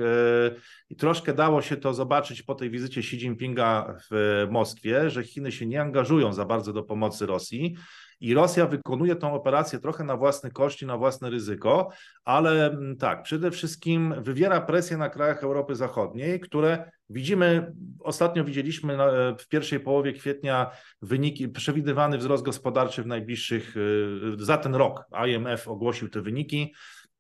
i 0.91 0.97
troszkę 0.97 1.35
dało 1.35 1.63
się 1.63 1.77
to 1.77 1.95
zobaczyć 1.95 2.43
po 2.43 2.55
tej 2.55 2.71
wizycie 2.71 3.01
Xi 3.01 3.17
Jinpinga 3.17 3.97
w 4.11 4.47
Moskwie, 4.51 5.11
że 5.11 5.25
Chiny 5.25 5.53
się 5.53 5.67
nie 5.67 5.83
angażują 5.83 6.33
za 6.33 6.45
bardzo 6.45 6.73
do 6.73 6.83
pomocy 6.83 7.27
Rosji. 7.27 7.77
I 8.21 8.35
Rosja 8.35 8.67
wykonuje 8.67 9.17
tą 9.17 9.33
operację 9.33 9.79
trochę 9.79 10.05
na 10.05 10.17
własny 10.17 10.51
koszt 10.51 10.83
i 10.83 10.87
na 10.87 10.97
własne 10.97 11.31
ryzyko, 11.31 11.89
ale 12.25 12.67
mm, 12.67 12.97
tak, 12.97 13.23
przede 13.23 13.51
wszystkim 13.51 14.15
wywiera 14.23 14.61
presję 14.61 14.97
na 14.97 15.09
krajach 15.09 15.43
Europy 15.43 15.75
Zachodniej, 15.75 16.41
które 16.41 16.91
widzimy, 17.11 17.73
ostatnio 18.01 18.45
widzieliśmy 18.45 18.97
w 19.39 19.49
pierwszej 19.49 19.81
połowie 19.81 20.13
kwietnia 20.13 20.71
wyniki, 21.03 21.49
przewidywany 21.49 22.19
wzrost 22.19 22.45
gospodarczy 22.45 23.03
w 23.03 23.07
najbliższych, 23.07 23.77
y, 23.77 24.45
za 24.45 24.59
ten 24.59 24.75
rok. 24.75 25.05
IMF 25.29 25.69
ogłosił 25.69 26.09
te 26.09 26.21
wyniki, 26.21 26.75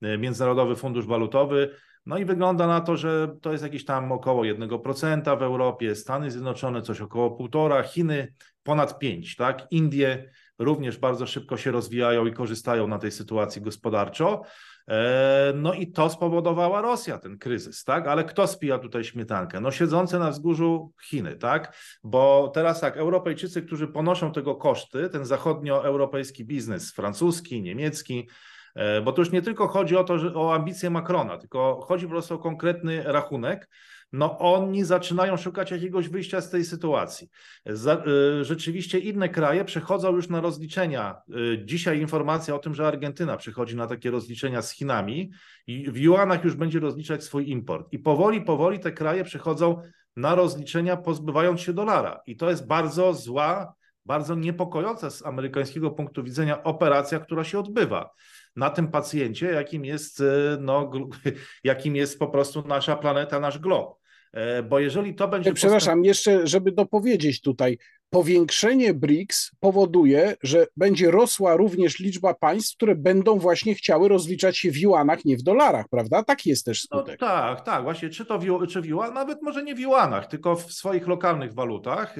y, 0.04 0.18
Międzynarodowy 0.18 0.76
Fundusz 0.76 1.06
Walutowy. 1.06 1.70
No 2.06 2.18
i 2.18 2.24
wygląda 2.24 2.66
na 2.66 2.80
to, 2.80 2.96
że 2.96 3.36
to 3.42 3.52
jest 3.52 3.64
jakieś 3.64 3.84
tam 3.84 4.12
około 4.12 4.44
1% 4.44 5.38
w 5.38 5.42
Europie, 5.42 5.94
Stany 5.94 6.30
Zjednoczone 6.30 6.82
coś 6.82 7.00
około 7.00 7.38
1,5%, 7.38 7.82
Chiny 7.84 8.34
ponad 8.62 9.02
5%, 9.02 9.36
tak? 9.36 9.66
Indie 9.70 10.30
również 10.58 10.98
bardzo 10.98 11.26
szybko 11.26 11.56
się 11.56 11.70
rozwijają 11.70 12.26
i 12.26 12.32
korzystają 12.32 12.86
na 12.86 12.98
tej 12.98 13.10
sytuacji 13.10 13.62
gospodarczo. 13.62 14.42
E, 14.88 15.52
no 15.56 15.72
i 15.72 15.92
to 15.92 16.10
spowodowała 16.10 16.80
Rosja, 16.80 17.18
ten 17.18 17.38
kryzys, 17.38 17.84
tak? 17.84 18.06
Ale 18.06 18.24
kto 18.24 18.46
spija 18.46 18.78
tutaj 18.78 19.04
śmietankę? 19.04 19.60
No 19.60 19.70
siedzące 19.70 20.18
na 20.18 20.30
wzgórzu 20.30 20.92
Chiny, 21.02 21.36
tak? 21.36 21.76
Bo 22.04 22.50
teraz 22.54 22.80
tak, 22.80 22.96
Europejczycy, 22.96 23.62
którzy 23.62 23.88
ponoszą 23.88 24.32
tego 24.32 24.56
koszty, 24.56 25.08
ten 25.08 25.24
zachodnioeuropejski 25.24 26.44
biznes, 26.44 26.92
francuski, 26.92 27.62
niemiecki, 27.62 28.28
e, 28.74 29.00
bo 29.00 29.12
to 29.12 29.22
już 29.22 29.30
nie 29.30 29.42
tylko 29.42 29.68
chodzi 29.68 29.96
o 29.96 30.04
to, 30.04 30.16
o 30.34 30.54
ambicje 30.54 30.90
Macrona, 30.90 31.38
tylko 31.38 31.80
chodzi 31.88 32.06
po 32.06 32.10
prostu 32.10 32.34
o 32.34 32.38
konkretny 32.38 33.02
rachunek, 33.02 33.68
no 34.12 34.38
oni 34.38 34.84
zaczynają 34.84 35.36
szukać 35.36 35.70
jakiegoś 35.70 36.08
wyjścia 36.08 36.40
z 36.40 36.50
tej 36.50 36.64
sytuacji. 36.64 37.28
Y, 37.66 38.44
rzeczywiście 38.44 38.98
inne 38.98 39.28
kraje 39.28 39.64
przechodzą 39.64 40.16
już 40.16 40.28
na 40.28 40.40
rozliczenia. 40.40 41.22
Y, 41.36 41.62
dzisiaj 41.64 42.00
informacja 42.00 42.54
o 42.54 42.58
tym, 42.58 42.74
że 42.74 42.86
Argentyna 42.86 43.36
przychodzi 43.36 43.76
na 43.76 43.86
takie 43.86 44.10
rozliczenia 44.10 44.62
z 44.62 44.72
Chinami 44.72 45.30
i 45.66 45.90
w 45.90 45.96
juanach 45.96 46.44
już 46.44 46.54
będzie 46.54 46.80
rozliczać 46.80 47.24
swój 47.24 47.50
import. 47.50 47.88
I 47.92 47.98
powoli, 47.98 48.40
powoli 48.40 48.80
te 48.80 48.92
kraje 48.92 49.24
przechodzą 49.24 49.82
na 50.16 50.34
rozliczenia, 50.34 50.96
pozbywając 50.96 51.60
się 51.60 51.72
dolara. 51.72 52.20
I 52.26 52.36
to 52.36 52.50
jest 52.50 52.66
bardzo 52.66 53.14
zła, 53.14 53.74
bardzo 54.08 54.34
niepokojąca 54.34 55.10
z 55.10 55.26
amerykańskiego 55.26 55.90
punktu 55.90 56.24
widzenia 56.24 56.62
operacja, 56.62 57.20
która 57.20 57.44
się 57.44 57.58
odbywa 57.58 58.10
na 58.56 58.70
tym 58.70 58.88
pacjencie, 58.88 59.46
jakim 59.46 59.84
jest, 59.84 60.20
y, 60.20 60.24
no, 60.60 60.90
jakim 61.64 61.96
jest 61.96 62.18
po 62.18 62.28
prostu 62.28 62.62
nasza 62.66 62.96
planeta, 62.96 63.40
nasz 63.40 63.58
glob. 63.58 63.98
E, 64.32 64.62
bo 64.62 64.78
jeżeli 64.78 65.14
to 65.14 65.28
będzie. 65.28 65.52
Przepraszam, 65.52 66.04
jeszcze, 66.04 66.46
żeby 66.46 66.72
dopowiedzieć 66.72 67.40
tutaj, 67.40 67.78
powiększenie 68.10 68.94
BRICS 68.94 69.50
powoduje, 69.60 70.36
że 70.42 70.66
będzie 70.76 71.10
rosła 71.10 71.56
również 71.56 71.98
liczba 71.98 72.34
państw, 72.34 72.76
które 72.76 72.94
będą 72.94 73.38
właśnie 73.38 73.74
chciały 73.74 74.08
rozliczać 74.08 74.58
się 74.58 74.70
w 74.70 74.76
juanach, 74.76 75.24
nie 75.24 75.36
w 75.36 75.42
dolarach, 75.42 75.86
prawda? 75.90 76.22
Tak 76.22 76.46
jest 76.46 76.64
też 76.64 76.88
no 76.90 76.98
skutek. 76.98 77.20
No, 77.20 77.26
tak, 77.26 77.64
tak, 77.64 77.82
właśnie, 77.82 78.08
czy 78.08 78.26
to 78.26 78.38
w, 78.38 78.66
czy 78.68 78.80
w 78.80 78.86
juanach, 78.86 79.14
nawet 79.14 79.42
może 79.42 79.62
nie 79.64 79.74
w 79.74 79.80
juanach, 79.80 80.26
tylko 80.26 80.56
w 80.56 80.72
swoich 80.72 81.06
lokalnych 81.06 81.54
walutach. 81.54 82.16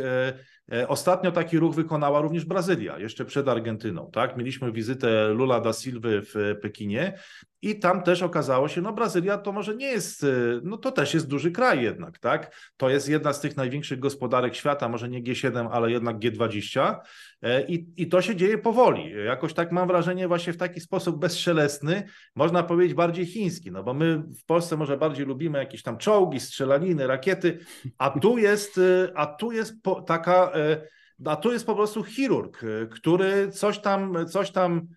E, 0.72 0.80
e, 0.80 0.88
ostatnio 0.88 1.32
taki 1.32 1.58
ruch 1.58 1.74
wykonała 1.74 2.20
również 2.20 2.44
Brazylia, 2.44 2.98
jeszcze 2.98 3.24
przed 3.24 3.48
Argentyną. 3.48 4.10
Tak? 4.12 4.36
Mieliśmy 4.36 4.72
wizytę 4.72 5.28
Lula 5.28 5.60
da 5.60 5.72
Silva 5.72 6.08
w 6.08 6.54
Pekinie 6.62 7.18
i 7.62 7.78
tam 7.78 8.02
też 8.02 8.22
okazało 8.22 8.68
się, 8.68 8.80
no 8.80 8.92
Brazylia 8.92 9.38
to 9.38 9.52
może 9.52 9.76
nie 9.76 9.86
jest, 9.86 10.24
y, 10.24 10.60
no 10.64 10.76
to 10.76 10.92
też 10.92 11.14
jest 11.14 11.28
duży 11.28 11.50
kraj 11.50 11.82
jednak, 11.82 12.18
tak? 12.18 12.56
To 12.76 12.90
jest 12.90 13.08
jedna 13.08 13.32
z 13.32 13.40
tych 13.40 13.56
największych 13.56 13.98
gospodarek 13.98 14.54
świata, 14.54 14.88
może 14.88 15.08
nie 15.08 15.22
G7, 15.22 15.68
ale 15.72 15.90
jednak 15.90 16.18
G20 16.18 16.94
e, 17.42 17.66
i, 17.66 17.86
i 17.96 18.08
to 18.08 18.22
się 18.22 18.36
dzieje 18.36 18.58
powoli. 18.58 19.24
Jakoś 19.24 19.54
tak 19.54 19.72
mam 19.72 19.88
wrażenie 19.88 20.28
właśnie 20.28 20.52
w 20.52 20.56
taki 20.56 20.80
sposób 20.80 21.18
bezszelestny, 21.18 22.04
można 22.34 22.62
powiedzieć 22.62 22.94
bardziej 22.94 23.26
chiński, 23.26 23.70
no 23.70 23.82
bo 23.82 23.94
my 23.94 24.22
w 24.40 24.44
Polsce 24.44 24.76
może 24.76 24.96
bardziej 24.96 25.26
lubimy 25.26 25.58
jakieś 25.58 25.82
tam 25.82 25.98
czołgi, 25.98 26.40
strzelaniny, 26.40 27.06
rakiety, 27.06 27.58
a 27.98 28.10
tu 28.10 28.38
jest, 28.38 28.78
y, 28.78 29.12
a 29.14 29.26
tu 29.26 29.52
jest 29.52 29.74
taka, 30.06 30.52
e, 30.54 30.82
a 31.24 31.36
tu 31.36 31.52
jest 31.52 31.66
po 31.66 31.74
prostu 31.74 32.04
chirurg, 32.04 32.62
y, 32.62 32.88
który 32.90 33.50
coś 33.50 33.78
tam, 33.78 34.26
coś 34.28 34.50
tam 34.50 34.88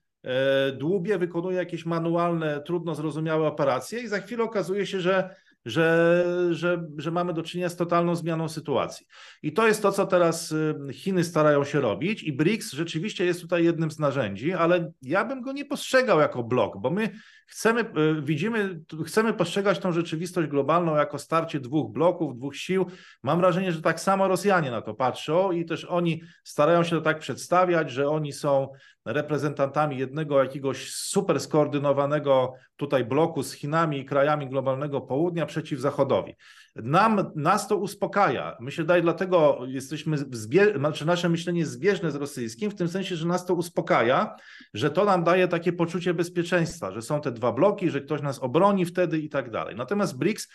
dłubie, 0.78 1.18
wykonuje 1.18 1.58
jakieś 1.58 1.86
manualne, 1.86 2.62
trudno 2.62 2.96
zrozumiałe 2.96 3.48
operacje 3.48 4.00
i 4.00 4.08
za 4.08 4.20
chwilę 4.20 4.44
okazuje 4.44 4.86
się, 4.86 5.00
że, 5.00 5.36
że, 5.66 6.26
że, 6.52 6.88
że 6.98 7.12
mamy 7.12 7.34
do 7.34 7.44
czynienia 7.44 7.70
z 7.70 7.76
totalną 7.76 8.16
zmianą 8.16 8.50
sytuacji. 8.50 9.06
I 9.44 9.54
to 9.54 9.68
jest 9.68 9.82
to, 9.82 9.92
co 9.92 10.06
teraz 10.06 10.52
y, 10.52 10.76
Chiny 10.92 11.24
starają 11.24 11.64
się 11.64 11.82
robić 11.82 12.24
i 12.24 12.34
BRICS 12.34 12.72
rzeczywiście 12.72 13.26
jest 13.26 13.42
tutaj 13.42 13.64
jednym 13.64 13.92
z 13.92 14.00
narzędzi, 14.00 14.54
ale 14.54 14.92
ja 15.02 15.26
bym 15.26 15.42
go 15.42 15.52
nie 15.52 15.66
postrzegał 15.66 16.20
jako 16.20 16.44
blok, 16.44 16.78
bo 16.78 16.90
my 16.90 17.10
chcemy, 17.48 17.82
y, 17.82 18.22
widzimy, 18.22 18.80
chcemy 19.06 19.34
postrzegać 19.34 19.80
tą 19.80 19.92
rzeczywistość 19.92 20.50
globalną 20.50 20.96
jako 20.96 21.20
starcie 21.20 21.60
dwóch 21.60 21.92
bloków, 21.92 22.38
dwóch 22.38 22.56
sił. 22.56 22.86
Mam 23.24 23.40
wrażenie, 23.40 23.72
że 23.72 23.82
tak 23.82 24.00
samo 24.00 24.28
Rosjanie 24.28 24.72
na 24.72 24.82
to 24.82 24.94
patrzą 24.94 25.52
i 25.52 25.66
też 25.66 25.86
oni 25.86 26.22
starają 26.44 26.84
się 26.84 26.96
to 26.96 27.02
tak 27.02 27.20
przedstawiać, 27.20 27.92
że 27.92 28.10
oni 28.10 28.34
są 28.34 28.68
reprezentantami 29.06 29.98
jednego 29.98 30.44
jakiegoś 30.44 30.92
super 30.92 31.40
skoordynowanego 31.40 32.54
tutaj 32.76 33.06
bloku 33.06 33.44
z 33.44 33.54
Chinami 33.54 34.00
i 34.00 34.06
krajami 34.06 34.50
globalnego 34.50 35.02
południa 35.02 35.46
przeciw 35.52 35.80
Zachodowi. 35.80 36.36
Nam, 36.76 37.32
nas 37.36 37.68
to 37.68 37.78
uspokaja. 37.78 38.58
My 38.60 38.72
się 38.72 38.84
daje, 38.84 39.02
dlatego 39.02 39.60
jesteśmy, 39.68 40.18
zbie, 40.18 40.74
znaczy 40.78 41.06
nasze 41.06 41.30
myślenie 41.30 41.60
jest 41.60 41.72
zbieżne 41.72 42.12
z 42.12 42.16
rosyjskim, 42.16 42.72
w 42.72 42.76
tym 42.76 42.88
sensie, 42.88 43.16
że 43.16 43.28
nas 43.28 43.46
to 43.46 43.54
uspokaja, 43.54 44.36
że 44.74 44.90
to 44.92 45.06
nam 45.06 45.24
daje 45.24 45.48
takie 45.48 45.74
poczucie 45.74 46.14
bezpieczeństwa, 46.14 46.92
że 46.92 47.02
są 47.02 47.22
te 47.22 47.32
dwa 47.32 47.52
bloki, 47.52 47.90
że 47.90 48.02
ktoś 48.02 48.22
nas 48.22 48.40
obroni 48.40 48.86
wtedy 48.86 49.20
i 49.20 49.30
tak 49.30 49.52
dalej. 49.52 49.76
Natomiast 49.76 50.18
BRICS 50.18 50.48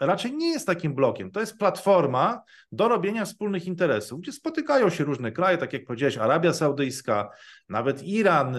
raczej 0.00 0.36
nie 0.36 0.48
jest 0.48 0.66
takim 0.66 0.94
blokiem. 0.94 1.30
To 1.30 1.40
jest 1.40 1.58
platforma 1.58 2.42
do 2.72 2.88
robienia 2.88 3.24
wspólnych 3.24 3.66
interesów, 3.66 4.20
gdzie 4.20 4.32
spotykają 4.32 4.90
się 4.90 5.04
różne 5.04 5.32
kraje, 5.32 5.58
tak 5.58 5.72
jak 5.72 5.84
powiedziałeś, 5.84 6.18
Arabia 6.18 6.52
Saudyjska, 6.52 7.30
nawet 7.68 8.02
Iran, 8.02 8.56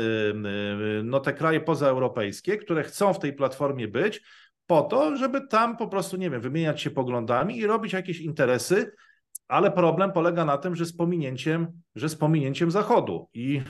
no 1.04 1.20
te 1.20 1.34
kraje 1.34 1.62
pozaeuropejskie, 1.62 2.58
które 2.58 2.84
chcą 2.84 3.14
w 3.14 3.20
tej 3.20 3.34
platformie 3.34 3.88
być, 3.88 4.22
po 4.72 4.82
to, 4.82 5.16
żeby 5.18 5.48
tam 5.48 5.78
po 5.78 5.88
prostu, 5.88 6.18
nie 6.18 6.30
wiem, 6.30 6.42
wymieniać 6.42 6.82
się 6.82 6.92
poglądami 6.92 7.58
i 7.58 7.68
robić 7.68 7.94
jakieś 7.94 8.20
interesy, 8.20 8.92
ale 9.48 9.72
problem 9.72 10.12
polega 10.12 10.46
na 10.46 10.58
tym, 10.58 10.76
że 10.76 10.86
z 10.86 10.96
pominięciem, 10.96 11.68
że 11.96 12.10
z 12.10 12.16
pominięciem 12.16 12.72
Zachodu. 12.72 13.30
I, 13.34 13.62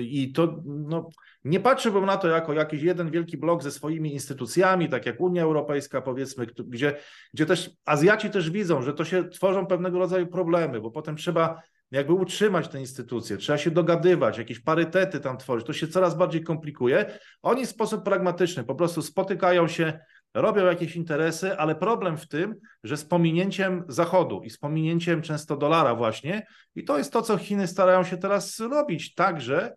i 0.00 0.32
to 0.32 0.62
no, 0.64 1.08
nie 1.44 1.60
patrzyłbym 1.60 2.06
na 2.06 2.16
to 2.16 2.28
jako 2.28 2.52
jakiś 2.52 2.82
jeden 2.82 3.10
wielki 3.10 3.38
blok 3.38 3.62
ze 3.62 3.70
swoimi 3.70 4.12
instytucjami, 4.12 4.88
tak 4.88 5.06
jak 5.06 5.20
Unia 5.20 5.42
Europejska, 5.42 6.02
powiedzmy, 6.02 6.46
gdzie, 6.46 6.96
gdzie 7.34 7.46
też 7.46 7.70
Azjaci 7.84 8.30
też 8.30 8.50
widzą, 8.50 8.82
że 8.82 8.94
to 8.94 9.04
się 9.04 9.28
tworzą 9.28 9.66
pewnego 9.66 9.98
rodzaju 9.98 10.26
problemy, 10.26 10.80
bo 10.80 10.90
potem 10.90 11.16
trzeba 11.16 11.62
jakby 11.90 12.12
utrzymać 12.12 12.68
te 12.68 12.80
instytucje, 12.80 13.36
trzeba 13.36 13.58
się 13.58 13.70
dogadywać, 13.70 14.38
jakieś 14.38 14.60
parytety 14.60 15.20
tam 15.20 15.38
tworzyć, 15.38 15.66
to 15.66 15.72
się 15.72 15.88
coraz 15.88 16.16
bardziej 16.16 16.42
komplikuje. 16.42 17.18
Oni 17.42 17.66
w 17.66 17.68
sposób 17.68 18.04
pragmatyczny 18.04 18.64
po 18.64 18.74
prostu 18.74 19.02
spotykają 19.02 19.68
się, 19.68 19.98
robią 20.34 20.66
jakieś 20.66 20.96
interesy, 20.96 21.56
ale 21.58 21.74
problem 21.74 22.16
w 22.16 22.28
tym, 22.28 22.54
że 22.84 22.96
z 22.96 23.04
pominięciem 23.04 23.84
Zachodu 23.88 24.42
i 24.42 24.50
z 24.50 24.58
pominięciem 24.58 25.22
często 25.22 25.56
dolara 25.56 25.94
właśnie, 25.94 26.46
i 26.74 26.84
to 26.84 26.98
jest 26.98 27.12
to, 27.12 27.22
co 27.22 27.38
Chiny 27.38 27.66
starają 27.66 28.04
się 28.04 28.16
teraz 28.16 28.60
robić 28.60 29.14
także, 29.14 29.76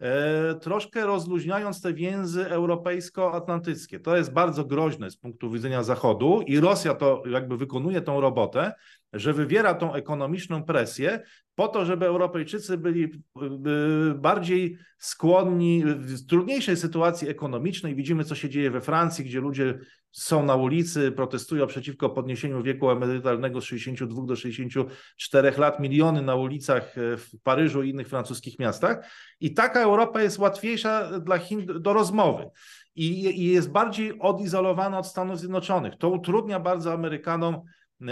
e, 0.00 0.54
troszkę 0.54 1.06
rozluźniając 1.06 1.80
te 1.80 1.92
więzy 1.92 2.50
europejsko-atlantyckie. 2.50 4.00
To 4.00 4.16
jest 4.16 4.32
bardzo 4.32 4.64
groźne 4.64 5.10
z 5.10 5.16
punktu 5.16 5.50
widzenia 5.50 5.82
Zachodu 5.82 6.42
i 6.46 6.60
Rosja 6.60 6.94
to 6.94 7.22
jakby 7.30 7.56
wykonuje 7.56 8.00
tą 8.00 8.20
robotę, 8.20 8.72
że 9.12 9.32
wywiera 9.32 9.74
tą 9.74 9.94
ekonomiczną 9.94 10.62
presję 10.62 11.22
po 11.54 11.68
to, 11.68 11.84
żeby 11.84 12.06
Europejczycy 12.06 12.78
byli 12.78 13.04
y, 13.04 14.14
bardziej 14.14 14.78
skłonni 14.98 15.82
w 15.84 16.26
trudniejszej 16.26 16.76
sytuacji 16.76 17.28
ekonomicznej. 17.28 17.94
Widzimy, 17.94 18.24
co 18.24 18.34
się 18.34 18.48
dzieje 18.48 18.70
we 18.70 18.80
Francji, 18.80 19.24
gdzie 19.24 19.40
ludzie 19.40 19.78
są 20.12 20.44
na 20.44 20.54
ulicy, 20.54 21.12
protestują 21.12 21.66
przeciwko 21.66 22.10
podniesieniu 22.10 22.62
wieku 22.62 22.90
emerytalnego 22.90 23.60
z 23.60 23.64
62 23.64 24.26
do 24.26 24.36
64 24.36 25.52
lat, 25.58 25.80
miliony 25.80 26.22
na 26.22 26.34
ulicach 26.34 26.98
e, 26.98 27.16
w 27.16 27.30
Paryżu 27.42 27.82
i 27.82 27.90
innych 27.90 28.08
francuskich 28.08 28.58
miastach. 28.58 29.10
I 29.40 29.54
taka 29.54 29.80
Europa 29.80 30.22
jest 30.22 30.38
łatwiejsza 30.38 31.20
dla 31.20 31.38
Chin 31.38 31.66
do 31.80 31.92
rozmowy. 31.92 32.50
I 32.94 33.44
jest 33.46 33.70
bardziej 33.70 34.18
odizolowana 34.18 34.98
od 34.98 35.06
Stanów 35.06 35.38
Zjednoczonych. 35.38 35.94
To 35.98 36.08
utrudnia 36.08 36.60
bardzo 36.60 36.92
Amerykanom 36.92 37.60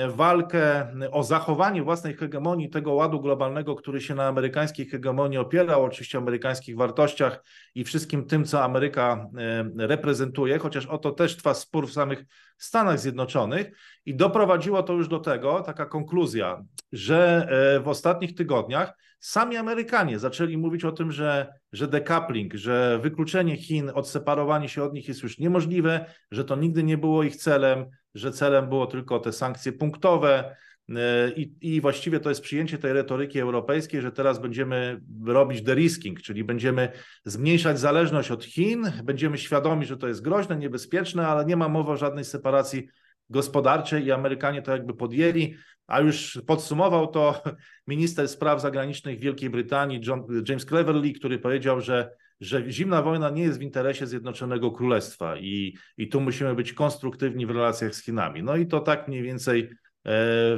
walkę 0.08 0.86
o 1.10 1.22
zachowanie 1.22 1.82
własnej 1.82 2.14
hegemonii, 2.14 2.70
tego 2.70 2.92
ładu 2.92 3.20
globalnego, 3.20 3.74
który 3.74 4.00
się 4.00 4.14
na 4.14 4.26
amerykańskiej 4.28 4.86
hegemonii 4.86 5.38
opierał, 5.38 5.84
oczywiście 5.84 6.18
amerykańskich 6.18 6.76
wartościach 6.76 7.44
i 7.74 7.84
wszystkim 7.84 8.26
tym, 8.26 8.44
co 8.44 8.64
Ameryka 8.64 9.26
e, 9.38 9.86
reprezentuje, 9.86 10.58
chociaż 10.58 10.86
o 10.86 10.98
to 10.98 11.12
też 11.12 11.36
trwa 11.36 11.54
spór 11.54 11.88
w 11.88 11.92
samych 11.92 12.24
Stanach 12.58 13.00
Zjednoczonych. 13.00 13.70
I 14.06 14.14
doprowadziło 14.16 14.82
to 14.82 14.92
już 14.92 15.08
do 15.08 15.18
tego, 15.18 15.60
taka 15.60 15.86
konkluzja, 15.86 16.64
że 16.92 17.48
e, 17.76 17.80
w 17.80 17.88
ostatnich 17.88 18.34
tygodniach 18.34 18.94
sami 19.20 19.56
Amerykanie 19.56 20.18
zaczęli 20.18 20.56
mówić 20.56 20.84
o 20.84 20.92
tym, 20.92 21.12
że, 21.12 21.54
że 21.72 21.88
decoupling, 21.88 22.54
że 22.54 22.98
wykluczenie 23.02 23.56
Chin, 23.56 23.90
odseparowanie 23.94 24.68
się 24.68 24.82
od 24.82 24.92
nich 24.92 25.08
jest 25.08 25.22
już 25.22 25.38
niemożliwe, 25.38 26.04
że 26.30 26.44
to 26.44 26.56
nigdy 26.56 26.82
nie 26.82 26.98
było 26.98 27.22
ich 27.22 27.36
celem, 27.36 27.86
że 28.14 28.32
celem 28.32 28.68
było 28.68 28.86
tylko 28.86 29.18
te 29.18 29.32
sankcje 29.32 29.72
punktowe. 29.72 30.56
E, 30.88 31.30
I, 31.36 31.54
I 31.60 31.80
właściwie 31.80 32.20
to 32.20 32.28
jest 32.28 32.40
przyjęcie 32.40 32.78
tej 32.78 32.92
retoryki 32.92 33.40
europejskiej, 33.40 34.00
że 34.00 34.12
teraz 34.12 34.38
będziemy 34.38 35.00
robić 35.26 35.62
derisking, 35.62 36.22
czyli 36.22 36.44
będziemy 36.44 36.88
zmniejszać 37.24 37.80
zależność 37.80 38.30
od 38.30 38.44
Chin, 38.44 38.92
będziemy 39.04 39.38
świadomi, 39.38 39.86
że 39.86 39.96
to 39.96 40.08
jest 40.08 40.22
groźne, 40.22 40.56
niebezpieczne, 40.56 41.28
ale 41.28 41.44
nie 41.44 41.56
ma 41.56 41.68
mowy 41.68 41.90
o 41.90 41.96
żadnej 41.96 42.24
separacji 42.24 42.88
gospodarczej 43.30 44.04
i 44.04 44.12
Amerykanie 44.12 44.62
to 44.62 44.72
jakby 44.72 44.94
podjęli, 44.94 45.54
a 45.86 46.00
już 46.00 46.40
podsumował 46.46 47.06
to 47.06 47.42
minister 47.86 48.28
spraw 48.28 48.60
zagranicznych 48.60 49.20
Wielkiej 49.20 49.50
Brytanii 49.50 50.00
John, 50.06 50.26
James 50.48 50.66
Cleverly, 50.66 51.12
który 51.12 51.38
powiedział, 51.38 51.80
że 51.80 52.10
że 52.44 52.70
zimna 52.70 53.02
wojna 53.02 53.30
nie 53.30 53.42
jest 53.42 53.58
w 53.58 53.62
interesie 53.62 54.06
Zjednoczonego 54.06 54.70
Królestwa 54.70 55.36
i, 55.36 55.76
i 55.96 56.08
tu 56.08 56.20
musimy 56.20 56.54
być 56.54 56.72
konstruktywni 56.72 57.46
w 57.46 57.50
relacjach 57.50 57.94
z 57.94 58.02
Chinami. 58.02 58.42
No 58.42 58.56
i 58.56 58.66
to 58.66 58.80
tak 58.80 59.08
mniej 59.08 59.22
więcej 59.22 59.62
e, 59.62 59.68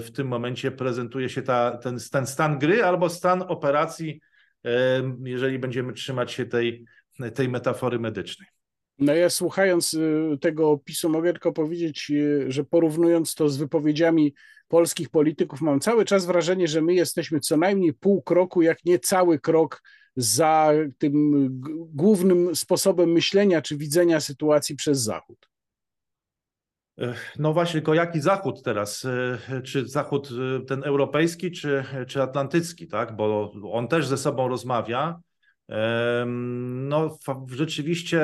w 0.00 0.10
tym 0.14 0.28
momencie 0.28 0.70
prezentuje 0.70 1.28
się 1.28 1.42
ta, 1.42 1.76
ten, 1.76 1.98
ten 2.12 2.26
stan 2.26 2.58
gry 2.58 2.84
albo 2.84 3.08
stan 3.08 3.42
operacji, 3.42 4.20
e, 4.64 5.02
jeżeli 5.24 5.58
będziemy 5.58 5.92
trzymać 5.92 6.32
się 6.32 6.46
tej, 6.46 6.84
tej 7.34 7.48
metafory 7.48 7.98
medycznej. 7.98 8.48
No 8.98 9.14
ja 9.14 9.30
słuchając 9.30 9.94
y, 9.94 10.38
tego 10.40 10.70
opisu 10.70 11.08
mogę 11.08 11.32
tylko 11.32 11.52
powiedzieć, 11.52 12.12
że 12.48 12.64
porównując 12.64 13.34
to 13.34 13.48
z 13.48 13.56
wypowiedziami 13.56 14.34
polskich 14.68 15.10
polityków, 15.10 15.60
mam 15.60 15.80
cały 15.80 16.04
czas 16.04 16.26
wrażenie, 16.26 16.68
że 16.68 16.82
my 16.82 16.94
jesteśmy 16.94 17.40
co 17.40 17.56
najmniej 17.56 17.94
pół 17.94 18.22
kroku, 18.22 18.62
jak 18.62 18.84
nie 18.84 18.98
cały 18.98 19.38
krok 19.38 19.82
za 20.16 20.72
tym 20.98 21.48
głównym 21.94 22.56
sposobem 22.56 23.12
myślenia 23.12 23.62
czy 23.62 23.76
widzenia 23.76 24.20
sytuacji 24.20 24.76
przez 24.76 25.02
Zachód? 25.02 25.48
No 27.38 27.52
właśnie, 27.52 27.72
tylko 27.72 27.94
jaki 27.94 28.20
Zachód 28.20 28.62
teraz? 28.62 29.06
Czy 29.64 29.88
Zachód 29.88 30.28
ten 30.68 30.84
europejski, 30.84 31.50
czy, 31.50 31.84
czy 32.08 32.22
atlantycki, 32.22 32.88
tak? 32.88 33.16
Bo 33.16 33.52
on 33.72 33.88
też 33.88 34.06
ze 34.06 34.18
sobą 34.18 34.48
rozmawia. 34.48 35.20
No, 36.66 37.18
rzeczywiście 37.50 38.20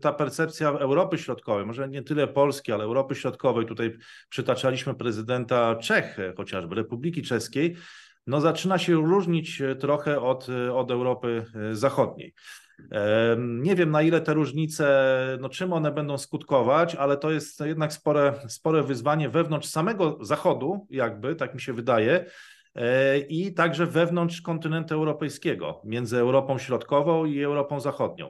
ta 0.00 0.12
percepcja 0.12 0.68
Europy 0.68 1.18
Środkowej, 1.18 1.66
może 1.66 1.88
nie 1.88 2.02
tyle 2.02 2.28
Polski, 2.28 2.72
ale 2.72 2.84
Europy 2.84 3.14
Środkowej, 3.14 3.66
tutaj 3.66 3.96
przytaczaliśmy 4.28 4.94
prezydenta 4.94 5.76
Czech, 5.76 6.16
chociażby 6.36 6.74
Republiki 6.74 7.22
Czeskiej, 7.22 7.76
no 8.28 8.40
zaczyna 8.40 8.78
się 8.78 8.94
różnić 8.94 9.60
e, 9.60 9.76
trochę 9.76 10.20
od, 10.20 10.48
e, 10.48 10.74
od 10.74 10.90
Europy 10.90 11.44
e, 11.54 11.74
Zachodniej. 11.74 12.34
Nie 13.38 13.76
wiem, 13.76 13.90
na 13.90 14.02
ile 14.02 14.20
te 14.20 14.34
różnice, 14.34 15.38
no 15.40 15.48
czym 15.48 15.72
one 15.72 15.92
będą 15.92 16.18
skutkować, 16.18 16.94
ale 16.94 17.16
to 17.16 17.30
jest 17.30 17.60
jednak 17.60 17.92
spore, 17.92 18.34
spore 18.48 18.82
wyzwanie 18.82 19.28
wewnątrz 19.28 19.68
samego 19.68 20.18
Zachodu, 20.20 20.86
jakby, 20.90 21.34
tak 21.34 21.54
mi 21.54 21.60
się 21.60 21.72
wydaje, 21.72 22.24
i 23.28 23.54
także 23.54 23.86
wewnątrz 23.86 24.40
kontynentu 24.40 24.94
europejskiego, 24.94 25.82
między 25.84 26.18
Europą 26.18 26.58
Środkową 26.58 27.24
i 27.24 27.42
Europą 27.42 27.80
Zachodnią. 27.80 28.28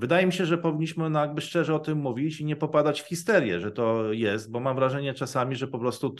Wydaje 0.00 0.26
mi 0.26 0.32
się, 0.32 0.46
że 0.46 0.58
powinniśmy 0.58 1.10
no 1.10 1.20
jakby 1.20 1.40
szczerze 1.40 1.74
o 1.74 1.78
tym 1.78 1.98
mówić 1.98 2.40
i 2.40 2.44
nie 2.44 2.56
popadać 2.56 3.02
w 3.02 3.06
histerię, 3.06 3.60
że 3.60 3.72
to 3.72 4.12
jest, 4.12 4.50
bo 4.50 4.60
mam 4.60 4.76
wrażenie 4.76 5.14
czasami, 5.14 5.56
że 5.56 5.68
po 5.68 5.78
prostu 5.78 6.14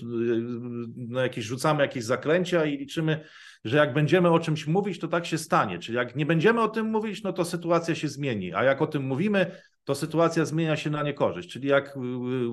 no 0.96 1.20
jakieś 1.20 1.44
rzucamy 1.44 1.82
jakieś 1.82 2.04
zakręcia 2.04 2.64
i 2.64 2.78
liczymy, 2.78 3.24
że 3.64 3.76
jak 3.76 3.92
będziemy 3.92 4.30
o 4.30 4.38
czymś 4.38 4.66
mówić, 4.66 4.98
to 4.98 5.08
tak 5.08 5.26
się 5.26 5.38
stanie. 5.38 5.78
Czyli 5.78 5.96
jak 5.96 6.16
nie 6.16 6.26
będziemy 6.26 6.60
o 6.60 6.68
tym 6.68 6.86
mówić, 6.86 7.22
no 7.22 7.32
to 7.32 7.44
sytuacja 7.44 7.94
się 7.94 8.08
zmieni, 8.08 8.54
a 8.54 8.64
jak 8.64 8.82
o 8.82 8.86
tym 8.86 9.02
mówimy, 9.02 9.50
to 9.84 9.94
sytuacja 9.94 10.44
zmienia 10.44 10.76
się 10.76 10.90
na 10.90 11.02
niekorzyść. 11.02 11.50
Czyli 11.50 11.68
jak 11.68 11.98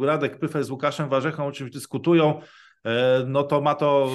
Radek 0.02 0.40
Pyfel 0.40 0.64
z 0.64 0.70
Łukaszem 0.70 1.10
Warzechą 1.10 1.46
o 1.46 1.52
czymś 1.52 1.72
dyskutują, 1.72 2.42
e, 2.84 3.24
no 3.28 3.44
to 3.44 3.62
ma 3.62 3.76
to 3.76 4.10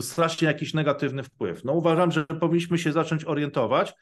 strasznie 0.00 0.48
jakiś 0.48 0.74
negatywny 0.74 1.22
wpływ. 1.22 1.64
No 1.64 1.72
uważam, 1.72 2.12
że 2.12 2.24
powinniśmy 2.24 2.78
się 2.78 2.92
zacząć 2.92 3.24
orientować, 3.24 3.94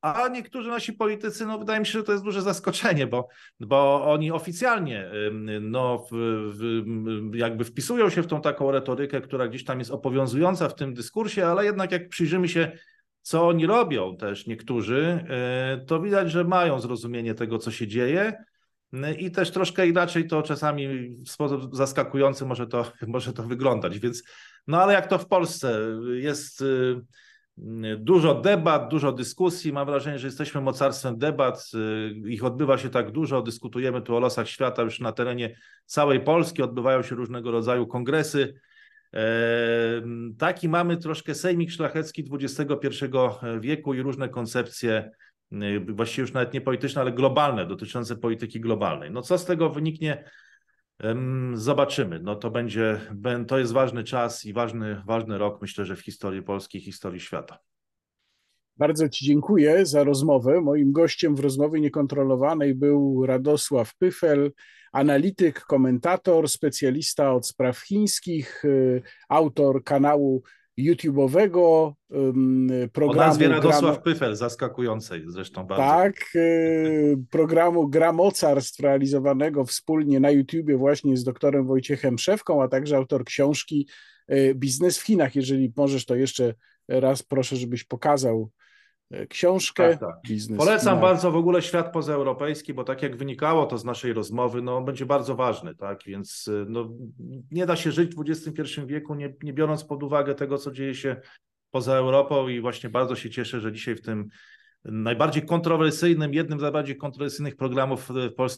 a 0.00 0.28
niektórzy 0.28 0.68
nasi 0.68 0.92
politycy, 0.92 1.46
no 1.46 1.58
wydaje 1.58 1.80
mi 1.80 1.86
się, 1.86 1.92
że 1.92 2.02
to 2.02 2.12
jest 2.12 2.24
duże 2.24 2.42
zaskoczenie, 2.42 3.06
bo, 3.06 3.28
bo 3.60 4.04
oni 4.04 4.32
oficjalnie 4.32 5.10
no, 5.60 6.06
w, 6.10 6.16
w, 6.54 7.34
jakby 7.34 7.64
wpisują 7.64 8.10
się 8.10 8.22
w 8.22 8.26
tą 8.26 8.40
taką 8.40 8.70
retorykę, 8.70 9.20
która 9.20 9.48
gdzieś 9.48 9.64
tam 9.64 9.78
jest 9.78 9.90
obowiązująca 9.90 10.68
w 10.68 10.74
tym 10.74 10.94
dyskursie, 10.94 11.46
ale 11.46 11.64
jednak 11.64 11.92
jak 11.92 12.08
przyjrzymy 12.08 12.48
się, 12.48 12.72
co 13.22 13.48
oni 13.48 13.66
robią 13.66 14.16
też 14.16 14.46
niektórzy, 14.46 15.24
e, 15.28 15.84
to 15.86 16.00
widać, 16.00 16.30
że 16.30 16.44
mają 16.44 16.80
zrozumienie 16.80 17.34
tego, 17.34 17.58
co 17.58 17.70
się 17.70 17.86
dzieje. 17.86 18.44
I 19.18 19.30
też 19.30 19.50
troszkę 19.50 19.88
inaczej 19.88 20.26
to 20.26 20.42
czasami 20.42 21.08
w 21.24 21.30
sposób 21.30 21.76
zaskakujący 21.76 22.46
może 22.46 22.66
to, 22.66 22.92
może 23.06 23.32
to 23.32 23.42
wyglądać. 23.42 23.98
Więc, 23.98 24.22
no 24.66 24.82
ale 24.82 24.92
jak 24.92 25.06
to 25.06 25.18
w 25.18 25.28
Polsce 25.28 25.80
jest 26.14 26.60
y, 26.60 27.00
dużo 27.98 28.34
debat, 28.34 28.88
dużo 28.90 29.12
dyskusji. 29.12 29.72
Mam 29.72 29.86
wrażenie, 29.86 30.18
że 30.18 30.26
jesteśmy 30.26 30.60
mocarstwem 30.60 31.18
debat. 31.18 31.70
Y, 31.74 32.30
ich 32.30 32.44
odbywa 32.44 32.78
się 32.78 32.90
tak 32.90 33.10
dużo. 33.10 33.42
Dyskutujemy 33.42 34.02
tu 34.02 34.16
o 34.16 34.20
losach 34.20 34.48
świata 34.48 34.82
już 34.82 35.00
na 35.00 35.12
terenie 35.12 35.56
całej 35.86 36.20
Polski. 36.20 36.62
Odbywają 36.62 37.02
się 37.02 37.14
różnego 37.14 37.50
rodzaju 37.50 37.86
kongresy. 37.86 38.54
Taki 40.38 40.68
mamy 40.68 40.96
troszkę 40.96 41.34
sejmik 41.34 41.70
szlachecki 41.70 42.24
XXI 42.32 42.88
wieku 43.60 43.94
i 43.94 44.02
różne 44.02 44.28
koncepcje, 44.28 45.10
y, 45.52 45.80
właściwie 45.88 46.20
już 46.20 46.32
nawet 46.32 46.54
nie 46.54 46.60
polityczne, 46.60 47.00
ale 47.00 47.12
globalne, 47.12 47.66
dotyczące 47.66 48.16
polityki 48.16 48.60
globalnej. 48.60 49.10
No 49.10 49.22
co 49.22 49.38
z 49.38 49.44
tego 49.44 49.70
wyniknie? 49.70 50.24
Zobaczymy. 51.54 52.20
No 52.20 52.36
to 52.36 52.50
będzie, 52.50 53.00
to 53.48 53.58
jest 53.58 53.72
ważny 53.72 54.04
czas 54.04 54.44
i 54.44 54.52
ważny, 54.52 55.02
ważny 55.06 55.38
rok, 55.38 55.62
myślę, 55.62 55.84
że 55.84 55.96
w 55.96 56.00
historii 56.00 56.42
Polski, 56.42 56.80
historii 56.80 57.20
świata. 57.20 57.58
Bardzo 58.76 59.08
Ci 59.08 59.24
dziękuję 59.26 59.86
za 59.86 60.04
rozmowę. 60.04 60.60
Moim 60.60 60.92
gościem 60.92 61.36
w 61.36 61.40
rozmowie 61.40 61.80
niekontrolowanej 61.80 62.74
był 62.74 63.26
Radosław 63.26 63.96
Pyfel, 63.96 64.52
analityk, 64.92 65.60
komentator, 65.60 66.48
specjalista 66.48 67.32
od 67.32 67.46
spraw 67.46 67.78
chińskich, 67.78 68.64
y, 68.64 69.02
autor 69.28 69.84
kanału 69.84 70.42
YouTube'owego 70.78 71.92
programu. 72.92 73.20
O 73.20 73.26
nazwie 73.26 73.48
Radosław 73.48 73.82
Gram... 73.82 74.02
Pyfel, 74.02 74.36
zaskakującej 74.36 75.22
zresztą 75.26 75.64
bardzo. 75.64 75.84
Tak, 75.84 76.14
y, 76.34 77.18
programu 77.30 77.88
Gra 77.88 78.12
Mocarstw 78.12 78.80
realizowanego 78.80 79.64
wspólnie 79.64 80.20
na 80.20 80.30
YouTubie 80.30 80.76
właśnie 80.76 81.16
z 81.16 81.24
doktorem 81.24 81.66
Wojciechem 81.66 82.18
Szewką, 82.18 82.62
a 82.62 82.68
także 82.68 82.96
autor 82.96 83.24
książki 83.24 83.88
y, 84.32 84.54
Biznes 84.54 84.98
w 84.98 85.02
Chinach. 85.02 85.36
Jeżeli 85.36 85.72
możesz, 85.76 86.04
to 86.04 86.14
jeszcze 86.14 86.54
raz 86.88 87.22
proszę, 87.22 87.56
żebyś 87.56 87.84
pokazał 87.84 88.50
książkę. 89.28 89.98
Tak, 89.98 90.00
tak. 90.00 90.56
Polecam 90.56 91.00
bardzo 91.00 91.30
w 91.30 91.36
ogóle 91.36 91.62
świat 91.62 91.92
pozaeuropejski, 91.92 92.74
bo 92.74 92.84
tak 92.84 93.02
jak 93.02 93.16
wynikało 93.16 93.66
to 93.66 93.78
z 93.78 93.84
naszej 93.84 94.12
rozmowy, 94.12 94.62
no 94.62 94.82
będzie 94.82 95.06
bardzo 95.06 95.34
ważny, 95.34 95.74
tak? 95.74 96.00
Więc 96.06 96.48
e, 96.48 96.64
no, 96.68 96.88
nie 97.50 97.66
da 97.66 97.76
się 97.76 97.92
żyć 97.92 98.14
w 98.14 98.20
XXI 98.20 98.80
wieku, 98.86 99.14
nie, 99.14 99.34
nie 99.42 99.52
biorąc 99.52 99.84
pod 99.84 100.02
uwagę 100.02 100.34
tego, 100.34 100.58
co 100.58 100.70
dzieje 100.70 100.94
się 100.94 101.16
poza 101.70 101.94
Europą 101.94 102.48
i 102.48 102.60
właśnie 102.60 102.90
bardzo 102.90 103.16
się 103.16 103.30
cieszę, 103.30 103.60
że 103.60 103.72
dzisiaj 103.72 103.94
w 103.96 104.02
tym 104.02 104.28
najbardziej 104.88 105.42
kontrowersyjnym, 105.46 106.34
jednym 106.34 106.58
z 106.58 106.62
najbardziej 106.62 106.96
kontrowersyjnych 106.96 107.56
programów 107.56 108.08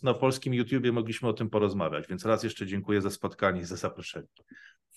na 0.03 0.15
polskim 0.15 0.55
YouTubie 0.55 0.93
mogliśmy 0.93 1.29
o 1.29 1.33
tym 1.33 1.51
porozmawiać. 1.51 2.09
Więc 2.09 2.25
raz 2.25 2.43
jeszcze 2.43 2.67
dziękuję 2.67 3.01
za 3.01 3.11
spotkanie 3.11 3.61
i 3.61 3.65
za 3.65 3.77
zaproszenie. 3.77 4.27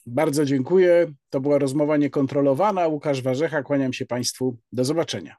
Bardzo 0.06 0.46
dziękuję. 0.46 1.14
To 1.30 1.42
była 1.42 1.58
rozmowa 1.60 1.98
niekontrolowana. 1.98 2.88
Łukasz 2.88 3.22
Warzecha, 3.22 3.64
kłaniam 3.64 3.94
się 3.94 4.06
Państwu. 4.06 4.58
Do 4.72 4.86
zobaczenia. 4.86 5.36